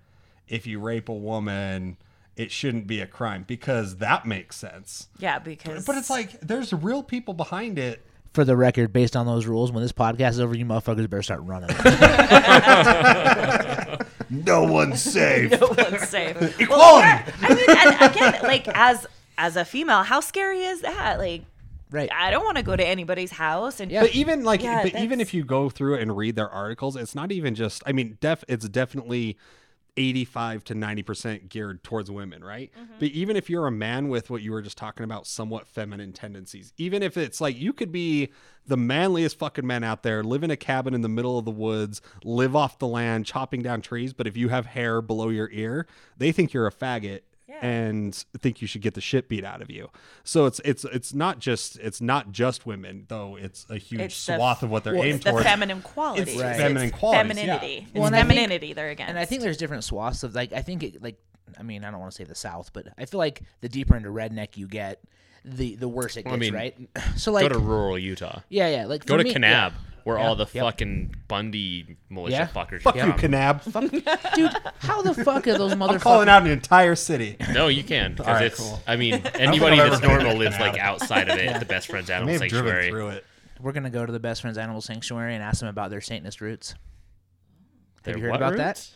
if 0.47 0.67
you 0.67 0.79
rape 0.79 1.09
a 1.09 1.13
woman, 1.13 1.97
it 2.35 2.51
shouldn't 2.51 2.87
be 2.87 2.99
a 2.99 3.07
crime 3.07 3.45
because 3.47 3.97
that 3.97 4.25
makes 4.25 4.55
sense. 4.55 5.07
yeah, 5.19 5.39
because 5.39 5.85
But 5.85 5.97
it's 5.97 6.09
like 6.09 6.39
there's 6.41 6.73
real 6.73 7.03
people 7.03 7.33
behind 7.33 7.79
it. 7.79 8.05
For 8.33 8.45
the 8.45 8.55
record, 8.55 8.93
based 8.93 9.17
on 9.17 9.25
those 9.25 9.45
rules, 9.45 9.73
when 9.73 9.83
this 9.83 9.91
podcast 9.91 10.31
is 10.31 10.39
over, 10.39 10.55
you 10.55 10.65
motherfuckers 10.65 11.09
better 11.09 11.21
start 11.21 11.41
running. 11.43 11.69
No 14.31 14.63
one's 14.63 15.01
safe. 15.01 15.51
no 15.59 15.67
one's 15.67 16.07
safe. 16.07 16.37
Equality. 16.59 16.67
Well, 16.69 17.23
I 17.41 17.53
mean, 17.53 17.65
and 17.67 18.11
again, 18.11 18.39
like 18.43 18.65
as 18.69 19.05
as 19.37 19.57
a 19.57 19.65
female, 19.65 20.03
how 20.03 20.21
scary 20.21 20.61
is 20.61 20.81
that? 20.81 21.19
Like, 21.19 21.43
right. 21.91 22.09
I 22.13 22.31
don't 22.31 22.43
want 22.43 22.57
to 22.57 22.63
go 22.63 22.75
to 22.75 22.85
anybody's 22.85 23.31
house 23.31 23.79
and 23.79 23.91
Yeah. 23.91 24.01
But 24.01 24.15
even 24.15 24.43
like, 24.43 24.63
Yeah, 24.63 24.83
but 24.83 24.99
even 24.99 25.21
if 25.21 25.33
you 25.33 25.43
go 25.43 25.69
through 25.69 25.95
and 25.95 26.15
read 26.15 26.35
their 26.35 26.49
articles, 26.49 26.95
it's 26.95 27.15
not 27.15 27.31
even 27.31 27.55
just. 27.55 27.83
I 27.85 27.91
mean, 27.91 28.17
def 28.21 28.43
it's 28.47 28.67
definitely 28.67 29.37
eighty-five 29.97 30.63
to 30.63 30.73
ninety 30.75 31.03
percent 31.03 31.49
geared 31.49 31.83
towards 31.83 32.09
women, 32.09 32.43
right? 32.43 32.71
Mm-hmm. 32.73 32.93
But 32.99 33.09
even 33.09 33.35
if 33.35 33.49
you're 33.49 33.67
a 33.67 33.71
man 33.71 34.07
with 34.09 34.29
what 34.29 34.41
you 34.41 34.51
were 34.51 34.61
just 34.61 34.77
talking 34.77 35.03
about, 35.03 35.27
somewhat 35.27 35.67
feminine 35.67 36.13
tendencies, 36.13 36.73
even 36.77 37.03
if 37.03 37.17
it's 37.17 37.41
like 37.41 37.57
you 37.57 37.73
could 37.73 37.91
be 37.91 38.29
the 38.65 38.77
manliest 38.77 39.37
fucking 39.37 39.67
man 39.67 39.83
out 39.83 40.03
there, 40.03 40.23
live 40.23 40.43
in 40.43 40.51
a 40.51 40.57
cabin 40.57 40.93
in 40.93 41.01
the 41.01 41.09
middle 41.09 41.37
of 41.37 41.45
the 41.45 41.51
woods, 41.51 42.01
live 42.23 42.55
off 42.55 42.79
the 42.79 42.87
land, 42.87 43.25
chopping 43.25 43.61
down 43.61 43.81
trees, 43.81 44.13
but 44.13 44.27
if 44.27 44.37
you 44.37 44.49
have 44.49 44.65
hair 44.67 45.01
below 45.01 45.29
your 45.29 45.49
ear, 45.51 45.87
they 46.17 46.31
think 46.31 46.53
you're 46.53 46.67
a 46.67 46.71
faggot 46.71 47.21
and 47.61 48.13
think 48.37 48.61
you 48.61 48.67
should 48.67 48.81
get 48.81 48.93
the 48.93 49.01
shit 49.01 49.27
beat 49.29 49.43
out 49.43 49.61
of 49.61 49.69
you. 49.69 49.89
So 50.23 50.45
it's 50.45 50.61
it's 50.63 50.85
it's 50.85 51.13
not 51.13 51.39
just 51.39 51.77
it's 51.79 52.01
not 52.01 52.31
just 52.31 52.65
women 52.65 53.05
though. 53.07 53.35
It's 53.35 53.65
a 53.69 53.77
huge 53.77 54.01
It's 54.01 54.25
the- 54.25 54.35
swath 54.37 54.63
of 54.63 54.69
what 54.69 54.83
they're 54.83 54.93
well, 54.93 55.03
aimed 55.03 55.15
it's 55.15 55.25
the 55.25 55.31
towards. 55.31 55.45
feminine 55.45 55.81
qualities. 55.81 56.35
Right. 56.41 56.55
feminine 56.55 56.89
It's 56.89 56.97
qualities, 56.97 57.37
yeah. 57.43 57.57
Femininity. 57.59 57.87
Well, 57.93 58.05
it's 58.07 58.13
and 58.13 58.15
think- 58.15 58.27
femininity 58.39 58.73
they're 58.73 58.89
against. 58.89 59.09
And 59.09 59.19
I 59.19 59.25
think 59.25 59.41
there's 59.41 59.57
different 59.57 59.83
swaths 59.83 60.23
of 60.23 60.33
like 60.35 60.53
I 60.53 60.61
think 60.61 60.83
it 60.83 61.01
like 61.03 61.17
I 61.59 61.63
mean 61.63 61.83
I 61.83 61.91
don't 61.91 61.99
want 61.99 62.11
to 62.11 62.15
say 62.15 62.23
the 62.23 62.35
South, 62.35 62.71
but 62.73 62.87
I 62.97 63.05
feel 63.05 63.17
like 63.17 63.41
the 63.61 63.69
deeper 63.69 63.95
into 63.95 64.09
redneck 64.09 64.55
you 64.57 64.67
get, 64.67 65.01
the 65.45 65.75
the 65.75 65.87
worse 65.87 66.17
it 66.17 66.23
gets, 66.23 66.33
I 66.33 66.37
mean, 66.37 66.53
right? 66.53 66.75
So 67.17 67.31
like 67.31 67.43
Go 67.43 67.49
to 67.49 67.59
rural 67.59 67.97
Utah. 67.97 68.41
yeah, 68.49 68.67
yeah, 68.69 68.85
like 68.85 69.05
Go 69.05 69.17
to 69.17 69.23
me- 69.23 69.33
Kanab, 69.33 69.41
yeah. 69.41 69.71
where 70.03 70.17
Yeah. 70.17 70.27
all 70.27 70.35
the 70.35 70.45
Yep. 70.51 70.63
fucking 70.63 71.15
Bundy 71.27 71.97
militia 72.09 72.35
Yeah. 72.37 72.47
fuckers. 72.47 72.81
Fuck 72.83 72.95
are 72.95 73.07
you, 73.07 73.11
from. 73.13 73.19
Kanab. 73.31 74.33
dude. 74.35 74.51
How 74.79 75.01
the 75.01 75.13
fuck 75.23 75.47
are 75.47 75.57
those 75.57 75.71
I'm 75.73 75.79
motherfuckers? 75.79 76.01
calling 76.01 76.29
out 76.29 76.43
an 76.43 76.51
entire 76.51 76.95
city. 76.95 77.37
No, 77.53 77.67
you 77.69 77.83
can 77.83 78.11
because 78.11 78.27
Alright, 78.27 78.45
it's. 78.45 78.59
cool. 78.59 78.81
I 78.87 78.95
mean, 78.97 79.15
anybody 79.35 79.79
I've 79.81 79.91
that's 79.91 80.03
normal 80.03 80.35
lives 80.37 80.59
like 80.59 80.77
outside 80.77 81.29
of 81.29 81.37
it. 81.37 81.59
The 81.59 81.65
best 81.65 81.87
friends 81.87 82.09
animal 82.09 82.27
may 82.27 82.33
have 82.33 82.39
sanctuary. 82.41 82.89
through 82.89 83.09
it. 83.09 83.25
We're 83.59 83.71
gonna 83.73 83.89
go 83.91 84.05
to 84.05 84.11
the 84.11 84.19
best 84.19 84.41
friends 84.41 84.57
animal 84.57 84.81
sanctuary 84.81 85.35
and 85.35 85.43
ask 85.43 85.59
them 85.59 85.69
about 85.69 85.89
their 85.91 86.01
Satanist 86.01 86.41
roots. 86.41 86.71
Have 86.71 88.03
Their 88.03 88.17
you 88.17 88.23
heard 88.23 88.31
what 88.31 88.37
about 88.41 88.57
that? 88.57 88.89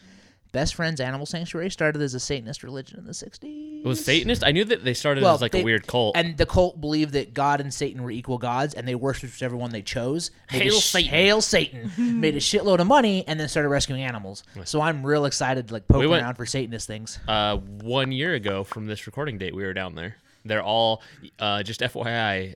Roots? 0.56 0.62
Best 0.64 0.76
Friends 0.76 1.00
Animal 1.00 1.26
Sanctuary 1.26 1.70
started 1.70 2.02
as 2.02 2.14
a 2.14 2.20
Satanist 2.20 2.64
religion 2.64 2.98
in 3.00 3.06
the 3.06 3.12
60s. 3.12 3.82
It 3.84 3.88
was 3.88 4.04
Satanist. 4.04 4.44
I 4.44 4.52
knew 4.52 4.64
that 4.66 4.84
they 4.84 4.94
started 4.94 5.24
Well, 5.24 5.36
as 5.36 5.42
like 5.42 5.52
they- 5.52 5.62
a 5.62 5.64
weird 5.64 5.86
cult. 5.88 6.16
And 6.18 6.38
the 6.38 6.46
cult 6.46 6.82
believed 6.82 7.14
that 7.14 7.34
God 7.34 7.62
and 7.62 7.74
Satan 7.74 8.02
were 8.04 8.12
equal 8.12 8.38
gods, 8.38 8.74
and 8.74 8.88
they 8.88 8.96
worshipped 8.96 9.34
whichever 9.34 9.56
one 9.56 9.70
they 9.72 9.82
chose. 9.82 10.32
Made 10.52 10.64
Hail 10.64 10.80
sh- 10.80 10.86
Satan. 10.86 11.10
Hail 11.12 11.42
Satan! 11.42 11.92
made 12.20 12.36
a 12.36 12.40
shitload 12.40 12.80
of 12.80 12.88
money, 12.88 13.24
and 13.28 13.40
then 13.40 13.48
started 13.48 13.70
rescuing 13.70 14.02
animals. 14.02 14.44
So 14.64 14.82
I'm 14.82 15.06
real 15.06 15.26
excited 15.26 15.68
to 15.68 15.74
like 15.74 15.88
poke 15.88 16.00
We 16.00 16.08
went- 16.08 16.24
around 16.24 16.36
for 16.36 16.46
Satanist 16.46 16.88
things. 16.88 17.20
uh, 17.28 17.58
one 17.58 18.12
year 18.12 18.34
ago 18.34 18.64
from 18.64 18.88
this 18.88 19.06
recording 19.06 19.38
date, 19.38 19.56
we 19.56 19.64
were 19.64 19.74
down 19.74 19.96
there. 19.96 20.16
They're 20.46 20.64
all 20.64 21.02
uh, 21.40 21.64
just 21.64 21.82
FYI. 21.82 22.56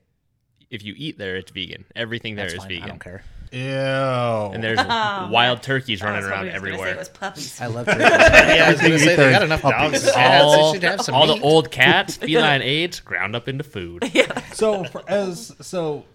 If 0.70 0.84
you 0.84 0.94
eat 0.96 1.18
there, 1.18 1.36
it's 1.38 1.50
vegan. 1.52 1.86
Everything 1.96 2.36
there 2.36 2.46
That's 2.46 2.54
is 2.54 2.60
fine. 2.60 2.70
vegan. 2.70 2.84
I 2.84 2.88
don't 2.88 3.00
care. 3.04 3.24
Ew. 3.52 3.60
And 3.60 4.64
there's 4.64 4.78
wild 4.88 5.64
turkeys 5.64 6.02
running 6.04 6.24
around 6.24 6.50
everywhere. 6.50 6.98
was 6.98 7.10
puppies. 7.10 7.60
I 7.60 7.66
love 7.68 7.86
turkeys. 7.88 8.02
Yeah, 8.10 8.66
I 8.68 8.72
was 8.72 8.82
gonna 8.82 9.00
say 9.00 9.16
they 9.16 9.32
got 9.32 9.44
enough 9.44 9.62
puppies. 9.62 10.04
dogs 10.04 10.04
and 10.06 10.14
cats. 10.16 10.44
all 10.44 10.68
They 10.72 10.74
should 10.80 10.84
have 10.84 11.02
some 11.02 11.16
all 11.16 11.28
the 11.28 11.42
old 11.42 11.72
cats, 11.72 12.18
feline 12.18 12.62
aids, 12.62 13.00
ground 13.00 13.36
up 13.36 13.48
into 13.48 13.64
food. 13.64 14.10
Yeah. 14.14 14.40
so 14.54 14.84
for, 14.86 15.04
as 15.10 15.56
so 15.62 16.06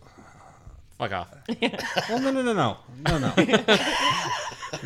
Fuck 0.99 1.13
off. 1.13 1.35
well 2.09 2.21
no 2.21 2.31
no 2.31 2.43
no 2.43 2.53
no 2.53 2.77
no 3.05 3.19
no. 3.19 3.77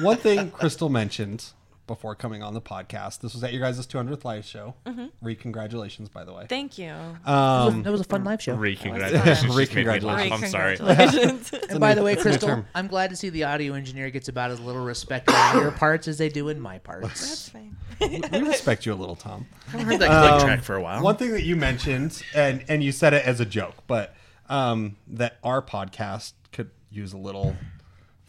one 0.02 0.16
thing 0.16 0.50
Crystal 0.50 0.88
mentioned 0.88 1.44
before 1.88 2.14
coming 2.14 2.42
on 2.44 2.54
the 2.54 2.60
podcast. 2.60 3.18
This 3.20 3.34
was 3.34 3.42
at 3.42 3.52
your 3.52 3.60
guys' 3.60 3.84
200th 3.84 4.24
live 4.24 4.44
show. 4.44 4.74
Re 5.20 5.34
congratulations, 5.34 6.08
by 6.08 6.22
the 6.22 6.32
way. 6.32 6.46
Thank 6.48 6.78
you. 6.78 6.92
Um, 7.24 7.82
that 7.82 7.90
was 7.90 8.00
a 8.00 8.04
fun 8.04 8.22
live 8.22 8.40
show. 8.40 8.54
Re 8.54 8.76
congratulations. 8.76 9.56
Re 9.56 9.64
Just 9.64 9.74
made 9.74 9.86
me 9.86 9.98
laugh. 10.00 10.20
congratulations. 10.28 10.42
I'm 10.44 10.50
sorry. 10.50 10.76
Congratulations. 10.76 11.50
And 11.70 11.80
by 11.80 11.94
the 11.94 12.02
way, 12.04 12.12
it's 12.12 12.22
a 12.24 12.28
new 12.30 12.38
Crystal. 12.38 12.64
I'm 12.74 12.86
glad 12.86 13.10
to 13.10 13.16
see 13.16 13.28
the 13.30 13.44
audio 13.44 13.74
engineer 13.74 14.08
gets 14.10 14.28
about 14.28 14.50
as 14.52 14.60
little 14.60 14.84
respect 14.84 15.28
in 15.28 15.34
your 15.60 15.72
parts 15.72 16.06
as 16.06 16.16
they 16.18 16.28
do 16.28 16.48
in 16.48 16.60
my 16.60 16.78
parts. 16.78 17.08
That's 17.08 17.48
fine. 17.48 17.76
we 18.32 18.40
respect 18.48 18.86
you 18.86 18.92
a 18.92 18.94
little, 18.94 19.16
Tom. 19.16 19.46
I 19.66 19.70
haven't 19.72 19.86
heard 19.86 19.98
that 20.00 20.08
click 20.08 20.32
Um, 20.32 20.40
track 20.40 20.62
for 20.62 20.76
a 20.76 20.80
while. 20.82 21.02
One 21.02 21.16
thing 21.16 21.32
that 21.32 21.42
you 21.42 21.56
mentioned, 21.56 22.22
and 22.34 22.64
and 22.68 22.82
you 22.84 22.92
said 22.92 23.12
it 23.12 23.24
as 23.26 23.40
a 23.40 23.44
joke, 23.44 23.74
but 23.88 24.14
um, 24.48 24.96
that 25.08 25.38
our 25.42 25.60
podcast 25.60 26.34
could 26.52 26.70
use 26.90 27.12
a 27.12 27.18
little 27.18 27.56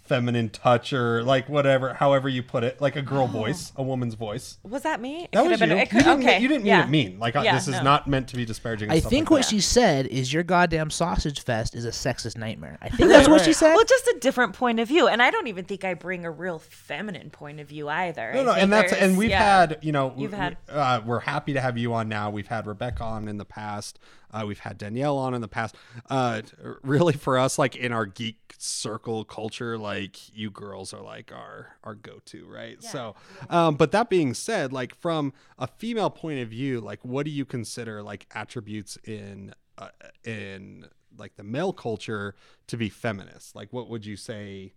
feminine 0.09 0.49
touch 0.49 0.91
or 0.91 1.23
like 1.23 1.47
whatever, 1.47 1.93
however 1.93 2.27
you 2.27 2.41
put 2.41 2.63
it, 2.63 2.81
like 2.81 2.95
a 2.95 3.01
girl 3.01 3.27
voice, 3.27 3.71
a 3.75 3.83
woman's 3.83 4.15
voice. 4.15 4.57
Was 4.63 4.81
that 4.81 4.99
me? 4.99 5.25
It 5.25 5.31
That 5.31 5.43
could 5.43 5.51
was 5.51 5.59
have 5.59 5.69
you. 5.69 5.75
been- 5.75 5.77
it 5.77 5.81
you, 5.93 5.97
could- 5.99 6.05
didn't, 6.05 6.23
okay. 6.23 6.39
you 6.41 6.47
didn't 6.47 6.63
mean 6.63 6.67
yeah. 6.67 6.83
it 6.83 6.89
mean. 6.89 7.19
Like 7.19 7.35
uh, 7.35 7.41
Yeah, 7.41 7.53
this 7.53 7.67
is 7.67 7.75
no. 7.75 7.83
not 7.83 8.07
meant 8.07 8.27
to 8.29 8.35
be 8.35 8.43
disparaging. 8.43 8.89
I 8.89 8.99
think 8.99 9.25
like 9.25 9.29
what 9.29 9.41
that. 9.43 9.49
she 9.49 9.59
said 9.61 10.07
is 10.07 10.33
your 10.33 10.41
goddamn 10.43 10.89
sausage 10.89 11.43
fest 11.43 11.75
is 11.75 11.85
a 11.85 11.91
sexist 11.91 12.37
nightmare. 12.37 12.79
I 12.81 12.89
think 12.89 13.07
that's 13.13 13.29
what 13.29 13.41
she 13.45 13.53
said. 13.53 13.75
Well, 13.75 13.85
just 13.85 14.07
a 14.07 14.17
different 14.19 14.53
point 14.53 14.79
of 14.79 14.87
view, 14.87 15.07
and 15.07 15.21
I 15.21 15.29
don't 15.29 15.45
even 15.47 15.63
think 15.65 15.85
I 15.85 15.93
bring 15.93 16.25
a 16.25 16.31
real 16.31 16.57
feminine 16.59 17.29
point 17.29 17.59
of 17.59 17.67
view 17.69 17.87
either. 17.87 18.33
No, 18.33 18.39
I 18.41 18.43
no, 18.43 18.51
and 18.53 18.73
that's 18.73 18.91
and 18.91 19.15
we've 19.17 19.29
yeah. 19.29 19.43
had 19.59 19.77
you 19.83 19.91
know 19.91 20.13
You've 20.17 20.31
we- 20.31 20.37
had- 20.37 20.57
uh, 20.67 21.01
we're 21.05 21.19
happy 21.19 21.53
to 21.53 21.61
have 21.61 21.77
you 21.77 21.93
on 21.93 22.09
now. 22.09 22.31
We've 22.31 22.47
had 22.47 22.65
Rebecca 22.65 23.03
on 23.03 23.27
in 23.27 23.37
the 23.37 23.45
past. 23.45 23.99
Uh, 24.31 24.43
we've 24.47 24.59
had 24.59 24.77
Danielle 24.77 25.17
on 25.17 25.33
in 25.33 25.41
the 25.41 25.47
past. 25.47 25.75
Uh, 26.09 26.41
really, 26.83 27.13
for 27.13 27.37
us, 27.37 27.57
like 27.57 27.75
in 27.75 27.91
our 27.91 28.05
geek 28.05 28.53
circle 28.57 29.23
culture, 29.23 29.77
like 29.77 30.35
you 30.35 30.51
girls 30.51 30.93
are 30.93 31.01
like 31.01 31.31
our 31.31 31.75
our 31.83 31.95
go 31.95 32.19
to, 32.25 32.45
right? 32.45 32.81
So, 32.83 33.15
um, 33.49 33.75
but 33.75 33.91
that 33.91 34.09
being 34.09 34.33
said, 34.33 34.71
like 34.71 34.95
from 34.95 35.33
a 35.57 35.67
female 35.67 36.09
point 36.09 36.39
of 36.41 36.49
view, 36.49 36.79
like 36.79 37.03
what 37.03 37.25
do 37.25 37.31
you 37.31 37.45
consider 37.45 38.03
like 38.03 38.27
attributes 38.33 38.97
in 39.03 39.53
uh, 39.77 39.89
in 40.23 40.87
like 41.17 41.35
the 41.35 41.43
male 41.43 41.73
culture 41.73 42.35
to 42.67 42.77
be 42.77 42.89
feminist? 42.89 43.55
Like, 43.55 43.73
what 43.73 43.89
would 43.89 44.05
you 44.05 44.15
say? 44.15 44.73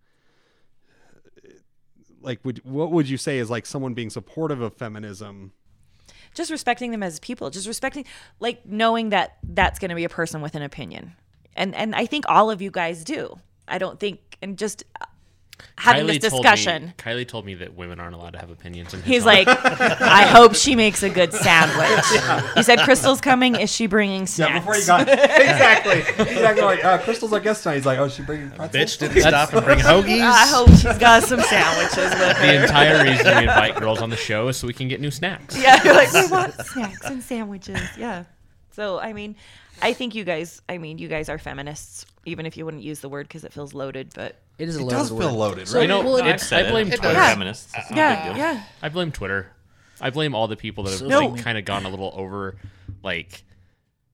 like 2.22 2.38
would 2.44 2.64
what 2.64 2.92
would 2.92 3.08
you 3.08 3.16
say 3.16 3.38
is 3.38 3.50
like 3.50 3.66
someone 3.66 3.94
being 3.94 4.10
supportive 4.10 4.60
of 4.60 4.72
feminism 4.74 5.52
just 6.34 6.50
respecting 6.50 6.90
them 6.90 7.02
as 7.02 7.18
people, 7.20 7.50
just 7.50 7.66
respecting, 7.66 8.04
like 8.40 8.64
knowing 8.66 9.10
that 9.10 9.38
that's 9.42 9.78
going 9.78 9.90
to 9.90 9.94
be 9.94 10.04
a 10.04 10.08
person 10.08 10.40
with 10.40 10.54
an 10.54 10.62
opinion, 10.62 11.14
and 11.54 11.74
and 11.74 11.94
I 11.94 12.06
think 12.06 12.24
all 12.28 12.50
of 12.50 12.62
you 12.62 12.70
guys 12.70 13.04
do. 13.04 13.38
I 13.68 13.78
don't 13.78 13.98
think, 14.00 14.20
and 14.42 14.58
just 14.58 14.84
having 15.78 16.06
this 16.06 16.18
told 16.18 16.32
me- 16.44 16.50
discussion. 16.50 16.94
Kylie 16.98 17.26
told 17.26 17.46
me 17.46 17.54
that 17.54 17.74
women 17.74 17.98
aren't 18.00 18.14
allowed 18.14 18.34
to 18.34 18.38
have 18.38 18.50
opinions. 18.50 18.94
And 18.94 19.02
He's 19.02 19.24
like, 19.24 19.46
I 19.48 20.26
hope 20.26 20.54
she 20.54 20.76
makes 20.76 21.02
a 21.02 21.10
good 21.10 21.32
sandwich. 21.32 22.04
You 22.56 22.62
said 22.62 22.80
Crystal's 22.80 23.20
coming. 23.20 23.54
Is 23.56 23.70
she 23.72 23.86
bringing 23.86 24.26
snacks? 24.26 24.50
Yeah, 24.52 24.58
before 24.58 24.76
you 24.76 24.86
got 24.86 25.00
exactly 25.08 26.00
exactly 26.24 26.62
like 26.62 26.84
uh, 26.84 26.98
crystal's 26.98 27.32
our 27.32 27.40
guest 27.40 27.62
tonight 27.62 27.76
he's 27.76 27.86
like 27.86 27.98
oh 27.98 28.08
she 28.08 28.22
bringing 28.22 28.50
pretzels 28.50 28.70
Bitch 28.96 28.98
didn't 28.98 29.20
stop 29.22 29.52
and 29.52 29.64
bring 29.64 29.78
hoagies. 29.78 30.20
I 30.20 30.46
hope 30.46 30.68
she's 30.70 30.98
got 30.98 31.22
some 31.22 31.40
sandwiches 31.40 31.96
with 31.96 32.36
her. 32.36 32.46
the 32.46 32.62
entire 32.62 33.02
reason 33.04 33.26
we 33.36 33.42
invite 33.42 33.76
girls 33.76 34.00
on 34.00 34.10
the 34.10 34.16
show 34.16 34.48
is 34.48 34.56
so 34.56 34.66
we 34.66 34.72
can 34.72 34.88
get 34.88 35.00
new 35.00 35.10
snacks. 35.10 35.60
Yeah, 35.60 35.82
you're 35.84 35.94
like, 35.94 36.12
we 36.12 36.26
want 36.28 36.54
snacks 36.54 37.04
and 37.06 37.22
sandwiches. 37.22 37.80
Yeah. 37.98 38.24
So, 38.72 38.98
I 38.98 39.12
mean, 39.12 39.36
I 39.80 39.92
think 39.92 40.14
you 40.14 40.24
guys, 40.24 40.60
I 40.68 40.78
mean, 40.78 40.98
you 40.98 41.08
guys 41.08 41.28
are 41.28 41.38
feminists, 41.38 42.04
even 42.24 42.46
if 42.46 42.56
you 42.56 42.64
wouldn't 42.64 42.82
use 42.82 43.00
the 43.00 43.08
word 43.08 43.26
because 43.28 43.44
it 43.44 43.52
feels 43.52 43.74
loaded, 43.74 44.12
but 44.14 44.36
it 44.58 44.68
is 44.68 44.76
a 44.76 44.80
it 44.80 44.82
loaded 44.82 44.96
does 44.96 45.12
word. 45.12 45.20
feel 45.22 45.32
loaded 45.34 45.68
So- 45.68 45.78
right 45.78 45.82
You 45.82 45.88
know, 45.88 46.02
Well, 46.02 46.22
I, 46.22 46.28
it- 46.30 46.52
I 46.52 46.70
blame 46.70 46.88
It 46.92 46.96
Twitter. 46.98 47.14
does. 47.14 47.32
feminists. 47.32 47.72
It's 47.76 47.90
no 47.90 47.94
big 47.94 47.96
yeah, 47.96 48.28
deal. 48.28 48.36
yeah. 48.36 48.62
I 48.82 48.88
blame 48.90 49.10
Twitter. 49.12 49.50
I 50.00 50.10
blame 50.10 50.34
all 50.34 50.48
the 50.48 50.56
people 50.56 50.84
that 50.84 50.90
have 50.90 50.98
So- 51.00 51.06
like, 51.06 51.42
kind 51.42 51.56
of 51.58 51.64
gone 51.64 51.84
a 51.84 51.88
little 51.88 52.12
over, 52.14 52.56
like, 53.02 53.44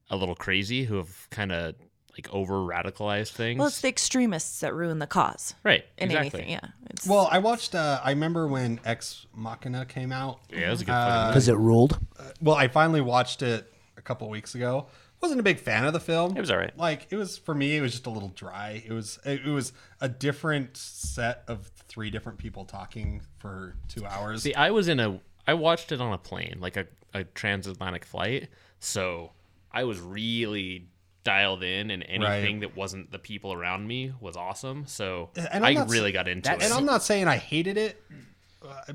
a 0.09 0.15
little 0.15 0.35
crazy, 0.35 0.85
who 0.85 0.97
have 0.97 1.27
kind 1.29 1.51
of 1.51 1.75
like 2.17 2.33
over 2.33 2.55
radicalized 2.55 3.31
things. 3.31 3.59
Well, 3.59 3.67
it's 3.67 3.79
the 3.81 3.87
extremists 3.87 4.59
that 4.59 4.73
ruin 4.73 4.99
the 4.99 5.07
cause 5.07 5.53
right, 5.63 5.85
in 5.97 6.09
exactly. 6.11 6.41
anything. 6.41 6.49
Yeah. 6.51 6.69
It's, 6.89 7.07
well 7.07 7.29
i 7.31 7.37
watched 7.37 7.75
uh 7.75 8.01
i 8.03 8.09
remember 8.09 8.45
when 8.47 8.79
ex 8.83 9.25
machina 9.33 9.85
came 9.85 10.11
out 10.11 10.39
Yeah, 10.49 10.67
it 10.67 10.71
was 10.71 10.81
a 10.81 10.85
good 10.85 10.91
Uh, 10.91 11.05
fucking 11.15 11.29
Because 11.31 11.47
it 11.47 11.55
ruled. 11.57 11.97
well 12.41 12.55
i 12.55 12.67
finally 12.67 12.99
watched 12.99 13.41
it 13.41 13.71
a 13.95 14.01
couple 14.01 14.27
weeks 14.29 14.53
ago 14.55 14.87
wasn't 15.21 15.39
a 15.39 15.43
big 15.43 15.59
fan 15.59 15.85
of 15.85 15.93
the 15.93 15.99
film 15.99 16.35
It 16.37 16.39
was 16.39 16.49
alright. 16.51 16.77
like 16.77 17.07
it 17.09 17.15
was 17.15 17.37
for 17.37 17.53
me 17.53 17.75
it 17.77 17.81
was 17.81 17.91
just 17.91 18.05
a 18.05 18.09
little 18.09 18.29
dry 18.29 18.83
it 18.85 18.91
was 18.91 19.19
it, 19.25 19.41
it 19.45 19.51
was 19.51 19.73
a 20.01 20.07
different 20.09 20.77
set 20.77 21.43
of 21.47 21.67
three 21.87 22.09
different 22.09 22.37
people 22.37 22.65
talking 22.65 23.21
for 23.39 23.75
two 23.87 24.05
hours 24.05 24.43
See, 24.43 24.53
I 24.53 24.71
was 24.71 24.87
in 24.87 24.99
a. 24.99 25.19
I 25.47 25.55
watched 25.55 25.91
it 25.91 25.99
on 25.99 26.13
a 26.13 26.17
plane, 26.19 26.57
like 26.59 26.77
a, 26.77 26.85
a 27.15 27.23
transatlantic 27.23 28.05
flight. 28.05 28.49
So 28.79 29.31
I 29.71 29.83
was 29.85 29.99
really 29.99 30.87
dialed 31.23 31.63
in, 31.63 31.89
and 31.89 32.05
anything 32.07 32.59
that 32.59 32.75
wasn't 32.77 33.11
the 33.11 33.17
people 33.17 33.51
around 33.51 33.87
me 33.87 34.13
was 34.21 34.37
awesome. 34.37 34.85
So 34.85 35.31
And 35.35 35.65
I'm 35.65 35.73
not 35.73 35.85
s- 35.87 35.91
really 35.91 36.11
got 36.11 36.27
into 36.27 36.51
and 36.51 36.61
it. 36.61 36.65
And 36.65 36.73
I'm 36.73 36.85
not 36.85 37.01
saying 37.01 37.27
I 37.27 37.37
hated 37.37 37.77
it. 37.77 37.99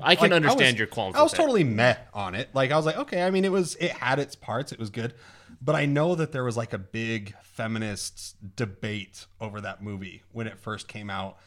I 0.01 0.15
can 0.15 0.29
like, 0.29 0.31
understand 0.31 0.75
was- 0.75 0.77
your 0.77 0.87
qualms. 0.87 1.15
I 1.17 1.23
was 1.23 1.31
with 1.33 1.39
it. 1.39 1.41
totally 1.43 1.63
met 1.65 2.07
on 2.13 2.35
it. 2.35 2.49
Like 2.53 2.71
I 2.71 2.77
was 2.77 2.85
like, 2.85 2.97
okay. 2.97 3.23
I 3.23 3.31
mean, 3.31 3.43
it 3.43 3.51
was 3.51 3.75
it 3.75 3.91
had 3.91 4.19
its 4.19 4.35
parts. 4.35 4.71
It 4.71 4.79
was 4.79 4.89
good, 4.89 5.13
but 5.65 5.75
I 5.75 5.85
know 5.87 6.13
that 6.15 6.31
there 6.31 6.43
was 6.43 6.55
like 6.55 6.71
a 6.73 6.77
big 6.77 7.33
feminist 7.41 8.35
debate 8.55 9.25
over 9.41 9.59
that 9.61 9.81
movie 9.81 10.23
when 10.31 10.45
it 10.47 10.59
first 10.59 10.87
came 10.87 11.09
out, 11.09 11.37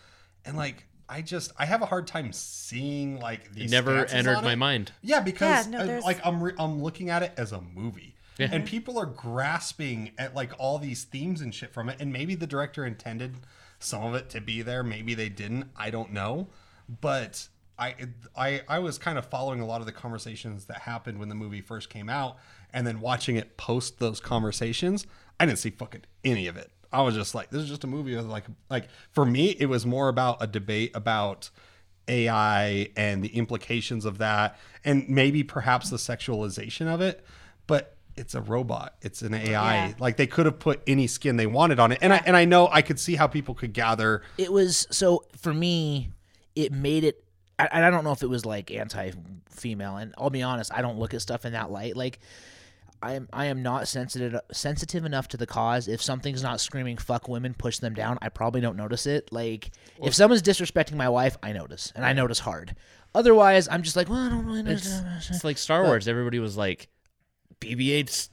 and 0.44 0.56
like 0.56 0.86
I 1.08 1.22
just 1.22 1.52
I 1.58 1.64
have 1.66 1.80
a 1.80 1.86
hard 1.86 2.06
time 2.06 2.32
seeing 2.32 3.20
like 3.20 3.52
these. 3.52 3.70
It 3.70 3.74
never 3.74 4.04
entered 4.06 4.34
on 4.36 4.44
my 4.44 4.52
it. 4.52 4.56
mind. 4.56 4.92
Yeah, 5.02 5.20
because 5.20 5.66
Yeah, 5.66 5.78
no, 5.78 5.86
there's- 5.86 6.04
like 6.04 6.20
I'm 6.26 6.42
re- 6.42 6.54
I'm 6.58 6.82
looking 6.82 7.08
at 7.10 7.22
it 7.22 7.32
as 7.36 7.52
a 7.52 7.60
movie. 7.60 8.14
Yeah. 8.38 8.48
And 8.52 8.64
people 8.64 8.98
are 8.98 9.06
grasping 9.06 10.12
at 10.18 10.34
like 10.34 10.52
all 10.58 10.78
these 10.78 11.04
themes 11.04 11.40
and 11.40 11.52
shit 11.54 11.72
from 11.72 11.88
it. 11.88 11.96
And 12.00 12.12
maybe 12.12 12.34
the 12.36 12.46
director 12.46 12.84
intended 12.86 13.34
some 13.80 14.02
of 14.04 14.14
it 14.14 14.28
to 14.30 14.40
be 14.40 14.62
there. 14.62 14.82
Maybe 14.84 15.14
they 15.14 15.28
didn't. 15.28 15.70
I 15.76 15.90
don't 15.90 16.12
know. 16.12 16.48
But 17.00 17.48
I 17.78 17.94
I 18.36 18.62
I 18.68 18.78
was 18.78 18.96
kind 18.98 19.18
of 19.18 19.26
following 19.26 19.60
a 19.60 19.66
lot 19.66 19.80
of 19.80 19.86
the 19.86 19.92
conversations 19.92 20.66
that 20.66 20.82
happened 20.82 21.18
when 21.18 21.28
the 21.28 21.34
movie 21.34 21.60
first 21.60 21.90
came 21.90 22.08
out, 22.08 22.36
and 22.72 22.86
then 22.86 23.00
watching 23.00 23.36
it 23.36 23.56
post 23.56 23.98
those 23.98 24.20
conversations. 24.20 25.06
I 25.40 25.46
didn't 25.46 25.58
see 25.58 25.70
fucking 25.70 26.02
any 26.24 26.46
of 26.46 26.56
it. 26.56 26.70
I 26.92 27.02
was 27.02 27.14
just 27.14 27.34
like, 27.34 27.50
this 27.50 27.62
is 27.62 27.68
just 27.68 27.84
a 27.84 27.86
movie 27.86 28.16
with 28.16 28.26
like 28.26 28.44
like 28.70 28.88
for 29.12 29.24
me, 29.24 29.50
it 29.50 29.66
was 29.66 29.84
more 29.84 30.08
about 30.08 30.38
a 30.40 30.46
debate 30.46 30.92
about 30.94 31.50
AI 32.08 32.88
and 32.96 33.22
the 33.22 33.28
implications 33.28 34.04
of 34.04 34.18
that, 34.18 34.58
and 34.84 35.08
maybe 35.08 35.42
perhaps 35.42 35.90
the 35.90 35.96
sexualization 35.96 36.86
of 36.86 37.00
it. 37.00 37.24
But 37.66 37.96
it's 38.16 38.34
a 38.34 38.40
robot. 38.40 38.96
It's 39.02 39.22
an 39.22 39.34
AI. 39.34 39.86
Yeah. 39.88 39.94
Like 39.98 40.16
they 40.16 40.26
could 40.26 40.46
have 40.46 40.58
put 40.58 40.82
any 40.86 41.06
skin 41.06 41.36
they 41.36 41.46
wanted 41.46 41.78
on 41.78 41.92
it, 41.92 41.98
and 42.02 42.12
I 42.12 42.22
and 42.26 42.36
I 42.36 42.44
know 42.44 42.68
I 42.70 42.82
could 42.82 42.98
see 42.98 43.14
how 43.14 43.26
people 43.26 43.54
could 43.54 43.72
gather. 43.72 44.22
It 44.36 44.52
was 44.52 44.86
so 44.90 45.24
for 45.36 45.54
me. 45.54 46.10
It 46.56 46.72
made 46.72 47.04
it. 47.04 47.22
I, 47.58 47.68
I 47.72 47.90
don't 47.90 48.02
know 48.02 48.10
if 48.10 48.22
it 48.22 48.28
was 48.28 48.44
like 48.44 48.72
anti-female, 48.72 49.96
and 49.96 50.14
I'll 50.18 50.30
be 50.30 50.42
honest, 50.42 50.72
I 50.74 50.82
don't 50.82 50.98
look 50.98 51.14
at 51.14 51.22
stuff 51.22 51.44
in 51.44 51.52
that 51.52 51.70
light. 51.70 51.96
Like, 51.96 52.18
I 53.02 53.14
am 53.14 53.28
I 53.32 53.46
am 53.46 53.62
not 53.62 53.86
sensitive 53.88 54.40
sensitive 54.52 55.04
enough 55.04 55.28
to 55.28 55.36
the 55.36 55.46
cause. 55.46 55.86
If 55.88 56.02
something's 56.02 56.42
not 56.42 56.60
screaming 56.60 56.96
"fuck 56.98 57.28
women," 57.28 57.54
push 57.54 57.78
them 57.78 57.94
down. 57.94 58.18
I 58.22 58.28
probably 58.28 58.60
don't 58.60 58.76
notice 58.76 59.06
it. 59.06 59.32
Like, 59.32 59.70
if 60.02 60.14
someone's 60.14 60.42
disrespecting 60.42 60.94
my 60.94 61.08
wife, 61.08 61.36
I 61.42 61.52
notice, 61.52 61.92
and 61.94 62.04
I 62.04 62.12
notice 62.12 62.40
hard. 62.40 62.74
Otherwise, 63.14 63.68
I'm 63.70 63.82
just 63.82 63.96
like, 63.96 64.08
well, 64.08 64.18
I 64.18 64.28
don't 64.28 64.44
really 64.44 64.60
It's, 64.70 64.90
notice. 65.00 65.30
it's 65.30 65.44
like 65.44 65.58
Star 65.58 65.84
Wars. 65.84 66.06
Everybody 66.08 66.38
was 66.40 66.56
like, 66.56 66.88
BB-8's 67.60 68.30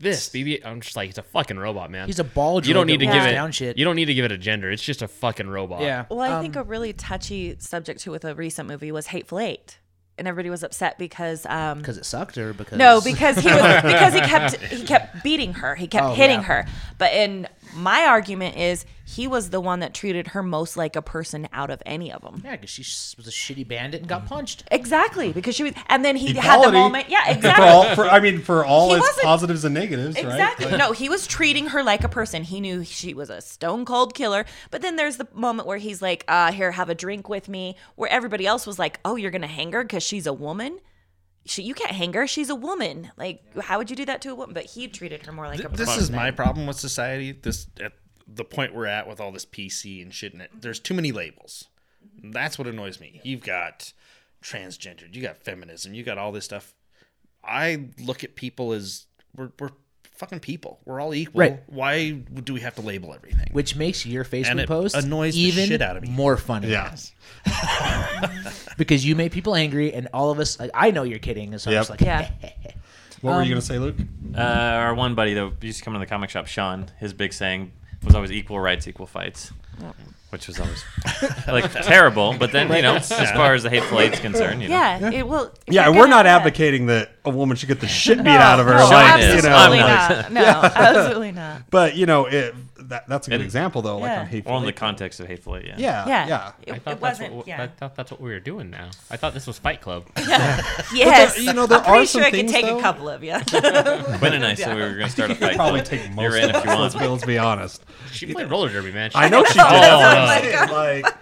this. 0.00 0.28
BB-8. 0.28 0.64
I'm 0.66 0.80
just 0.80 0.94
like, 0.94 1.08
it's 1.08 1.18
a 1.18 1.22
fucking 1.22 1.58
robot, 1.58 1.90
man. 1.90 2.06
He's 2.06 2.18
a 2.18 2.24
ball. 2.24 2.64
you 2.64 2.74
don't 2.74 2.86
need 2.86 3.00
to 3.00 3.06
that 3.06 3.12
give 3.12 3.22
it. 3.24 3.32
down 3.32 3.50
shit. 3.50 3.78
You 3.78 3.84
don't 3.84 3.96
need 3.96 4.04
to 4.06 4.14
give 4.14 4.24
it 4.24 4.32
a 4.32 4.38
gender. 4.38 4.70
It's 4.70 4.82
just 4.82 5.02
a 5.02 5.08
fucking 5.08 5.48
robot. 5.48 5.80
yeah. 5.80 6.04
well, 6.10 6.20
I 6.20 6.32
Um, 6.32 6.42
think 6.42 6.56
a 6.56 6.62
really 6.62 6.92
touchy 6.92 7.56
subject 7.58 8.00
too 8.00 8.10
with 8.10 8.24
a 8.24 8.34
recent 8.34 8.68
movie 8.68 8.92
was 8.92 9.08
Hateful 9.08 9.40
Eight. 9.40 9.78
And 10.18 10.26
everybody 10.28 10.50
was 10.50 10.62
upset 10.62 10.98
because 10.98 11.46
um, 11.46 11.78
because 11.78 11.96
it 11.98 12.04
sucked, 12.04 12.36
or 12.38 12.52
because 12.52 12.76
No, 12.78 13.00
because 13.00 13.36
he 13.38 13.48
was 13.48 13.82
because 13.82 14.12
he 14.14 14.20
kept 14.20 14.56
he 14.56 14.84
kept 14.84 15.22
beating 15.24 15.54
her. 15.54 15.74
He 15.74 15.86
kept 15.86 16.04
Oh, 16.06 16.14
hitting 16.14 16.40
yeah. 16.40 16.62
her. 16.62 16.66
But 16.98 17.12
in 17.12 17.46
my 17.74 18.04
argument 18.06 18.56
is 18.56 18.84
he 19.08 19.26
was 19.26 19.48
the 19.48 19.60
one 19.60 19.80
that 19.80 19.94
treated 19.94 20.28
her 20.28 20.42
most 20.42 20.76
like 20.76 20.94
a 20.94 21.00
person 21.00 21.48
out 21.52 21.70
of 21.70 21.82
any 21.86 22.12
of 22.12 22.20
them. 22.20 22.42
yeah, 22.44 22.56
because 22.56 22.68
she 22.68 22.82
was 23.16 23.26
a 23.26 23.30
shitty 23.30 23.66
bandit 23.66 24.00
and 24.00 24.08
got 24.08 24.26
punched. 24.26 24.64
Exactly, 24.70 25.32
because 25.32 25.54
she 25.54 25.64
was, 25.64 25.72
and 25.86 26.04
then 26.04 26.14
he 26.14 26.34
had 26.34 26.62
the 26.62 26.72
moment. 26.72 27.08
Yeah, 27.08 27.20
exactly. 27.30 27.40
For 27.40 27.48
exactly. 27.48 27.66
all, 27.68 27.94
for, 27.94 28.04
I 28.04 28.20
mean, 28.20 28.42
for 28.42 28.66
all 28.66 28.90
He 28.90 28.96
its 28.96 29.22
positives 29.22 29.64
and 29.64 29.74
negatives, 29.74 30.16
right? 30.16 30.24
Exactly. 30.26 30.66
right? 30.66 30.76
No, 30.76 30.92
he 30.92 31.08
was 31.08 31.26
treating 31.26 31.68
her 31.68 31.82
like 31.82 32.04
a 32.04 32.08
person. 32.08 32.42
He 32.44 32.60
knew 32.60 32.84
she 32.84 33.14
was 33.14 33.30
a 33.30 33.40
stone 33.40 33.86
cold 33.86 34.12
killer. 34.14 34.44
But 34.70 34.82
then 34.82 34.96
there's 34.96 35.16
the 35.16 35.26
moment 35.32 35.66
where 35.66 35.78
he's 35.78 36.02
like, 36.02 36.24
uh, 36.28 36.52
here, 36.52 36.70
have 36.72 36.90
a 36.90 36.94
drink 36.94 37.30
with 37.30 37.48
me. 37.48 37.76
Where 37.96 38.10
everybody 38.10 38.46
else 38.46 38.66
was 38.66 38.78
like, 38.78 39.00
oh, 39.06 39.16
you're 39.16 39.30
going 39.30 39.40
to 39.42 39.48
hang 39.48 39.72
her 39.72 39.82
because 39.84 40.02
she's 40.02 40.26
a 40.26 40.32
woman? 40.34 40.78
She, 41.46 41.62
you 41.62 41.72
can't 41.72 41.92
hang 41.92 42.12
her. 42.12 42.26
She's 42.26 42.50
a 42.50 42.54
woman. 42.54 43.10
Like, 43.16 43.40
how 43.58 43.78
would 43.78 43.88
you 43.88 43.96
do 43.96 44.04
that 44.04 44.20
to 44.22 44.28
a 44.30 44.34
woman? 44.34 44.52
But 44.52 44.66
he 44.66 44.86
treated 44.86 45.24
her 45.24 45.32
more 45.32 45.46
like 45.46 45.60
a 45.60 45.68
Th- 45.68 45.74
this 45.78 45.88
person. 45.88 46.02
is 46.02 46.10
my 46.10 46.30
problem 46.30 46.66
with 46.66 46.78
society. 46.78 47.32
This 47.32 47.66
at 47.80 47.92
the 48.30 48.44
point 48.44 48.74
we're 48.74 48.86
at 48.86 49.08
with 49.08 49.20
all 49.20 49.32
this 49.32 49.46
PC 49.46 50.02
and 50.02 50.12
shit 50.12 50.34
in 50.34 50.40
it. 50.40 50.50
There's 50.60 50.78
too 50.78 50.94
many 50.94 51.12
labels. 51.12 51.64
That's 52.22 52.58
what 52.58 52.68
annoys 52.68 53.00
me. 53.00 53.20
You've 53.24 53.42
got 53.42 53.92
transgendered, 54.42 55.14
you 55.14 55.22
got 55.22 55.38
feminism, 55.38 55.94
you 55.94 56.02
got 56.04 56.18
all 56.18 56.30
this 56.32 56.44
stuff. 56.44 56.74
I 57.42 57.86
look 58.00 58.24
at 58.24 58.34
people 58.34 58.72
as 58.72 59.06
we're, 59.34 59.50
we're 59.58 59.70
fucking 60.16 60.40
people. 60.40 60.80
We're 60.84 61.00
all 61.00 61.14
equal. 61.14 61.40
Right. 61.40 61.60
Why 61.68 62.10
do 62.10 62.52
we 62.52 62.60
have 62.60 62.74
to 62.74 62.82
label 62.82 63.14
everything? 63.14 63.48
Which 63.52 63.76
makes 63.76 64.04
your 64.04 64.24
Facebook 64.24 64.58
it 64.60 64.68
post 64.68 64.94
annoys 64.96 65.34
the 65.34 65.40
even 65.40 65.68
shit 65.68 65.80
out 65.80 65.96
of 65.96 66.02
me. 66.02 66.10
more 66.10 66.36
funny. 66.36 66.68
Yeah. 66.68 66.94
because 68.76 69.04
you 69.06 69.16
make 69.16 69.32
people 69.32 69.54
angry, 69.54 69.92
and 69.92 70.08
all 70.12 70.30
of 70.30 70.38
us. 70.38 70.58
Like, 70.58 70.70
I 70.74 70.90
know 70.90 71.02
you're 71.04 71.18
kidding, 71.18 71.56
so 71.58 71.70
I'm 71.70 71.76
just 71.76 71.90
like, 71.90 72.00
Yeah. 72.00 72.30
What 73.20 73.32
were 73.32 73.36
Um, 73.38 73.44
you 73.44 73.50
gonna 73.50 73.62
say, 73.62 73.80
Luke? 73.80 73.96
Uh, 74.36 74.40
our 74.40 74.94
one 74.94 75.16
buddy 75.16 75.34
that 75.34 75.52
used 75.60 75.78
to 75.78 75.84
come 75.84 75.94
to 75.94 75.98
the 75.98 76.06
comic 76.06 76.30
shop, 76.30 76.46
Sean, 76.46 76.86
his 76.98 77.12
big 77.12 77.32
saying 77.32 77.72
was 78.04 78.14
always 78.14 78.32
equal 78.32 78.60
rights, 78.60 78.86
equal 78.88 79.06
fights. 79.06 79.52
Which 80.30 80.46
was 80.46 80.60
always 80.60 80.84
like 81.46 81.72
terrible, 81.72 82.36
but 82.38 82.52
then 82.52 82.70
you 82.70 82.82
know, 82.82 82.96
as 82.96 83.08
far 83.30 83.54
as 83.54 83.62
the 83.62 83.70
hateful 83.70 83.98
eight's 83.98 84.20
concerned, 84.20 84.60
you 84.62 84.68
know. 84.68 84.74
Yeah, 84.74 85.10
it 85.10 85.26
will. 85.26 85.50
Yeah, 85.66 85.88
we're 85.88 85.94
gonna- 85.94 86.08
not 86.10 86.26
advocating 86.26 86.84
that 86.86 87.12
a 87.24 87.30
woman 87.30 87.56
should 87.56 87.68
get 87.68 87.80
the 87.80 87.88
shit 87.88 88.18
beat 88.18 88.24
No, 88.24 88.32
out 88.32 88.60
of 88.60 88.66
her. 88.66 88.74
no, 88.76 88.88
like, 88.90 89.22
is. 89.22 89.36
you 89.36 89.48
know, 89.48 89.56
absolutely 89.56 89.78
not. 89.78 90.32
No, 90.32 90.42
absolutely 90.74 91.32
not. 91.32 91.62
but 91.70 91.96
you 91.96 92.04
know, 92.04 92.26
it, 92.26 92.54
that, 92.88 93.06
that's 93.08 93.26
a 93.26 93.30
good 93.30 93.36
And- 93.36 93.44
example 93.44 93.82
though. 93.82 93.98
Like 93.98 94.18
on 94.18 94.26
hateful. 94.26 94.52
Or 94.52 94.56
in 94.58 94.62
the 94.64 94.68
Eight. 94.70 94.76
context 94.76 95.20
of 95.20 95.26
hateful 95.26 95.56
eight, 95.56 95.66
yeah. 95.66 95.74
Yeah, 95.78 96.06
Yeah, 96.08 96.26
yeah. 96.26 96.52
It, 96.66 96.72
I 96.74 96.78
thought 96.78 96.92
it 96.94 97.00
that's 97.00 97.18
wasn't. 97.20 97.34
what 97.34 97.46
yeah. 97.46 97.62
I 97.62 97.66
thought 97.68 97.94
that's 97.96 98.10
what 98.10 98.20
we 98.20 98.30
were 98.30 98.40
doing 98.40 98.70
now. 98.70 98.90
I 99.10 99.16
thought 99.16 99.34
this 99.34 99.46
was 99.46 99.58
Fight 99.58 99.80
Club. 99.80 100.06
yeah. 100.28 100.60
yes, 100.92 101.38
you 101.38 101.52
know, 101.52 101.66
there 101.66 101.78
I'm 101.78 101.84
pretty 101.84 102.02
are 102.02 102.06
some 102.06 102.20
sure 102.22 102.26
I 102.28 102.30
could 102.30 102.48
take 102.48 102.66
though- 102.66 102.78
a 102.78 102.82
couple 102.82 103.08
of 103.08 103.22
you. 103.22 103.32
Quinn 104.18 104.32
and 104.34 104.44
I 104.44 104.54
said 104.54 104.74
we 104.76 104.82
were 104.82 104.94
going 104.94 105.04
to 105.06 105.10
start 105.10 105.30
a 105.30 105.34
fight 105.34 105.56
Probably 105.56 105.80
club. 105.80 105.90
take 106.00 106.10
most 106.12 106.22
You're 106.22 106.36
in 106.36 106.50
of 106.50 106.56
if 106.56 106.64
you 106.64 106.70
us, 106.70 106.94
want. 106.94 107.10
Let's 107.10 107.24
be, 107.24 107.38
honest. 107.38 107.84
She 108.12 108.32
played 108.32 108.50
roller 108.50 108.68
derby, 108.70 108.92
man. 108.92 109.10
She- 109.10 109.16
I 109.18 109.28
know 109.28 109.44
she 109.44 109.54
did. 109.54 109.62
Oh, 109.68 110.00
I'm 110.00 110.42
saying, 110.42 111.04
like, 111.04 111.14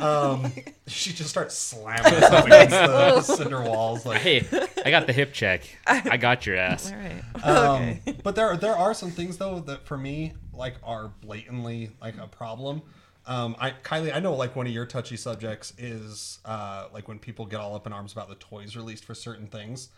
um, 0.00 0.52
she 0.86 1.12
just 1.12 1.30
starts 1.30 1.54
slamming 1.56 2.04
stuff 2.20 2.46
against 2.46 2.70
the 2.70 3.20
cinder 3.22 3.62
walls. 3.62 4.04
Like, 4.04 4.20
Hey, 4.20 4.44
I 4.84 4.90
got 4.90 5.06
the 5.06 5.12
hip 5.12 5.32
check. 5.32 5.62
I 5.86 6.16
got 6.16 6.46
your 6.46 6.56
ass. 6.56 6.90
All 6.92 6.98
right. 6.98 7.44
Um, 7.44 8.00
but 8.22 8.34
there 8.34 8.56
there 8.56 8.76
are 8.76 8.92
some 8.94 9.10
things 9.10 9.36
though 9.38 9.60
that 9.60 9.86
for 9.86 9.96
me 9.96 10.32
like 10.56 10.74
are 10.82 11.08
blatantly 11.20 11.90
like 12.00 12.16
a 12.18 12.26
problem. 12.26 12.82
Um, 13.26 13.56
I 13.58 13.70
Kylie, 13.82 14.14
I 14.14 14.20
know 14.20 14.34
like 14.34 14.54
one 14.54 14.66
of 14.66 14.72
your 14.72 14.86
touchy 14.86 15.16
subjects 15.16 15.72
is 15.78 16.38
uh, 16.44 16.88
like 16.92 17.08
when 17.08 17.18
people 17.18 17.46
get 17.46 17.60
all 17.60 17.74
up 17.74 17.86
in 17.86 17.92
arms 17.92 18.12
about 18.12 18.28
the 18.28 18.34
toys 18.34 18.76
released 18.76 19.04
for 19.04 19.14
certain 19.14 19.46
things. 19.46 19.88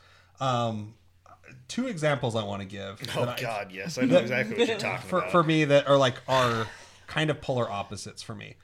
Um, 0.40 0.94
two 1.68 1.86
examples 1.88 2.36
I 2.36 2.44
want 2.44 2.62
to 2.62 2.68
give. 2.68 3.00
Oh 3.16 3.24
that 3.24 3.38
I- 3.38 3.42
God, 3.42 3.72
yes, 3.72 3.98
I 3.98 4.02
know 4.06 4.18
exactly 4.18 4.56
what 4.58 4.68
you're 4.68 4.78
talking 4.78 5.08
for, 5.08 5.18
about. 5.18 5.32
for 5.32 5.42
me 5.42 5.64
that 5.64 5.88
are 5.88 5.96
like 5.96 6.14
are 6.28 6.66
kind 7.06 7.30
of 7.30 7.40
polar 7.40 7.68
opposites 7.70 8.22
for 8.22 8.34
me. 8.34 8.54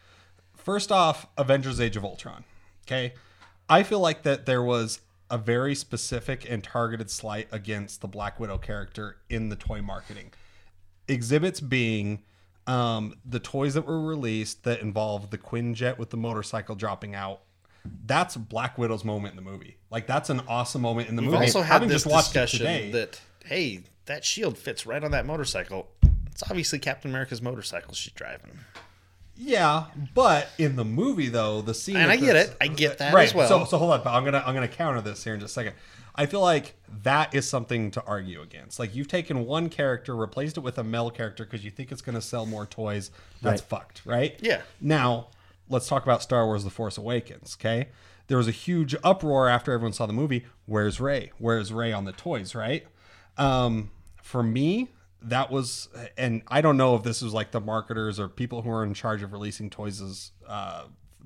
First 0.57 0.93
off, 0.93 1.27
Avengers 1.37 1.81
Age 1.81 1.97
of 1.97 2.05
Ultron. 2.05 2.45
Okay. 2.87 3.15
I 3.69 3.83
feel 3.83 4.01
like 4.01 4.23
that 4.23 4.47
there 4.47 4.63
was 4.63 5.01
a 5.31 5.39
very 5.39 5.75
specific 5.75 6.49
and 6.49 6.63
targeted 6.63 7.11
slight 7.11 7.49
against 7.51 8.01
the 8.01 8.07
Black 8.09 8.39
Widow 8.39 8.59
character 8.59 9.17
in 9.29 9.49
the 9.49 9.57
toy 9.57 9.81
marketing. 9.81 10.31
Exhibits 11.09 11.61
being 11.61 12.23
um, 12.67 13.15
the 13.25 13.41
toys 13.41 13.75
that 13.75 13.87
were 13.87 14.01
released 14.01 14.65
that 14.65 14.81
involve 14.81 15.31
the 15.31 15.39
Quinjet 15.39 15.99
with 15.99 16.11
the 16.11 16.17
motorcycle 16.17 16.75
dropping 16.75 17.15
out. 17.15 17.41
That's 18.07 18.37
Black 18.37 18.79
Widow's 18.79 19.05
moment 19.05 19.33
in 19.33 19.45
the 19.45 19.51
movie. 19.51 19.77
Like 19.91 20.07
that's 20.07 20.31
an 20.31 20.41
awesome 20.49 20.83
moment 20.83 21.09
in 21.09 21.17
the 21.17 21.23
We've 21.23 21.33
movie. 21.33 21.45
also 21.47 21.63
had 21.63 21.73
Having 21.75 21.89
this 21.89 22.03
just 22.05 22.13
watched 22.13 22.31
it 22.37 22.41
discussion 22.41 22.59
today- 22.67 22.91
that 22.93 23.21
hey, 23.45 23.81
that 24.07 24.25
shield 24.25 24.57
fits 24.57 24.87
right 24.87 25.03
on 25.03 25.11
that 25.11 25.27
motorcycle. 25.27 25.89
It's 26.31 26.43
obviously 26.45 26.79
Captain 26.79 27.11
America's 27.11 27.43
motorcycle 27.43 27.93
she's 27.95 28.13
driving. 28.13 28.53
Yeah, 29.37 29.87
but 30.15 30.49
in 30.59 30.77
the 30.77 30.85
movie 30.85 31.29
though, 31.29 31.63
the 31.63 31.75
scene 31.75 31.97
And 31.97 32.11
I 32.11 32.17
get 32.17 32.37
it. 32.37 32.55
I 32.61 32.69
get 32.69 32.99
that 32.99 33.13
right. 33.13 33.27
as 33.29 33.35
well. 33.35 33.49
So 33.49 33.65
so 33.65 33.79
hold 33.79 33.93
on, 33.93 34.03
but 34.05 34.11
I'm 34.11 34.25
gonna 34.25 34.43
I'm 34.47 34.55
gonna 34.55 34.69
counter 34.69 35.01
this 35.01 35.25
here 35.25 35.35
in 35.35 35.41
just 35.41 35.51
a 35.53 35.55
second. 35.55 35.75
I 36.15 36.27
feel 36.27 36.41
like 36.41 36.75
that 37.03 37.35
is 37.35 37.49
something 37.49 37.91
to 37.93 38.05
argue 38.05 38.43
against. 38.43 38.79
Like 38.79 38.95
you've 38.95 39.09
taken 39.09 39.47
one 39.47 39.69
character, 39.69 40.15
replaced 40.15 40.57
it 40.57 40.61
with 40.61 40.79
a 40.79 40.85
male 40.85 41.11
character 41.11 41.45
because 41.45 41.65
you 41.65 41.71
think 41.71 41.91
it's 41.91 42.03
gonna 42.03 42.21
sell 42.21 42.47
more 42.47 42.67
toys. 42.67 43.11
That's 43.41 43.63
fucked, 43.63 44.03
right? 44.05 44.37
Yeah. 44.41 44.63
Now 44.81 45.29
let's 45.69 45.89
talk 45.89 46.03
about 46.03 46.23
Star 46.23 46.47
Wars: 46.47 46.65
The 46.65 46.71
Force 46.71 46.99
Awakens. 46.99 47.57
Okay, 47.59 47.89
there 48.27 48.37
was 48.37 48.49
a 48.49 48.53
huge 48.53 48.95
uproar 49.03 49.49
after 49.49 49.73
everyone 49.73 49.93
saw 49.93 50.07
the 50.07 50.13
movie. 50.13 50.45
Where's 50.67 51.01
Rey? 51.01 51.33
Where's 51.39 51.73
Rey 51.73 51.93
on 51.93 52.05
the 52.05 52.13
toys? 52.13 52.55
Right? 52.55 52.87
Um, 53.39 53.91
for 54.23 54.43
me, 54.43 54.89
that 55.23 55.51
was, 55.51 55.89
and 56.17 56.43
I 56.49 56.61
don't 56.61 56.77
know 56.77 56.95
if 56.97 57.03
this 57.03 57.23
was 57.23 57.33
like 57.33 57.51
the 57.51 57.61
marketers 57.61 58.19
or 58.21 58.29
people 58.29 58.63
who 58.63 58.71
are 58.71 58.85
in 58.85 58.95
charge 58.95 59.23
of 59.23 59.33
releasing 59.33 59.71
toys' 59.71 60.33
uh, 60.47 60.85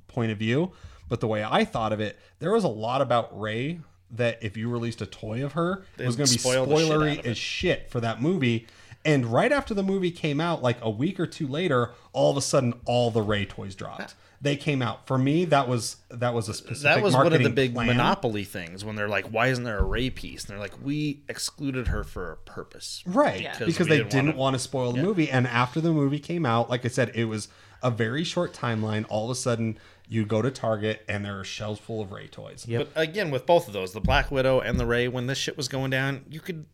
point 0.09 0.33
of 0.33 0.39
view, 0.39 0.73
but 1.09 1.21
the 1.21 1.27
way 1.27 1.45
I 1.45 1.65
thought 1.65 1.93
of 1.93 2.01
it, 2.01 2.19
there 2.39 2.53
was 2.53 2.65
a 2.65 2.69
lot 2.69 3.01
about 3.01 3.39
Rey 3.39 3.81
that 4.13 4.39
if 4.43 4.57
you 4.57 4.69
released 4.71 5.01
a 5.03 5.07
toy 5.07 5.45
of 5.45 5.53
her, 5.53 5.85
it 5.99 6.07
was 6.07 6.17
going 6.17 6.27
to 6.29 6.33
be 6.35 6.39
spoil 6.39 6.67
the 6.67 6.77
shit 6.77 6.89
spoilery 6.91 7.25
as 7.27 7.37
shit 7.39 7.91
for 7.91 8.01
that 8.01 8.21
movie. 8.23 8.67
And 9.05 9.27
right 9.27 9.53
after 9.53 9.73
the 9.73 9.83
movie 9.85 10.11
came 10.11 10.41
out, 10.41 10.63
like 10.63 10.79
a 10.83 10.91
week 10.91 11.21
or 11.21 11.27
two 11.27 11.47
later, 11.47 11.91
all 12.13 12.31
of 12.31 12.37
a 12.37 12.41
sudden, 12.43 12.75
all 12.87 13.11
the 13.13 13.23
Rey 13.23 13.45
toys 13.45 13.75
dropped. 13.77 14.15
They 14.41 14.57
came 14.57 14.83
out. 14.83 15.07
For 15.07 15.17
me, 15.17 15.45
that 15.47 15.67
was 15.69 15.97
that 16.11 16.35
was 16.35 16.49
a 16.49 16.55
specific. 16.55 16.83
that 16.97 17.03
was 17.03 17.15
one 17.15 17.33
of 17.33 17.43
the 17.43 17.49
big 17.49 17.73
plan. 17.75 17.87
monopoly 17.87 18.45
things 18.45 18.85
when 18.85 18.95
they're 18.95 19.09
like, 19.09 19.27
"Why 19.29 19.47
isn't 19.47 19.65
there 19.65 19.79
a 19.79 19.85
Rey 19.85 20.11
piece?" 20.11 20.43
And 20.45 20.51
they're 20.51 20.59
like, 20.59 20.75
"We 20.85 21.23
excluded 21.29 21.89
her 21.89 22.05
for 22.05 22.33
a 22.33 22.37
purpose." 22.37 23.03
Right. 23.07 23.41
Yeah. 23.43 23.57
Because 23.65 23.87
they 23.89 23.99
didn't 23.99 24.11
didn't 24.11 24.27
wanna- 24.27 24.39
want 24.39 24.55
to 24.55 24.59
spoil 24.59 24.93
the 24.93 25.03
movie. 25.03 25.31
And 25.31 25.47
after 25.47 25.81
the 25.81 25.91
movie 25.93 26.19
came 26.19 26.45
out, 26.45 26.69
like 26.69 26.85
I 26.85 26.89
said, 26.89 27.13
it 27.15 27.25
was 27.27 27.49
a 27.83 27.91
very 27.91 28.25
short 28.25 28.53
timeline. 28.53 29.07
All 29.09 29.25
of 29.25 29.31
a 29.31 29.35
sudden, 29.41 29.79
you 30.09 30.25
go 30.25 30.41
to 30.43 30.51
Target 30.51 31.05
and 31.09 31.25
there 31.25 31.41
are 31.41 31.45
shelves 31.45 31.81
full 31.81 32.01
of 32.01 32.13
Rey 32.13 32.29
toys. 32.29 32.65
Yep. 32.69 32.91
But 32.95 33.01
again, 33.01 33.31
with 33.31 33.47
both 33.47 33.67
of 33.67 33.73
those, 33.73 33.93
the 33.93 34.01
Black 34.01 34.31
Widow 34.31 34.61
and 34.61 34.79
the 34.79 34.87
Rey, 34.87 35.09
when 35.09 35.27
this 35.27 35.39
shit 35.39 35.57
was 35.57 35.69
going 35.69 35.91
down, 35.91 36.25
you 36.31 36.41
could 36.41 36.67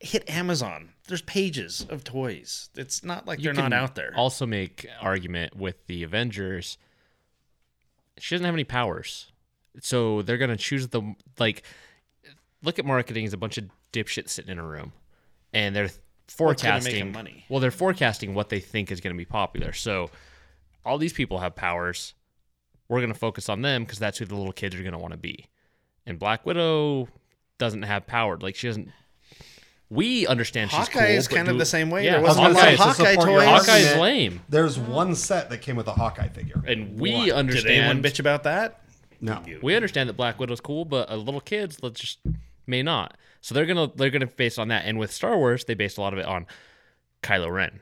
hit 0.00 0.28
Amazon. 0.28 0.90
There's 1.06 1.22
pages 1.22 1.86
of 1.88 2.04
toys. 2.04 2.68
It's 2.74 3.04
not 3.04 3.26
like 3.26 3.38
You 3.38 3.44
they're 3.44 3.54
not 3.54 3.72
out 3.72 3.94
there. 3.94 4.12
Also, 4.16 4.46
make 4.46 4.86
argument 5.00 5.56
with 5.56 5.86
the 5.86 6.02
Avengers. 6.02 6.76
She 8.18 8.34
doesn't 8.34 8.44
have 8.44 8.54
any 8.54 8.64
powers, 8.64 9.30
so 9.80 10.22
they're 10.22 10.38
gonna 10.38 10.56
choose 10.56 10.88
the 10.88 11.14
like. 11.38 11.62
Look 12.62 12.78
at 12.78 12.84
marketing 12.84 13.26
as 13.26 13.32
a 13.32 13.36
bunch 13.36 13.58
of 13.58 13.66
dipshits 13.92 14.30
sitting 14.30 14.50
in 14.50 14.58
a 14.58 14.66
room, 14.66 14.92
and 15.52 15.76
they're 15.76 15.84
gonna 15.84 15.92
make 15.92 15.98
'em 15.98 16.36
forecasting 16.36 17.12
money? 17.12 17.44
Well, 17.48 17.60
they're 17.60 17.70
forecasting 17.70 18.34
what 18.34 18.48
they 18.48 18.58
think 18.58 18.90
is 18.90 19.00
gonna 19.00 19.14
be 19.14 19.24
popular. 19.24 19.72
So, 19.72 20.10
all 20.84 20.98
these 20.98 21.12
people 21.12 21.38
have 21.38 21.54
powers. 21.54 22.14
We're 22.88 23.00
gonna 23.00 23.14
focus 23.14 23.48
on 23.48 23.62
them 23.62 23.84
because 23.84 23.98
that's 23.98 24.18
who 24.18 24.24
the 24.24 24.36
little 24.36 24.52
kids 24.52 24.74
are 24.76 24.82
gonna 24.82 24.98
want 24.98 25.12
to 25.12 25.18
be. 25.18 25.46
And 26.06 26.18
Black 26.18 26.46
Widow 26.46 27.08
doesn't 27.58 27.82
have 27.82 28.06
power. 28.06 28.38
Like 28.38 28.54
she 28.56 28.68
doesn't. 28.68 28.90
We 29.88 30.26
understand 30.26 30.70
she's 30.70 30.78
Hawkeye 30.78 31.06
cool, 31.06 31.16
is 31.16 31.28
but 31.28 31.36
kind 31.36 31.48
of 31.48 31.58
the 31.58 31.64
same 31.64 31.90
way. 31.90 32.04
Yeah, 32.04 32.12
There 32.12 32.22
wasn't 32.22 32.46
gonna 32.46 32.54
a 32.54 32.58
lot 32.58 32.72
of 32.72 32.78
Hawkeye 32.78 33.14
support 33.14 33.28
toys. 33.28 33.48
Hawkeye's 33.48 33.96
lame. 33.96 34.40
There's 34.48 34.78
one 34.78 35.14
set 35.14 35.48
that 35.50 35.58
came 35.58 35.76
with 35.76 35.86
a 35.86 35.92
Hawkeye 35.92 36.28
figure. 36.28 36.62
And 36.66 36.98
we 36.98 37.32
One. 37.32 37.46
Did 37.46 37.66
anyone 37.66 38.02
bitch 38.02 38.18
about 38.18 38.42
that? 38.44 38.80
No. 39.20 39.42
we 39.62 39.74
understand 39.74 40.08
that 40.08 40.14
Black 40.14 40.38
Widow's 40.38 40.60
cool, 40.60 40.84
but 40.84 41.08
uh, 41.10 41.16
little 41.16 41.40
kids 41.40 41.82
let's 41.82 42.00
just 42.00 42.18
may 42.66 42.82
not. 42.82 43.16
So 43.40 43.54
they're 43.54 43.66
gonna 43.66 43.90
they're 43.94 44.10
gonna 44.10 44.26
base 44.26 44.58
on 44.58 44.68
that. 44.68 44.84
And 44.86 44.98
with 44.98 45.12
Star 45.12 45.36
Wars, 45.36 45.64
they 45.64 45.74
based 45.74 45.98
a 45.98 46.00
lot 46.00 46.12
of 46.12 46.18
it 46.18 46.26
on 46.26 46.46
Kylo 47.22 47.52
Ren. 47.52 47.80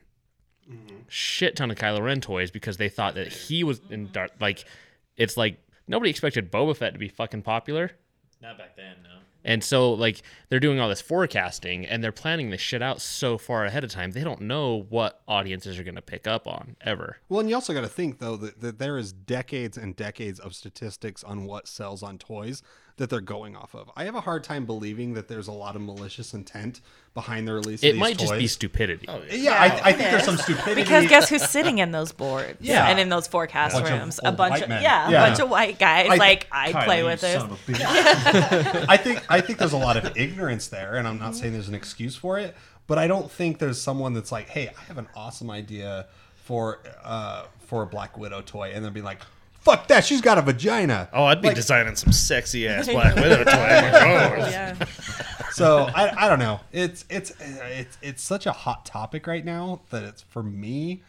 Shit 1.08 1.56
ton 1.56 1.70
of 1.70 1.76
Kylo 1.76 2.02
Ren 2.02 2.20
toys 2.20 2.50
because 2.50 2.76
they 2.76 2.88
thought 2.88 3.14
that 3.14 3.28
he 3.32 3.64
was 3.64 3.80
in 3.90 4.10
dark. 4.12 4.32
Like 4.40 4.64
it's 5.16 5.36
like 5.36 5.58
nobody 5.86 6.10
expected 6.10 6.50
Boba 6.50 6.76
Fett 6.76 6.92
to 6.92 6.98
be 6.98 7.08
fucking 7.08 7.42
popular. 7.42 7.92
Not 8.40 8.58
back 8.58 8.76
then, 8.76 8.96
no. 9.02 9.10
And 9.44 9.62
so, 9.62 9.92
like, 9.92 10.22
they're 10.48 10.58
doing 10.60 10.80
all 10.80 10.88
this 10.88 11.02
forecasting 11.02 11.84
and 11.84 12.02
they're 12.02 12.12
planning 12.12 12.48
this 12.48 12.62
shit 12.62 12.80
out 12.80 13.02
so 13.02 13.36
far 13.36 13.66
ahead 13.66 13.84
of 13.84 13.90
time. 13.90 14.12
They 14.12 14.24
don't 14.24 14.40
know 14.40 14.86
what 14.88 15.20
audiences 15.28 15.78
are 15.78 15.84
going 15.84 15.96
to 15.96 16.02
pick 16.02 16.26
up 16.26 16.46
on 16.46 16.76
ever. 16.80 17.18
Well, 17.28 17.40
and 17.40 17.50
you 17.50 17.54
also 17.54 17.74
got 17.74 17.82
to 17.82 17.88
think 17.88 18.18
though 18.18 18.36
that, 18.36 18.60
that 18.62 18.78
there 18.78 18.96
is 18.96 19.12
decades 19.12 19.76
and 19.76 19.94
decades 19.94 20.40
of 20.40 20.54
statistics 20.54 21.22
on 21.22 21.44
what 21.44 21.68
sells 21.68 22.02
on 22.02 22.16
toys 22.16 22.62
that 22.96 23.10
they're 23.10 23.20
going 23.20 23.56
off 23.56 23.74
of. 23.74 23.90
I 23.96 24.04
have 24.04 24.14
a 24.14 24.20
hard 24.20 24.44
time 24.44 24.66
believing 24.66 25.14
that 25.14 25.26
there's 25.26 25.48
a 25.48 25.52
lot 25.52 25.74
of 25.74 25.82
malicious 25.82 26.32
intent 26.32 26.80
behind 27.12 27.48
the 27.48 27.52
release. 27.52 27.80
of 27.82 27.88
It 27.88 27.92
these 27.94 28.00
might 28.00 28.16
just 28.18 28.32
be 28.32 28.38
toys. 28.40 28.52
stupidity. 28.52 29.08
Yeah, 29.32 29.52
I, 29.54 29.88
I 29.88 29.92
think 29.92 30.10
there's 30.10 30.24
some 30.24 30.36
stupidity. 30.36 30.82
Because 30.82 31.08
guess 31.08 31.28
who's 31.28 31.48
sitting 31.48 31.78
in 31.78 31.90
those 31.90 32.12
boards? 32.12 32.58
Yeah. 32.60 32.86
And 32.88 33.00
in 33.00 33.08
those 33.08 33.26
forecast 33.26 33.74
Bunch 33.74 33.90
rooms? 33.90 34.20
old 34.24 34.34
a 34.34 34.36
bunch 34.36 34.62
of 34.62 34.68
men. 34.68 34.80
yeah, 34.82 35.08
Yeah. 35.10 35.24
a 35.24 35.28
bunch 35.28 35.40
of 35.40 35.48
white 35.50 35.78
guys. 35.80 36.08
I- 36.10 36.14
like 36.16 36.46
I 36.52 36.72
play 36.84 37.02
with 37.02 37.20
this. 37.20 37.42
I 38.08 38.96
think 38.96 39.22
I 39.28 39.40
think 39.40 39.58
there's 39.58 39.72
a 39.72 39.76
lot 39.78 39.96
of 39.96 40.16
ignorance 40.16 40.68
there, 40.68 40.94
and 40.94 41.06
I'm 41.08 41.18
not 41.18 41.34
saying 41.36 41.52
there's 41.52 41.68
an 41.68 41.74
excuse 41.74 42.16
for 42.16 42.38
it, 42.38 42.54
but 42.86 42.98
I 42.98 43.06
don't 43.06 43.30
think 43.30 43.58
there's 43.58 43.80
someone 43.80 44.14
that's 44.14 44.32
like, 44.32 44.48
"Hey, 44.48 44.68
I 44.68 44.80
have 44.84 44.98
an 44.98 45.08
awesome 45.14 45.50
idea 45.50 46.06
for 46.34 46.80
uh, 47.02 47.46
for 47.60 47.82
a 47.82 47.86
Black 47.86 48.16
Widow 48.16 48.42
toy," 48.42 48.72
and 48.74 48.84
then 48.84 48.92
be 48.92 49.02
like, 49.02 49.20
"Fuck 49.64 49.88
that, 49.88 50.04
she's 50.04 50.20
got 50.20 50.38
a 50.38 50.42
vagina." 50.42 51.08
Oh, 51.12 51.24
I'd 51.24 51.40
be 51.42 51.48
Like- 51.48 51.56
designing 51.56 51.96
some 51.96 52.12
sexy 52.12 52.68
ass 52.68 52.86
Black 52.92 53.14
Widow 53.16 53.44
toy. 53.44 53.50
Oh, 53.52 54.48
Yeah. 54.50 54.74
So 55.52 55.84
I, 55.94 56.24
I 56.24 56.28
don't 56.28 56.40
know. 56.40 56.58
It's 56.72 57.04
it's 57.08 57.30
it's 57.40 57.96
it's 58.02 58.22
such 58.22 58.44
a 58.46 58.50
hot 58.52 58.84
topic 58.84 59.28
right 59.28 59.44
now 59.44 59.82
that 59.90 60.02
it's 60.02 60.22
for 60.22 60.42
me. 60.42 61.02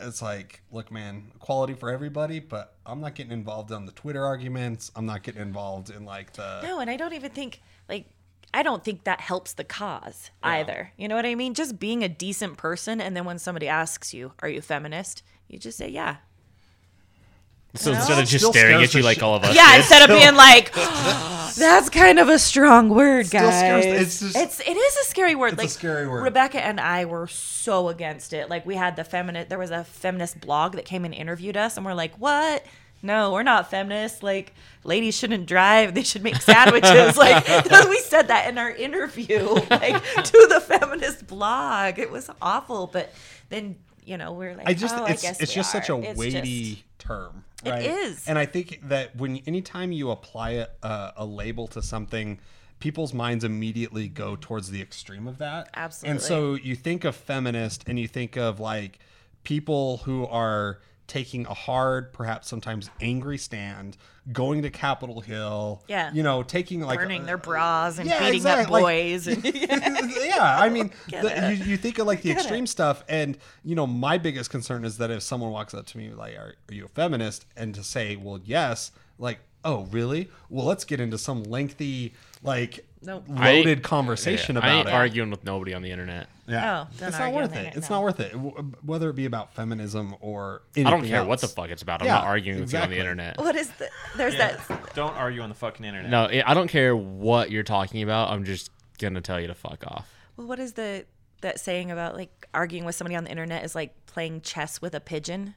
it's 0.00 0.20
like, 0.20 0.62
look, 0.72 0.90
man, 0.90 1.30
equality 1.36 1.74
for 1.74 1.90
everybody, 1.92 2.40
but 2.40 2.74
I'm 2.84 3.00
not 3.00 3.14
getting 3.14 3.30
involved 3.30 3.70
on 3.70 3.86
the 3.86 3.92
Twitter 3.92 4.24
arguments. 4.24 4.90
I'm 4.96 5.06
not 5.06 5.22
getting 5.22 5.42
involved 5.42 5.90
in 5.90 6.04
like 6.04 6.32
the. 6.32 6.60
No, 6.62 6.80
and 6.80 6.90
I 6.90 6.96
don't 6.96 7.12
even 7.12 7.30
think 7.30 7.62
like 7.88 8.06
I 8.52 8.64
don't 8.64 8.82
think 8.82 9.04
that 9.04 9.20
helps 9.20 9.52
the 9.52 9.62
cause 9.64 10.32
either. 10.42 10.90
You 10.96 11.06
know 11.06 11.14
what 11.14 11.24
I 11.26 11.36
mean? 11.36 11.54
Just 11.54 11.78
being 11.78 12.02
a 12.02 12.08
decent 12.08 12.56
person 12.56 13.00
and 13.00 13.16
then 13.16 13.24
when 13.24 13.38
somebody 13.38 13.68
asks 13.68 14.12
you, 14.12 14.32
"Are 14.40 14.48
you 14.48 14.60
feminist?" 14.60 15.22
you 15.46 15.56
just 15.56 15.78
say, 15.78 15.88
"Yeah." 15.88 16.16
So 17.76 17.92
instead 17.92 18.18
of 18.22 18.26
just 18.28 18.44
Still 18.44 18.52
staring 18.52 18.82
at 18.82 18.94
you 18.94 19.00
the 19.02 19.06
like 19.06 19.14
shit- 19.16 19.22
all 19.24 19.34
of 19.34 19.42
us, 19.44 19.54
Yeah, 19.54 19.72
did. 19.72 19.78
instead 19.80 20.08
of 20.08 20.16
being 20.16 20.34
like 20.36 20.72
that's 21.56 21.88
kind 21.90 22.18
of 22.18 22.28
a 22.28 22.38
strong 22.38 22.88
word, 22.88 23.26
Still 23.26 23.50
scares- 23.50 23.84
guys. 23.84 24.00
it's 24.02 24.20
just- 24.20 24.36
it's 24.36 24.60
it 24.60 24.76
is 24.76 24.96
a 24.96 25.04
scary 25.04 25.34
word. 25.34 25.54
It's 25.54 25.60
a 25.62 25.64
like 25.64 25.70
scary 25.70 26.06
word. 26.08 26.22
Rebecca 26.22 26.64
and 26.64 26.78
I 26.80 27.04
were 27.04 27.26
so 27.26 27.88
against 27.88 28.32
it. 28.32 28.48
Like 28.48 28.64
we 28.64 28.76
had 28.76 28.96
the 28.96 29.04
feminist 29.04 29.48
there 29.48 29.58
was 29.58 29.70
a 29.70 29.84
feminist 29.84 30.40
blog 30.40 30.74
that 30.76 30.84
came 30.84 31.04
and 31.04 31.12
interviewed 31.14 31.56
us 31.56 31.76
and 31.76 31.84
we're 31.84 31.94
like, 31.94 32.14
"What? 32.16 32.64
No, 33.02 33.32
we're 33.32 33.42
not 33.42 33.70
feminists. 33.70 34.22
Like 34.22 34.54
ladies 34.84 35.16
shouldn't 35.16 35.46
drive. 35.46 35.94
They 35.94 36.04
should 36.04 36.22
make 36.22 36.36
sandwiches." 36.36 37.16
like 37.16 37.44
we 37.88 37.98
said 38.00 38.28
that 38.28 38.46
in 38.48 38.56
our 38.56 38.70
interview 38.70 39.46
like 39.70 40.02
to 40.22 40.46
the 40.48 40.62
feminist 40.64 41.26
blog. 41.26 41.98
It 41.98 42.10
was 42.10 42.30
awful, 42.40 42.86
but 42.86 43.12
then, 43.50 43.76
you 44.04 44.16
know, 44.16 44.32
we're 44.32 44.54
like, 44.56 44.68
I 44.68 44.74
just 44.74 44.94
oh, 44.96 45.04
it's 45.06 45.24
I 45.24 45.28
guess 45.28 45.40
it's 45.40 45.52
just 45.54 45.70
such 45.72 45.88
a 45.88 45.96
It's 45.96 46.18
weighty 46.18 46.74
just- 46.74 46.82
term. 46.98 47.44
It 47.64 47.70
Right? 47.70 47.84
is. 47.86 48.28
and 48.28 48.38
I 48.38 48.44
think 48.46 48.80
that 48.88 49.16
when 49.16 49.38
anytime 49.46 49.90
you 49.92 50.10
apply 50.10 50.50
a, 50.50 50.66
a, 50.82 51.12
a 51.18 51.24
label 51.26 51.66
to 51.68 51.80
something, 51.82 52.38
people's 52.78 53.14
minds 53.14 53.42
immediately 53.44 54.06
go 54.08 54.36
towards 54.38 54.70
the 54.70 54.82
extreme 54.82 55.26
of 55.26 55.38
that. 55.38 55.70
Absolutely. 55.74 56.10
And 56.10 56.20
so 56.20 56.54
you 56.54 56.76
think 56.76 57.04
of 57.04 57.16
feminist, 57.16 57.84
and 57.86 57.98
you 57.98 58.06
think 58.06 58.36
of 58.36 58.60
like 58.60 58.98
people 59.44 59.98
who 59.98 60.26
are 60.26 60.80
taking 61.06 61.46
a 61.46 61.54
hard, 61.54 62.12
perhaps 62.12 62.48
sometimes 62.48 62.90
angry 63.00 63.36
stand, 63.38 63.96
going 64.32 64.62
to 64.62 64.70
Capitol 64.70 65.20
Hill. 65.20 65.82
Yeah. 65.86 66.12
you 66.12 66.22
know, 66.22 66.42
taking 66.42 66.80
like 66.80 66.98
burning 66.98 67.22
uh, 67.22 67.26
their 67.26 67.36
bras 67.38 67.98
and 67.98 68.08
yeah, 68.08 68.18
beating 68.20 68.36
exactly. 68.36 68.64
up 68.64 68.70
Like- 68.70 68.82
boys 68.82 69.26
and 69.26 69.44
yeah, 69.54 70.56
I 70.60 70.68
mean, 70.70 70.90
the, 71.10 71.56
you, 71.58 71.64
you 71.72 71.76
think 71.76 71.98
of 71.98 72.06
like 72.06 72.22
the 72.22 72.30
Get 72.30 72.38
extreme 72.38 72.64
it. 72.64 72.68
stuff, 72.68 73.04
and 73.08 73.36
you 73.64 73.74
know, 73.74 73.86
my 73.86 74.16
biggest 74.18 74.50
concern 74.50 74.84
is 74.84 74.98
that 74.98 75.10
if 75.10 75.22
someone 75.22 75.50
walks 75.50 75.74
up 75.74 75.86
to 75.86 75.98
me 75.98 76.10
like, 76.10 76.36
"Are, 76.36 76.54
are 76.70 76.74
you 76.74 76.86
a 76.86 76.88
feminist?" 76.88 77.44
and 77.56 77.74
to 77.74 77.84
say, 77.84 78.16
"Well, 78.16 78.40
yes," 78.44 78.90
like, 79.18 79.40
"Oh, 79.64 79.84
really?" 79.90 80.30
Well, 80.48 80.64
let's 80.66 80.84
get 80.84 81.00
into 81.00 81.18
some 81.18 81.42
lengthy, 81.44 82.14
like, 82.42 82.86
Nope. 83.06 83.24
loaded 83.28 83.78
I- 83.78 83.80
conversation 83.82 84.56
I 84.56 84.60
about 84.60 84.70
ain't 84.70 84.88
it. 84.88 84.94
arguing 84.94 85.30
with 85.30 85.44
nobody 85.44 85.74
on 85.74 85.82
the 85.82 85.90
internet. 85.90 86.28
Yeah, 86.46 86.82
Oh, 86.90 86.96
don't 86.98 87.08
it's 87.08 87.18
not 87.18 87.32
worth 87.32 87.52
the 87.52 87.66
it. 87.68 87.76
It's 87.76 87.88
no. 87.88 87.96
not 87.96 88.02
worth 88.02 88.20
it, 88.20 88.32
whether 88.84 89.08
it 89.08 89.16
be 89.16 89.24
about 89.24 89.54
feminism 89.54 90.14
or 90.20 90.62
I 90.76 90.82
don't 90.82 91.04
care 91.06 91.24
what 91.24 91.40
the 91.40 91.48
fuck 91.48 91.70
it's 91.70 91.80
about. 91.82 92.02
I'm 92.02 92.06
Yeah, 92.06 92.16
not 92.16 92.24
arguing 92.24 92.60
exactly. 92.62 92.96
with 92.98 93.04
you 93.04 93.10
on 93.10 93.16
the 93.16 93.22
internet. 93.24 93.38
what 93.44 93.56
is 93.56 93.70
the 93.70 93.88
there's 94.16 94.36
that 94.36 94.60
Don't 94.94 95.16
argue 95.16 95.40
on 95.40 95.48
the 95.48 95.54
fucking 95.54 95.84
internet. 95.86 96.10
No, 96.10 96.24
I 96.24 96.42
I 96.46 96.54
don't 96.54 96.68
care 96.68 96.94
what 96.94 97.50
you're 97.50 97.62
talking 97.62 98.02
about. 98.02 98.30
I'm 98.30 98.44
just 98.44 98.70
gonna 98.98 99.20
tell 99.22 99.40
you 99.40 99.46
to 99.46 99.54
fuck 99.54 99.84
off. 99.86 100.06
well, 100.36 100.46
what 100.46 100.58
is 100.58 100.74
the 100.74 101.06
that 101.40 101.60
saying 101.60 101.90
about 101.90 102.14
like 102.14 102.46
arguing 102.52 102.84
with 102.84 102.94
somebody 102.94 103.16
on 103.16 103.24
the 103.24 103.30
internet 103.30 103.64
is 103.64 103.74
like 103.74 103.94
playing 104.06 104.40
chess 104.42 104.80
with 104.82 104.94
a 104.94 105.00
pigeon 105.00 105.54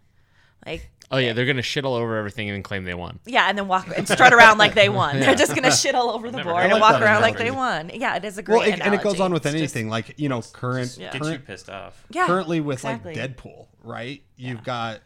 like 0.66 0.89
Oh 1.10 1.18
yeah, 1.20 1.32
they're 1.32 1.45
gonna 1.45 1.62
shit 1.62 1.86
all 1.86 1.93
over 1.95 2.18
everything 2.18 2.49
and 2.49 2.55
then 2.55 2.64
claim 2.64 2.84
they 2.84 2.93
won. 2.93 3.20
yeah 3.26 3.47
and 3.47 3.58
then 3.58 3.68
walk 3.70 3.88
and 3.97 4.08
strut 4.08 4.34
around 4.34 4.58
like 4.58 4.74
they 4.74 4.89
won 4.89 5.20
they're 5.22 5.36
just 5.36 5.55
gonna 5.55 5.72
shit 5.72 5.95
all 5.95 6.10
over 6.10 6.30
the 6.30 6.43
board 6.43 6.55
I 6.58 6.64
and 6.64 6.74
like 6.74 6.82
walk 6.82 6.91
that 6.93 7.03
around 7.03 7.22
like 7.22 7.38
they 7.38 7.49
won 7.51 7.91
yeah 7.93 8.16
it 8.18 8.26
is 8.26 8.38
a 8.38 8.43
great 8.43 8.58
Well, 8.60 8.68
it, 8.68 8.82
and 8.82 8.93
it 8.93 9.01
goes 9.01 9.20
on 9.22 9.32
with 9.32 9.45
It's 9.45 9.53
just- 9.53 9.76
anything, 9.76 9.89
like 9.89 10.16
you 10.20 10.28
know, 10.28 10.41
current, 10.41 10.97
Yeah. 10.99 11.12
Gets 11.14 11.16
you 11.16 11.22
current 11.32 11.45
pissed 11.45 11.70
off. 11.70 12.03
yeah 12.10 12.28
currently 12.28 12.60
with 12.60 12.80
exactly. 12.80 13.16
like 13.16 13.38
Deadpool, 13.38 13.68
right? 13.84 14.22
You've 14.36 14.64
got 14.66 14.99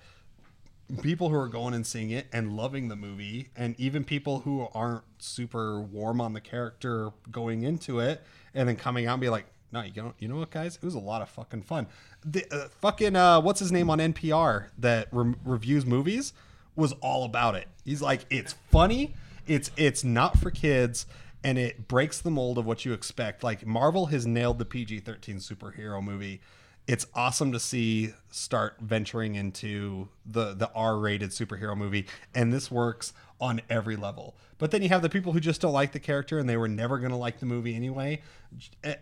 people 1.04 1.30
who 1.30 1.36
are 1.36 1.48
going 1.48 1.74
and 1.74 1.86
seeing 1.86 2.10
it 2.10 2.28
and 2.34 2.54
loving 2.58 2.88
the 2.90 2.96
movie, 2.96 3.50
and 3.56 3.80
even 3.80 4.04
people 4.04 4.40
who 4.42 4.68
aren't 4.74 5.04
super 5.20 5.80
warm 5.80 6.20
on 6.20 6.34
the 6.34 6.42
character 6.42 7.12
going 7.32 7.64
into 7.64 8.00
it, 8.00 8.22
and 8.54 8.68
then 8.68 8.76
coming 8.76 9.06
out 9.08 9.14
and 9.14 9.22
be 9.22 9.30
like, 9.30 9.46
"No, 9.72 9.82
you 9.82 10.02
know, 10.02 10.14
you 10.20 10.28
know 10.28 10.38
what, 10.38 10.52
guys? 10.52 10.76
It 10.76 10.84
was 10.84 10.96
a 10.96 11.00
lot 11.00 11.22
of 11.22 11.30
fucking 11.30 11.64
fun." 11.64 11.88
The 12.26 12.46
uh, 12.52 12.68
fucking 12.82 13.16
uh, 13.16 13.42
what's 13.42 13.60
his 13.60 13.72
name 13.72 13.90
on 13.90 14.00
NPR 14.00 14.68
that 14.80 15.08
re- 15.12 15.36
reviews 15.46 15.86
movies 15.86 16.34
was 16.76 16.94
all 17.02 17.26
about 17.26 17.56
it. 17.56 17.68
He's 17.84 18.02
like, 18.02 18.26
"It's 18.30 18.54
funny. 18.72 19.14
It's 19.48 19.72
it's 19.78 20.04
not 20.04 20.38
for 20.38 20.52
kids." 20.52 21.06
And 21.44 21.58
it 21.58 21.88
breaks 21.88 22.20
the 22.20 22.30
mold 22.30 22.60
of 22.60 22.68
what 22.68 22.86
you 22.86 22.94
expect. 22.94 23.44
Like 23.44 23.66
Marvel 23.66 24.06
has 24.08 24.28
nailed 24.28 24.60
the 24.60 24.66
PG-13 24.66 25.38
superhero 25.38 26.00
movie 26.04 26.40
it's 26.88 27.06
awesome 27.14 27.52
to 27.52 27.60
see 27.60 28.14
start 28.32 28.78
venturing 28.82 29.36
into 29.36 30.10
the 30.26 30.54
the 30.54 30.72
R-rated 30.74 31.30
superhero 31.30 31.76
movie 31.76 32.08
and 32.34 32.52
this 32.52 32.72
works 32.72 33.14
on 33.40 33.62
every 33.70 33.96
level. 33.96 34.36
But 34.58 34.72
then 34.72 34.84
you 34.84 34.90
have 34.90 35.02
the 35.02 35.10
people 35.10 35.34
who 35.34 35.40
just 35.40 35.62
don't 35.62 35.74
like 35.74 35.92
the 35.92 36.00
character 36.00 36.38
and 36.38 36.48
they 36.48 36.58
were 36.58 36.68
never 36.68 37.00
going 37.00 37.12
to 37.12 37.18
like 37.18 37.40
the 37.40 37.46
movie 37.46 37.76
anyway. 37.76 38.22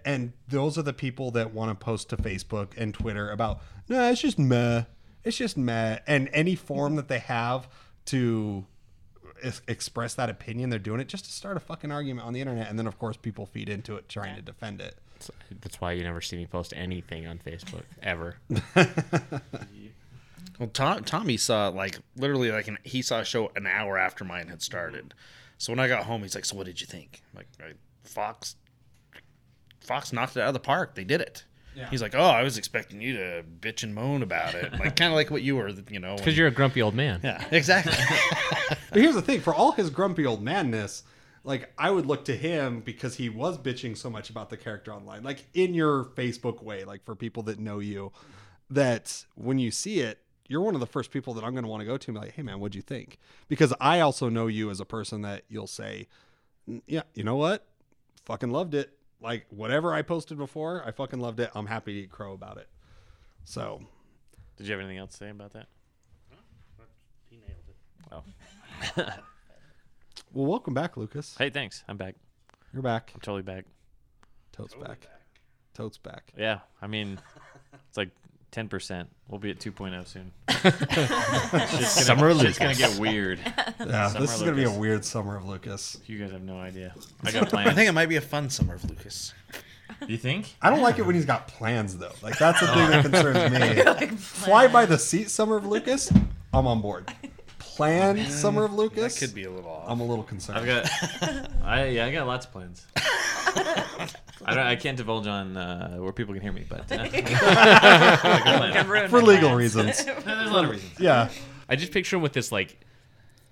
And 0.06 0.34
those 0.48 0.78
are 0.78 0.82
the 0.82 0.94
people 0.94 1.32
that 1.32 1.54
want 1.54 1.78
to 1.78 1.84
post 1.84 2.10
to 2.10 2.18
Facebook 2.18 2.70
and 2.78 2.94
Twitter 2.94 3.32
about, 3.32 3.62
"No, 3.90 4.10
it's 4.10 4.22
just 4.22 4.40
meh. 4.40 4.84
It's 5.24 5.38
just 5.38 5.58
meh." 5.58 6.00
And 6.08 6.30
any 6.32 6.56
form 6.56 6.96
that 6.96 7.10
they 7.10 7.20
have 7.20 7.68
to 8.06 8.66
express 9.68 10.14
that 10.16 10.30
opinion, 10.30 10.70
they're 10.70 10.80
doing 10.80 11.00
it 11.00 11.08
just 11.08 11.26
to 11.26 11.32
start 11.32 11.58
a 11.58 11.60
fucking 11.60 11.92
argument 11.92 12.28
on 12.28 12.34
the 12.34 12.42
internet 12.42 12.70
and 12.70 12.78
then 12.78 12.88
of 12.88 13.00
course 13.00 13.18
people 13.18 13.46
feed 13.46 13.70
into 13.70 13.96
it 13.96 14.08
trying 14.10 14.36
to 14.36 14.42
defend 14.42 14.82
it. 14.82 14.98
So 15.20 15.34
that's 15.62 15.80
why 15.82 15.92
you 15.94 16.04
never 16.04 16.22
see 16.22 16.38
me 16.38 16.46
post 16.46 16.74
anything 16.76 17.28
on 17.28 17.40
Facebook 17.40 17.84
ever. 18.02 18.38
Well, 20.60 20.68
Tom, 20.68 21.06
Tommy 21.06 21.38
saw 21.38 21.70
like 21.70 22.00
literally 22.18 22.52
like 22.52 22.68
an, 22.68 22.78
he 22.84 23.02
saw 23.02 23.20
a 23.20 23.26
show 23.26 23.50
an 23.56 23.66
hour 23.66 23.98
after 23.98 24.26
mine 24.26 24.50
had 24.50 24.62
started. 24.62 25.14
So 25.58 25.72
when 25.72 25.80
I 25.80 25.88
got 25.88 26.04
home, 26.04 26.22
he's 26.22 26.36
like, 26.36 26.44
"So 26.44 26.58
what 26.58 26.66
did 26.66 26.82
you 26.82 26.88
think?" 26.88 27.22
I'm 27.34 27.38
like, 27.62 27.76
Fox, 28.04 28.58
Fox 29.80 30.12
knocked 30.12 30.36
it 30.36 30.42
out 30.42 30.50
of 30.50 30.54
the 30.54 30.60
park. 30.60 30.96
They 30.96 31.06
did 31.06 31.22
it. 31.22 31.46
He's 31.90 32.02
like, 32.02 32.14
"Oh, 32.14 32.20
I 32.26 32.44
was 32.44 32.58
expecting 32.58 33.00
you 33.00 33.14
to 33.16 33.44
bitch 33.62 33.84
and 33.84 33.96
moan 33.96 34.22
about 34.22 34.54
it, 34.54 34.74
like 34.74 34.98
kind 34.98 35.14
of 35.14 35.16
like 35.16 35.32
what 35.32 35.44
you 35.44 35.56
were, 35.56 35.70
you 35.90 36.00
know." 36.00 36.18
Because 36.18 36.38
you're 36.38 36.48
a 36.48 36.52
grumpy 36.52 36.82
old 36.82 36.94
man. 36.94 37.22
yeah, 37.24 37.42
exactly. 37.52 37.94
But 38.92 39.02
here's 39.02 39.16
the 39.16 39.22
thing: 39.22 39.40
for 39.40 39.54
all 39.54 39.72
his 39.72 39.90
grumpy 39.90 40.26
old 40.26 40.42
madness, 40.44 41.04
like 41.44 41.72
I 41.78 41.90
would 41.92 42.06
look 42.06 42.26
to 42.26 42.36
him 42.36 42.82
because 42.82 43.16
he 43.16 43.30
was 43.30 43.58
bitching 43.58 43.98
so 43.98 44.10
much 44.10 44.30
about 44.30 44.50
the 44.50 44.58
character 44.58 44.94
online, 44.94 45.24
like 45.24 45.46
in 45.54 45.74
your 45.74 46.06
Facebook 46.06 46.62
way, 46.64 46.84
like 46.84 47.04
for 47.06 47.16
people 47.16 47.44
that 47.44 47.60
know 47.60 47.80
you, 47.80 48.12
that 48.70 49.26
when 49.36 49.60
you 49.60 49.72
see 49.72 50.00
it, 50.02 50.20
you're 50.48 50.62
one 50.62 50.74
of 50.74 50.80
the 50.80 50.88
first 50.88 51.12
people 51.12 51.34
that 51.36 51.44
I'm 51.44 51.52
going 51.54 51.64
to 51.64 51.70
want 51.70 51.82
to 51.82 51.86
go 51.86 51.98
to 51.98 52.08
and 52.12 52.16
be 52.16 52.22
like, 52.26 52.34
"Hey, 52.36 52.42
man, 52.42 52.60
what'd 52.60 52.76
you 52.76 52.82
think?" 52.82 53.20
Because 53.48 53.74
I 53.80 54.00
also 54.00 54.30
know 54.30 54.48
you 54.48 54.70
as 54.72 54.80
a 54.80 54.86
person 54.86 55.22
that 55.22 55.44
you'll 55.48 55.68
say, 55.68 56.08
"Mm, 56.70 56.82
"Yeah, 56.88 57.04
you 57.14 57.24
know 57.24 57.36
what? 57.36 57.68
Fucking 58.26 58.50
loved 58.52 58.74
it. 58.74 58.98
Like 59.22 59.46
whatever 59.50 59.94
I 59.94 60.02
posted 60.02 60.38
before, 60.38 60.84
I 60.86 60.92
fucking 60.92 61.20
loved 61.20 61.40
it. 61.40 61.52
I'm 61.56 61.68
happy 61.68 61.94
to 61.94 62.00
eat 62.02 62.12
crow 62.12 62.34
about 62.34 62.58
it." 62.58 62.68
So 63.46 63.82
Did 64.58 64.68
you 64.68 64.74
have 64.74 64.80
anything 64.82 64.98
else 64.98 65.12
to 65.12 65.18
say 65.18 65.30
about 65.30 65.54
that? 65.54 65.68
Huh? 66.30 66.84
He 67.30 67.38
nailed 67.38 68.24
it. 68.98 69.06
Oh. 69.08 69.14
Well, 70.34 70.46
welcome 70.46 70.74
back, 70.74 70.96
Lucas. 70.96 71.36
Hey, 71.38 71.50
thanks. 71.50 71.84
I'm 71.88 71.98
back. 71.98 72.16
You're 72.74 72.84
back. 72.84 73.12
I'm 73.16 73.22
totally 73.22 73.42
back. 73.42 73.66
Totes 74.52 74.76
back. 74.76 75.08
Totes 75.74 75.98
back. 75.98 76.32
Yeah, 76.38 76.60
I 76.82 76.88
mean, 76.88 77.20
it's 77.88 77.98
like 77.98 78.10
10%. 78.52 79.08
We'll 79.28 79.40
be 79.40 79.50
at 79.50 79.60
2.0 79.60 80.08
soon. 80.08 80.32
Summer 81.86 82.30
of 82.30 82.38
Lucas. 82.38 82.58
It's 82.58 82.60
gonna 82.60 82.76
get 82.76 83.00
weird. 83.00 83.40
Yeah, 83.80 84.10
Summer 84.10 84.20
this 84.26 84.36
is 84.36 84.42
gonna 84.42 84.56
be 84.58 84.66
a 84.66 84.72
weird 84.72 85.06
summer 85.06 85.38
of 85.38 85.46
Lucas. 85.48 86.00
You 86.06 86.20
guys 86.20 86.32
have 86.32 86.42
no 86.42 86.60
idea. 86.60 86.94
I 87.24 87.32
got 87.32 87.48
plans. 87.48 87.70
I 87.70 87.74
think 87.74 87.88
it 87.88 87.94
might 87.94 88.10
be 88.10 88.18
a 88.18 88.22
fun 88.22 88.50
summer 88.50 88.76
of 88.76 88.88
Lucas. 88.90 89.34
you 90.06 90.18
think? 90.18 90.54
I 90.62 90.70
don't 90.70 90.82
like 90.82 91.00
it 91.00 91.04
when 91.06 91.16
he's 91.16 91.26
got 91.26 91.48
plans 91.48 91.98
though. 91.98 92.12
Like 92.22 92.38
that's 92.38 92.60
the 92.60 92.68
thing 92.68 92.90
that 92.90 93.06
concerns 93.06 94.02
me. 94.12 94.18
Fly 94.18 94.68
by 94.68 94.86
the 94.86 94.98
seat 95.00 95.30
summer 95.30 95.56
of 95.56 95.66
Lucas, 95.66 96.12
I'm 96.54 96.68
on 96.68 96.82
board. 96.82 97.12
Planned 97.80 98.28
summer 98.30 98.66
of 98.66 98.72
That 98.72 98.78
Lucas, 98.78 99.18
could 99.18 99.34
be 99.34 99.46
a 99.46 99.50
little 99.50 99.72
off. 99.72 99.86
I'm 99.88 100.02
a 100.02 100.06
little 100.06 100.26
concerned. 100.26 100.60
I've 100.60 100.66
got. 100.66 101.50
I 101.64 101.86
yeah, 101.88 102.08
I 102.08 102.12
got 102.12 102.28
lots 102.28 102.46
of 102.46 102.52
plans. 102.52 102.86
I 102.98 104.54
don't. 104.54 104.58
I 104.60 104.76
can't 104.76 104.98
divulge 104.98 105.28
on 105.28 105.56
uh, 105.56 105.96
where 105.96 106.12
people 106.12 106.34
can 106.34 106.44
hear 106.44 106.52
me, 106.52 106.66
but 106.68 106.92
uh, 106.92 106.96
I 107.00 108.72
got 108.74 108.86
plans. 108.86 109.10
for 109.10 109.22
legal 109.22 109.56
reasons. 109.56 110.04
There's 110.04 110.26
a 110.26 110.54
lot 110.54 110.66
of 110.66 110.72
reasons. 110.72 111.00
Yeah, 111.00 111.30
I 111.70 111.78
just 111.78 111.94
picture 111.94 112.18
him 112.18 112.22
with 112.22 112.34
this 112.34 112.52
like 112.52 112.78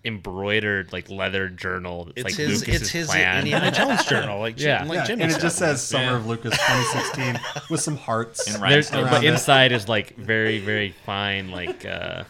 embroidered 0.03 0.91
like 0.91 1.09
leather 1.09 1.47
journal. 1.47 2.05
That's 2.05 2.17
it's 2.17 2.23
like 2.25 2.35
his, 2.35 2.61
Lucas's 2.61 2.81
it's 2.81 2.91
his 2.91 3.07
plan. 3.07 3.39
Indiana 3.39 3.71
Jones 3.71 4.05
journal, 4.05 4.39
like 4.39 4.59
Yeah. 4.59 4.83
Like 4.83 4.95
yeah. 4.97 5.05
Jimmy 5.05 5.23
and 5.23 5.31
it 5.31 5.39
just 5.39 5.57
says 5.57 5.81
summer 5.81 6.03
Yeah. 6.03 6.15
of 6.17 6.27
Lucas 6.27 6.51
2016 6.51 7.39
with 7.69 7.79
some 7.81 7.95
hearts. 7.97 8.45
And 8.47 8.61
There's, 8.61 8.91
rhinestones. 8.91 9.09
but 9.09 9.23
it. 9.23 9.27
inside 9.27 9.71
is 9.71 9.87
like 9.87 10.15
very 10.17 10.59
very 10.59 10.91
fine 11.05 11.49
like 11.51 11.85
uh 11.85 12.23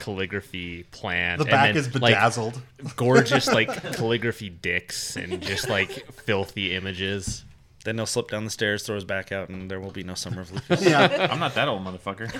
calligraphy 0.00 0.84
plan. 0.84 1.38
The 1.38 1.44
and 1.44 1.50
back 1.50 1.66
then, 1.68 1.76
is 1.76 1.94
like, 1.94 2.14
bedazzled. 2.14 2.60
gorgeous 2.96 3.46
like 3.52 3.68
calligraphy 3.94 4.48
dicks 4.48 5.16
and 5.16 5.40
just 5.42 5.68
like 5.68 5.90
filthy 6.12 6.74
images. 6.74 7.44
Then 7.84 7.96
he'll 7.96 8.06
slip 8.06 8.28
down 8.28 8.44
the 8.44 8.50
stairs, 8.50 8.82
throw 8.82 8.94
his 8.94 9.04
back 9.04 9.32
out, 9.32 9.48
and 9.48 9.70
there 9.70 9.80
will 9.80 9.90
be 9.90 10.02
no 10.02 10.14
summer 10.14 10.42
of 10.42 10.52
Lucas. 10.52 10.82
Yeah. 10.86 11.28
I'm 11.30 11.38
not 11.38 11.54
that 11.54 11.68
old, 11.68 11.82
motherfucker. 11.82 12.30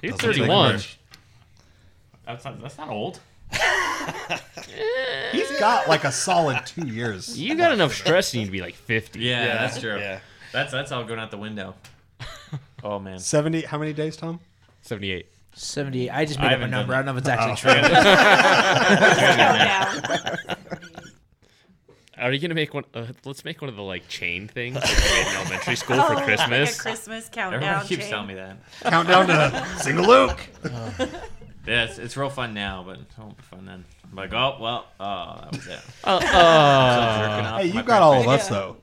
He's 0.00 0.14
31. 0.20 0.80
That's 2.26 2.44
not, 2.44 2.60
that's 2.60 2.78
not 2.78 2.88
old. 2.88 3.20
He's 5.32 5.58
got 5.58 5.88
like 5.88 6.04
a 6.04 6.12
solid 6.12 6.64
two 6.66 6.86
years. 6.86 7.38
You 7.38 7.56
got 7.56 7.72
enough 7.72 7.94
stress, 7.94 8.34
you 8.34 8.40
need 8.40 8.46
to 8.46 8.52
be 8.52 8.60
like 8.60 8.74
50. 8.74 9.18
Yeah, 9.20 9.46
that's 9.58 9.80
true. 9.80 9.98
Yeah. 9.98 10.20
That's 10.52 10.72
that's 10.72 10.92
all 10.92 11.04
going 11.04 11.20
out 11.20 11.30
the 11.30 11.38
window. 11.38 11.74
Oh 12.82 12.98
man. 12.98 13.18
70, 13.18 13.62
how 13.62 13.78
many 13.78 13.92
days, 13.92 14.16
Tom? 14.16 14.40
78. 14.82 15.26
78. 15.56 16.10
I 16.10 16.24
just 16.24 16.38
I 16.38 16.42
made 16.48 16.54
up 16.54 16.60
a 16.60 16.68
number. 16.68 16.94
I 16.94 16.98
don't 16.98 17.06
know 17.06 17.12
if 17.12 17.18
it's 17.18 17.28
actually 17.28 17.56
true. 17.56 17.72
Are 22.18 22.32
you 22.32 22.40
gonna 22.40 22.54
make 22.54 22.72
one? 22.72 22.84
Uh, 22.94 23.08
let's 23.26 23.44
make 23.44 23.60
one 23.60 23.68
of 23.68 23.76
the 23.76 23.82
like 23.82 24.08
chain 24.08 24.48
things 24.48 24.76
like 24.76 24.88
we 24.88 25.20
in 25.20 25.26
elementary 25.36 25.76
school 25.76 26.02
for 26.02 26.14
Oh, 26.14 26.20
Christmas. 26.24 26.78
Like 26.78 26.78
a 26.78 26.82
Christmas 26.96 27.28
countdown. 27.28 27.62
Everyone 27.62 27.86
keeps 27.86 28.02
chain. 28.04 28.10
telling 28.10 28.26
me 28.28 28.34
that. 28.34 28.56
Countdown 28.82 29.26
to 29.26 29.66
single 29.82 30.06
Luke. 30.06 30.40
Yeah, 31.66 31.84
it's, 31.84 31.98
it's 31.98 32.16
real 32.16 32.30
fun 32.30 32.54
now, 32.54 32.82
but 32.86 33.00
it 33.00 33.04
won't 33.18 33.36
be 33.36 33.42
fun 33.42 33.66
then. 33.66 33.84
I'm 34.08 34.16
like, 34.16 34.32
oh 34.32 34.56
well, 34.60 34.86
oh 34.98 35.40
that 35.42 35.52
was 35.52 35.66
it. 35.66 35.80
Uh, 36.04 36.16
uh, 36.16 37.58
Hey, 37.58 37.66
you 37.66 37.82
got 37.82 38.00
all 38.00 38.14
of 38.14 38.24
parents' 38.24 38.44
us 38.44 38.48
though. 38.50 38.76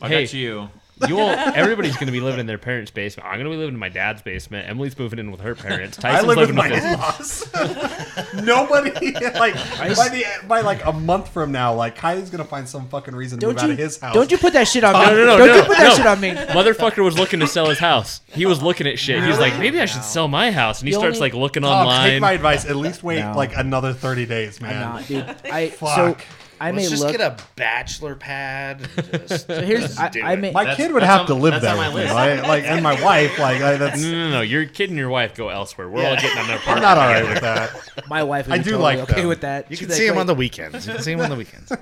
I 0.00 0.08
Hey. 0.08 0.22
got 0.24 0.32
you. 0.34 0.68
You 1.06 1.16
will. 1.16 1.28
Everybody's 1.28 1.96
gonna 1.96 2.12
be 2.12 2.20
living 2.20 2.40
in 2.40 2.46
their 2.46 2.58
parents' 2.58 2.90
basement. 2.90 3.28
I'm 3.28 3.38
gonna 3.38 3.50
be 3.50 3.56
living 3.56 3.74
in 3.74 3.78
my 3.80 3.88
dad's 3.88 4.22
basement. 4.22 4.68
Emily's 4.68 4.98
moving 4.98 5.18
in 5.18 5.30
with 5.30 5.40
her 5.40 5.54
parents. 5.54 5.98
I 5.98 6.12
Tyson's 6.12 6.26
live 6.26 6.36
with 6.38 6.50
living 6.50 6.56
my 6.56 6.68
his- 6.68 7.52
in-laws. 7.52 8.44
Nobody 8.44 8.90
like 9.38 9.54
by 9.54 10.08
the 10.08 10.24
by 10.46 10.60
like 10.60 10.84
a 10.84 10.92
month 10.92 11.28
from 11.28 11.52
now, 11.52 11.74
like 11.74 11.96
Kylie's 11.96 12.30
gonna 12.30 12.44
find 12.44 12.68
some 12.68 12.88
fucking 12.88 13.14
reason 13.14 13.38
to 13.40 13.46
Don't 13.46 13.54
move 13.54 13.62
out 13.62 13.66
you, 13.66 13.72
of 13.72 13.78
his 13.78 13.98
house. 14.00 14.14
don't 14.14 14.30
you 14.30 14.38
put 14.38 14.52
that 14.54 14.66
shit 14.68 14.84
on 14.84 14.94
oh, 14.94 14.98
me. 15.00 15.04
no, 15.06 15.12
no, 15.26 15.38
don't 15.38 15.46
no, 15.48 15.56
you 15.56 15.62
put 15.62 15.76
that 15.76 15.88
no. 15.88 15.94
shit 15.96 16.06
on 16.06 16.20
me. 16.20 16.30
Motherfucker 16.30 17.04
was 17.04 17.18
looking 17.18 17.40
to 17.40 17.46
sell 17.46 17.68
his 17.68 17.78
house. 17.78 18.20
He 18.32 18.46
was 18.46 18.62
looking 18.62 18.86
at 18.86 18.98
shit. 18.98 19.22
He's 19.22 19.38
like, 19.38 19.58
maybe 19.58 19.80
I 19.80 19.86
should 19.86 20.04
sell 20.04 20.28
my 20.28 20.50
house, 20.50 20.80
and 20.80 20.88
he 20.88 20.94
The 20.94 21.00
starts 21.00 21.16
only- 21.18 21.30
like 21.30 21.34
looking 21.34 21.62
Tom, 21.62 21.86
online. 21.86 22.10
take 22.10 22.20
my 22.20 22.32
advice. 22.32 22.64
At 22.64 22.76
least 22.76 23.02
wait 23.02 23.20
No. 23.20 23.34
like 23.36 23.56
another 23.56 23.92
thirty 23.92 24.26
days, 24.26 24.60
man. 24.60 24.80
Nah, 24.80 25.00
dude. 25.00 25.24
I 25.44 25.70
so 25.70 25.86
Fuck. 25.86 26.24
I 26.60 26.72
may 26.72 26.78
Let's 26.82 26.90
just 26.90 27.02
look. 27.04 27.12
get 27.12 27.20
a 27.20 27.36
bachelor 27.56 28.14
pad. 28.14 28.88
And 28.96 29.28
just, 29.28 29.46
so 29.48 29.62
here's 29.62 29.82
just 29.82 30.00
I, 30.00 30.08
do 30.08 30.22
I 30.22 30.32
it. 30.32 30.38
may. 30.40 30.50
My 30.52 30.64
That's- 30.64 30.76
kid 30.76 30.92
would 30.92 31.02
that's 31.02 31.10
have 31.10 31.20
on- 31.22 31.26
to 31.28 31.34
live 31.34 31.52
that's 31.52 31.62
there 31.64 31.72
on 31.72 31.78
my 31.78 31.88
with 31.88 31.96
me, 31.96 32.02
list. 32.02 32.14
right? 32.14 32.42
Like, 32.42 32.64
and 32.64 32.82
my 32.82 33.02
wife, 33.02 33.38
like, 33.38 33.60
I, 33.62 33.76
that's. 33.76 34.02
no, 34.02 34.10
no, 34.10 34.30
no. 34.30 34.40
Your 34.40 34.66
kid 34.66 34.90
and 34.90 34.98
your 34.98 35.08
wife 35.08 35.34
go 35.34 35.48
elsewhere. 35.48 35.88
We're 35.88 36.06
all 36.06 36.16
getting 36.16 36.38
on 36.38 36.46
their 36.48 36.60
I'm 36.66 36.80
not 36.82 36.98
all 36.98 37.06
right 37.08 37.28
with 37.28 37.40
that. 37.42 37.70
my 38.08 38.22
wife. 38.22 38.46
Would 38.48 38.54
I 38.54 38.58
be 38.58 38.64
do 38.64 38.70
totally 38.72 38.96
like 38.96 39.10
okay 39.10 39.20
them. 39.20 39.28
with 39.28 39.40
that. 39.42 39.70
You 39.70 39.76
She's 39.76 39.80
can 39.86 39.88
like, 39.90 39.98
see 39.98 40.06
him 40.06 40.18
on 40.18 40.26
the 40.26 40.34
weekends. 40.34 40.86
You 40.86 40.92
can 40.94 41.02
see 41.02 41.12
him 41.12 41.20
on 41.20 41.30
the 41.30 41.36
weekends. 41.36 41.72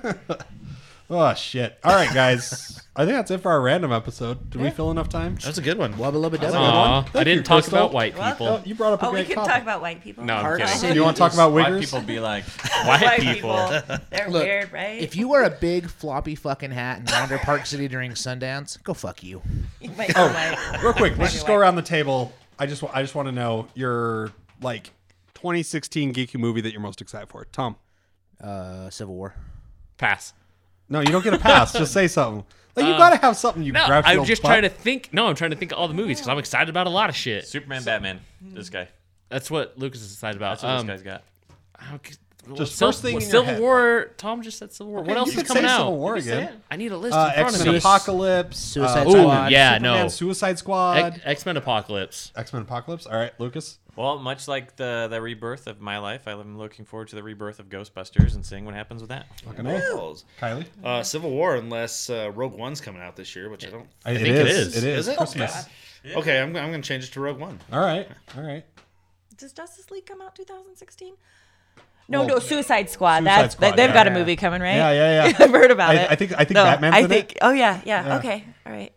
Oh 1.09 1.33
shit! 1.35 1.79
All 1.85 1.95
right, 1.95 2.13
guys. 2.13 2.83
I 2.97 3.05
think 3.05 3.17
that's 3.17 3.31
it 3.31 3.39
for 3.41 3.53
our 3.53 3.61
random 3.61 3.93
episode. 3.93 4.51
Did 4.51 4.61
we 4.61 4.71
fill 4.71 4.91
enough 4.91 5.09
time? 5.09 5.37
That's 5.45 5.59
a 5.59 5.63
good 5.63 5.79
one. 5.79 5.93
Wubba 5.95 6.15
lubba 6.15 6.37
dubba. 6.39 6.55
Aw, 6.55 7.03
Thank 7.03 7.15
I 7.17 7.25
didn't 7.25 7.45
talk 7.45 7.63
Crystal. 7.63 7.79
about 7.79 7.93
white 7.93 8.17
What? 8.19 8.33
people. 8.33 8.47
Oh, 8.49 8.63
you 8.65 8.75
brought 8.75 8.95
up 8.95 9.03
a 9.03 9.07
Oh, 9.07 9.11
we 9.11 9.19
great 9.19 9.27
can 9.29 9.37
topic. 9.37 9.53
talk 9.53 9.63
about 9.63 9.81
white 9.83 10.03
people. 10.03 10.25
No, 10.25 10.35
I'm 10.35 10.43
Park 10.43 10.61
kidding. 10.61 10.75
City 10.75 10.93
Do 10.95 10.99
you 10.99 11.05
want 11.05 11.17
to 11.17 11.21
talk 11.21 11.35
about 11.35 11.53
White 11.53 11.67
wiggers? 11.67 11.81
people 11.81 12.01
be 12.01 12.19
like, 12.19 12.43
White, 12.87 13.03
White 13.03 13.21
people. 13.21 13.55
people. 13.69 13.97
They're 14.11 14.29
Look, 14.31 14.43
weird, 14.45 14.73
right? 14.73 14.99
If 15.01 15.15
you 15.15 15.29
wear 15.29 15.45
a 15.45 15.51
big 15.51 15.89
floppy 15.91 16.35
fucking 16.35 16.71
hat 16.73 16.99
and 17.01 17.11
wander 17.11 17.39
Park 17.39 17.67
City 17.67 17.87
during 17.87 18.13
Sundance, 18.13 18.83
go 18.83 18.93
fuck 18.95 19.23
you. 19.23 19.43
You 19.81 19.91
might 19.91 20.13
go 20.15 20.27
white. 20.27 20.79
Real 20.83 20.93
quick, 20.95 21.19
let's 21.19 21.33
just 21.35 21.47
go 21.47 21.55
around 21.55 21.77
the 21.77 21.83
table. 21.83 22.33
I 22.59 22.67
just, 22.67 22.83
wa- 22.83 22.91
I 22.95 23.03
just 23.03 23.15
want 23.15 23.29
to 23.29 23.33
know 23.33 23.69
your 23.75 24.33
like 24.63 24.91
2016 25.35 26.15
geeky 26.15 26.39
movie 26.41 26.63
that 26.63 26.73
you're 26.73 26.81
most 26.81 27.01
excited 27.03 27.29
for. 27.29 27.45
Tom, 27.53 27.77
Uh, 28.43 28.89
Civil 28.91 29.15
War. 29.15 29.35
Pass. 29.99 30.33
No, 30.89 31.01
you 31.01 31.07
don't 31.07 31.23
get 31.25 31.35
a 31.35 31.39
pass. 31.39 31.73
just 31.73 31.93
say 31.93 32.09
something. 32.09 32.45
Like 32.75 32.87
you 32.87 32.93
got 32.93 33.11
to 33.11 33.17
have 33.17 33.37
something 33.39 33.63
you 33.63 33.73
No, 33.73 33.87
grab. 33.87 34.05
I'm 34.07 34.25
just 34.25 34.43
trying 34.43 34.63
to 34.63 34.69
think. 34.69 35.09
No, 35.13 35.27
I'm 35.29 35.35
trying 35.35 35.51
to 35.53 35.57
think 35.57 35.73
of 35.73 35.79
all 35.79 35.89
the 35.89 35.95
movies 35.95 36.19
because 36.19 36.29
I'm 36.29 36.39
excited 36.39 36.69
about 36.69 36.87
a 36.87 36.91
lot 36.91 37.09
of 37.09 37.17
shit. 37.17 37.47
Superman, 37.47 37.83
Batman. 37.85 38.21
This 38.43 38.69
guy. 38.69 38.89
That's 39.31 39.51
what 39.51 39.79
Lucas 39.79 40.03
is 40.03 40.13
excited 40.13 40.37
about. 40.37 40.61
That's 40.61 40.63
what 40.63 40.71
Um, 40.81 40.87
this 40.87 41.03
guy's 41.03 41.03
got. 41.03 41.23
okay, 41.95 42.15
Just 42.55 42.77
Civil- 42.77 42.93
first 42.93 43.03
thing 43.03 43.15
in 43.17 43.21
your 43.23 43.31
Civil 43.31 43.45
head. 43.47 43.61
War. 43.61 44.11
Tom 44.19 44.43
just 44.43 44.59
said 44.59 44.73
Civil 44.73 44.93
War. 44.93 45.03
what 45.03 45.17
else 45.17 45.29
you 45.33 45.33
is 45.33 45.39
could 45.39 45.47
coming 45.49 45.63
say 45.65 45.69
out? 45.71 45.79
Civil 45.79 45.97
War 45.99 46.15
again. 46.17 46.63
I 46.71 46.77
need 46.77 46.93
a 46.93 46.97
list 46.99 47.15
Uh, 47.17 47.27
in 47.29 47.33
front 47.41 47.49
X 47.55 47.61
of 47.61 47.67
Men. 47.67 47.75
Apocalypse. 47.77 48.59
Suicide 48.59 49.07
uh, 49.07 49.11
Ooh, 49.11 49.27
yeah, 49.51 49.75
Superman, 49.75 49.83
no. 49.83 50.09
Suicide 50.09 50.59
Squad. 50.59 51.21
X-Men 51.25 51.57
Apocalypse. 51.57 52.31
X 52.37 52.53
Men 52.53 52.63
Apocalypse. 52.63 53.07
All 53.07 53.17
right, 53.17 53.33
Lucas. 53.41 53.79
Well, 53.97 54.19
much 54.19 54.47
like 54.47 54.77
the 54.77 55.09
the 55.11 55.21
rebirth 55.23 55.67
of 55.67 55.81
my 55.81 55.99
life, 55.99 56.29
I'm 56.29 56.59
looking 56.59 56.85
forward 56.85 57.09
to 57.09 57.17
the 57.17 57.23
rebirth 57.23 57.59
of 57.59 57.69
Ghostbusters 57.69 58.35
and 58.35 58.45
seeing 58.45 58.65
what 58.67 58.75
happens 58.75 59.01
with 59.01 59.09
that. 59.09 59.27
Fucking 59.43 59.67
A. 59.67 59.81
Kylie. 60.41 60.67
Uh, 60.85 61.03
Civil 61.03 61.31
War, 61.31 61.57
unless 61.57 62.11
uh, 62.11 62.31
Rogue 62.35 62.55
One's 62.55 62.81
coming 62.81 63.01
out 63.03 63.17
this 63.17 63.35
year, 63.35 63.49
which 63.49 63.67
I 63.67 63.71
don't. 63.71 63.89
I 64.05 64.15
think 64.15 64.29
it 64.29 64.47
is. 64.47 64.77
It 64.77 64.85
is. 64.85 64.99
Is 65.07 65.09
it? 65.09 65.17
Christmas. 65.17 65.67
Okay, 66.15 66.41
I'm, 66.41 66.55
I'm 66.57 66.71
going 66.71 66.83
to 66.83 66.87
change 66.87 67.05
it 67.05 67.13
to 67.15 67.21
Rogue 67.21 67.39
One. 67.39 67.59
All 67.73 67.81
right. 67.81 68.07
All 68.37 68.43
right. 68.45 68.65
Does 69.37 69.53
Justice 69.53 69.91
League 69.91 70.07
come 70.07 70.21
out 70.23 70.35
2016? 70.37 71.15
No, 72.09 72.21
Well, 72.21 72.29
no, 72.29 72.39
Suicide 72.39 72.89
Squad. 72.89 73.19
Suicide 73.19 73.25
That's 73.43 73.55
Squad, 73.55 73.71
they've 73.77 73.89
yeah. 73.89 73.93
got 73.95 74.07
a 74.07 74.11
movie 74.13 74.37
coming, 74.37 74.61
right? 74.63 74.77
Yeah, 74.77 74.93
yeah, 74.93 75.27
yeah. 75.29 75.37
I've 75.41 75.51
heard 75.51 75.71
about 75.73 75.91
I- 75.97 76.03
it. 76.03 76.11
I 76.11 76.15
think- 76.15 76.33
I 76.35 76.45
think 76.45 76.53
no, 76.53 76.65
Batman's 76.65 76.95
I 76.95 76.99
in 77.01 77.05
it. 77.07 77.09
think. 77.09 77.39
Oh 77.43 77.51
yeah, 77.51 77.81
yeah, 77.85 78.07
Yeah. 78.07 78.19
Okay, 78.19 78.45
all 78.65 78.73
right. 78.73 78.93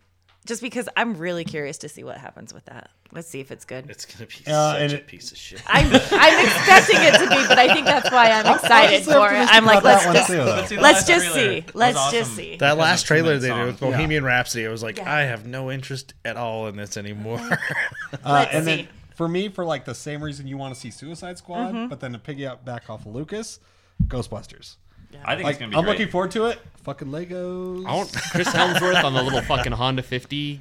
Just 0.49 0.63
because 0.63 0.89
I'm 0.97 1.15
really 1.15 1.43
curious 1.43 1.77
to 1.79 1.89
see 1.89 2.03
what 2.03 2.17
happens 2.17 2.55
with 2.55 2.65
that. 2.65 2.89
Let's 3.11 3.27
see 3.27 3.39
if 3.39 3.51
it's 3.51 3.65
good. 3.65 3.87
It's 3.87 4.03
going 4.05 4.27
to 4.27 4.37
be 4.43 4.51
Uh, 4.51 4.71
such 4.73 4.81
and 4.81 4.91
a 4.93 4.95
it- 4.95 5.05
piece 5.07 5.31
of 5.31 5.37
shit. 5.37 5.61
I'm 5.67 5.85
I'm 5.85 6.45
expecting 6.45 6.97
it 7.01 7.13
to 7.19 7.29
be, 7.29 7.47
but 7.47 7.59
I 7.59 7.71
think 7.71 7.85
that's 7.85 8.09
why 8.09 8.31
I'm 8.31 8.55
excited 8.55 9.03
for 9.03 9.31
it. 9.31 9.47
I'm 9.47 9.63
like, 9.65 9.83
let's 9.83 10.03
just 10.05 10.27
too. 10.31 10.41
Let's 10.41 10.69
see 10.69 10.77
let's 10.77 11.03
just 11.05 11.25
trailer. 11.31 11.53
see. 11.53 11.59
That 11.61 11.75
Let's 11.75 12.11
just 12.11 12.35
see. 12.35 12.57
That 12.57 12.77
last 12.79 13.05
trailer 13.05 13.37
they 13.37 13.49
did 13.49 13.65
with 13.67 13.79
Bohemian 13.79 14.23
Rhapsody, 14.23 14.65
I 14.65 14.71
was 14.71 14.81
like, 14.81 14.97
Yeah. 14.97 15.13
I 15.13 15.21
have 15.21 15.45
no 15.45 15.69
interest 15.71 16.15
at 16.25 16.35
all 16.35 16.67
in 16.67 16.75
this 16.77 16.97
anymore. 16.97 17.39
Uh, 18.11 18.17
Let's 18.25 18.53
and 18.55 18.65
then 18.67 18.87
for 19.15 19.27
me, 19.27 19.49
for 19.49 19.63
like 19.63 19.85
the 19.85 19.93
same 19.93 20.23
reason 20.23 20.47
you 20.47 20.57
want 20.57 20.73
to 20.73 20.79
see 20.79 20.89
Suicide 20.89 21.37
Squad, 21.37 21.73
Mm-hmm. 21.75 21.89
but 21.89 21.99
then 21.99 22.13
to 22.13 22.17
piggyback 22.17 22.65
back 22.65 22.89
off 22.89 23.05
of 23.05 23.13
Lucas, 23.13 23.59
Ghostbusters. 24.07 24.77
I 25.25 25.35
think 25.35 25.43
Like, 25.45 25.51
it's 25.53 25.59
gonna 25.59 25.71
be 25.71 25.77
I'm 25.77 25.83
great. 25.83 25.91
looking 25.93 26.07
forward 26.11 26.31
to 26.31 26.45
it. 26.45 26.59
Fucking 26.83 27.09
Legos. 27.09 27.85
I 27.85 27.93
want 27.95 28.11
Chris 28.31 28.47
Hemsworth 28.49 29.03
on 29.03 29.13
the 29.13 29.21
little 29.21 29.41
fucking 29.41 29.73
Honda 29.73 30.01
50. 30.03 30.59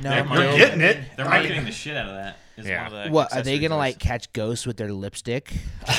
No, 0.00 0.10
They're 0.10 0.24
no. 0.24 0.28
marketing- 0.30 0.56
getting 0.58 0.80
it. 0.80 0.98
They're 1.16 1.24
marketing 1.28 1.64
the 1.64 1.72
shit 1.72 1.96
out 1.96 2.08
of 2.08 2.14
that. 2.14 2.36
Is 2.60 2.66
Yeah. 2.68 2.84
One 2.88 2.94
of 2.98 3.04
the 3.04 3.10
What 3.10 3.36
are 3.36 3.42
they 3.42 3.58
gonna 3.58 3.76
like 3.76 3.98
catch 3.98 4.32
ghosts 4.32 4.66
with 4.66 4.76
their 4.76 4.92
lipstick? 4.92 5.52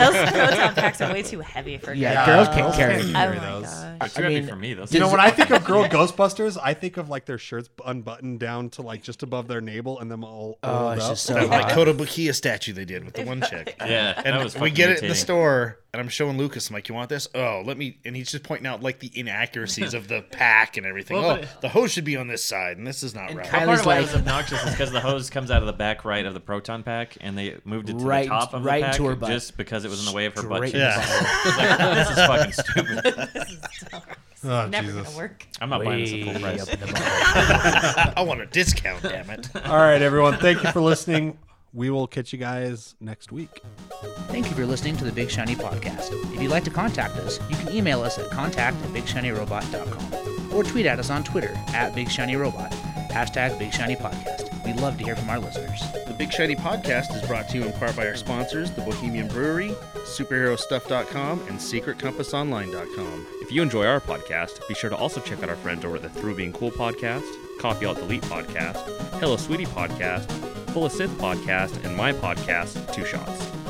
Oh, 0.00 0.12
those 0.12 0.30
proton 0.30 0.74
packs 0.74 1.00
are 1.00 1.12
way 1.12 1.22
too 1.22 1.40
heavy 1.40 1.76
for 1.78 1.92
Yeah, 1.92 2.24
girls. 2.26 2.48
girls 2.48 2.56
can't 2.56 2.74
carry. 2.74 2.94
can't 2.96 3.04
it. 3.08 3.10
Oh 3.10 3.12
carry 3.14 3.36
my 3.38 3.44
those. 3.44 3.62
gosh. 3.64 3.96
It's 4.02 4.16
I 4.18 4.20
gonna 4.22 4.34
mean, 4.34 4.42
be 4.44 4.48
for 4.50 4.56
me. 4.56 4.74
Those 4.74 4.92
You 4.92 5.00
know, 5.00 5.10
when 5.10 5.20
I 5.20 5.30
think 5.30 5.50
of 5.50 5.64
girl 5.64 5.84
Ghostbusters, 5.88 6.56
I 6.62 6.74
think 6.74 6.96
of 6.96 7.08
like 7.08 7.24
their 7.26 7.38
shirts 7.38 7.68
unbuttoned 7.84 8.38
down 8.40 8.70
to 8.70 8.82
like 8.82 9.02
just 9.02 9.22
above 9.22 9.48
their 9.48 9.60
navel 9.60 9.98
and 9.98 10.10
them 10.10 10.24
all 10.24 10.58
Oh, 10.62 10.90
it's 10.90 11.04
up. 11.04 11.10
just 11.12 11.24
so 11.24 11.34
that 11.34 11.48
like 11.48 11.62
hot. 11.64 11.72
Kotobukiya 11.72 12.34
statue 12.34 12.72
they 12.72 12.84
did 12.84 13.04
with 13.04 13.14
the 13.14 13.24
one 13.24 13.42
chick. 13.42 13.76
yeah, 13.80 14.14
that 14.14 14.26
And 14.26 14.42
was 14.44 14.56
we 14.58 14.70
get 14.70 14.90
it 14.90 15.02
in 15.02 15.08
the 15.08 15.14
store, 15.14 15.78
and 15.92 16.00
I'm 16.00 16.08
showing 16.08 16.36
Lucas. 16.38 16.68
I'm 16.68 16.74
like, 16.74 16.88
"You 16.88 16.94
want 16.94 17.08
this? 17.08 17.28
Oh, 17.34 17.62
let 17.64 17.76
me." 17.76 17.98
And 18.04 18.14
he's 18.14 18.30
just 18.30 18.44
pointing 18.44 18.66
out 18.66 18.82
like 18.82 18.98
the 19.00 19.10
inaccuracies 19.18 19.94
of 19.94 20.06
the 20.08 20.22
pack 20.30 20.76
and 20.76 20.86
everything. 20.86 21.16
Well, 21.16 21.30
oh, 21.30 21.34
but 21.36 21.44
it- 21.44 21.48
the 21.60 21.68
hose 21.70 21.92
should 21.92 22.04
be 22.04 22.16
on 22.16 22.28
this 22.28 22.44
side, 22.44 22.76
and 22.76 22.86
this 22.86 23.02
is 23.02 23.14
not 23.14 23.32
right. 23.34 23.46
Kylie- 23.46 23.64
Part 23.66 23.80
of 23.80 23.86
why 23.86 23.94
like- 23.94 24.02
it 24.04 24.12
was 24.12 24.14
obnoxious 24.16 24.62
is 24.64 24.70
because 24.70 24.90
the 24.92 25.00
hose 25.00 25.30
comes 25.30 25.50
out 25.50 25.62
of 25.62 25.66
the 25.68 25.72
back 25.72 26.04
right 26.04 26.26
of 26.26 26.34
the 26.34 26.40
proton 26.40 26.82
pack, 26.82 27.16
and 27.20 27.38
they 27.38 27.56
moved 27.64 27.88
it 27.88 27.98
to 28.00 28.04
Right- 28.04 28.24
the 28.24 28.30
top 28.30 28.52
of 28.54 28.64
right 28.64 28.80
the 28.80 28.86
pack 28.86 28.96
to 28.96 29.06
her 29.06 29.14
butt. 29.14 29.30
just 29.30 29.56
because 29.56 29.84
it 29.84 29.88
was 29.90 30.00
in 30.00 30.06
the 30.06 30.12
way 30.12 30.26
of 30.26 30.34
her 30.34 30.42
butt. 30.42 30.68
Straight 30.68 30.72
cheek. 30.72 30.74
in 30.74 30.80
the 30.80 30.86
Yeah. 31.58 31.76
butthole. 31.76 31.94
This 31.94 32.10
is 32.10 32.26
fucking 32.26 32.52
stupid. 33.44 34.04
Oh, 34.44 34.68
Never 34.68 34.86
Jesus. 34.86 35.02
gonna 35.08 35.16
work. 35.16 35.44
I'm 35.60 35.68
not 35.68 35.82
buying 35.84 35.98
this 36.04 36.12
at 36.12 36.18
Way 36.20 36.32
full 36.32 36.40
price. 36.42 36.62
up 36.62 36.68
in 36.74 36.78
the 36.80 36.86
butthole. 36.86 38.12
I 38.16 38.20
want 38.22 38.40
a 38.40 38.46
discount, 38.46 39.02
damn 39.02 39.28
it. 39.30 39.48
All 39.66 39.78
right, 39.78 40.00
everyone. 40.00 40.36
Thank 40.38 40.62
you 40.62 40.70
for 40.70 40.80
listening. 40.80 41.36
We 41.74 41.90
will 41.90 42.06
catch 42.06 42.32
you 42.32 42.38
guys 42.38 42.94
next 43.00 43.32
week. 43.32 43.60
Thank 44.28 44.48
you 44.48 44.54
for 44.54 44.64
listening 44.64 44.96
to 44.98 45.04
the 45.04 45.10
Big 45.10 45.28
Shiny 45.28 45.56
Podcast. 45.56 46.12
If 46.32 46.40
you'd 46.40 46.52
like 46.52 46.62
to 46.64 46.70
contact 46.70 47.16
us, 47.16 47.40
you 47.50 47.56
can 47.56 47.72
email 47.74 48.00
us 48.00 48.16
at 48.20 48.30
contact 48.30 48.76
at 48.76 48.90
bigshinyrobot.com 48.90 50.54
or 50.54 50.62
tweet 50.62 50.86
at 50.86 51.00
us 51.00 51.10
on 51.10 51.24
Twitter 51.24 51.52
at 51.74 51.92
Big 51.96 52.08
Shiny 52.08 52.36
Robot, 52.36 52.72
hashtag 53.08 53.58
Big 53.58 53.72
Shiny 53.72 53.96
Podcast. 53.96 54.64
We'd 54.64 54.76
love 54.76 54.98
to 54.98 55.04
hear 55.04 55.16
from 55.16 55.30
our 55.30 55.38
listeners. 55.38 55.82
The 56.06 56.14
Big 56.14 56.32
Shiny 56.32 56.54
Podcast 56.56 57.14
is 57.14 57.26
brought 57.26 57.48
to 57.50 57.58
you 57.58 57.64
in 57.64 57.72
part 57.72 57.96
by 57.96 58.06
our 58.06 58.16
sponsors, 58.16 58.70
the 58.70 58.82
Bohemian 58.82 59.28
Brewery, 59.28 59.70
SuperheroStuff.com, 59.94 61.40
and 61.48 61.58
SecretCompassOnline.com. 61.58 63.26
If 63.40 63.52
you 63.52 63.62
enjoy 63.62 63.86
our 63.86 64.00
podcast, 64.00 64.66
be 64.68 64.74
sure 64.74 64.90
to 64.90 64.96
also 64.96 65.20
check 65.20 65.42
out 65.42 65.48
our 65.48 65.56
friends 65.56 65.84
over 65.84 65.96
at 65.96 66.02
the 66.02 66.10
Through 66.10 66.36
Being 66.36 66.52
Cool 66.52 66.70
podcast, 66.70 67.24
Copy 67.58 67.86
Alt 67.86 67.98
Delete 67.98 68.22
podcast, 68.22 68.76
Hello 69.20 69.36
Sweetie 69.36 69.66
podcast, 69.66 70.30
Full 70.72 70.84
of 70.84 70.92
Sith 70.92 71.10
podcast, 71.18 71.82
and 71.84 71.96
my 71.96 72.12
podcast, 72.12 72.92
Two 72.92 73.04
Shots. 73.04 73.67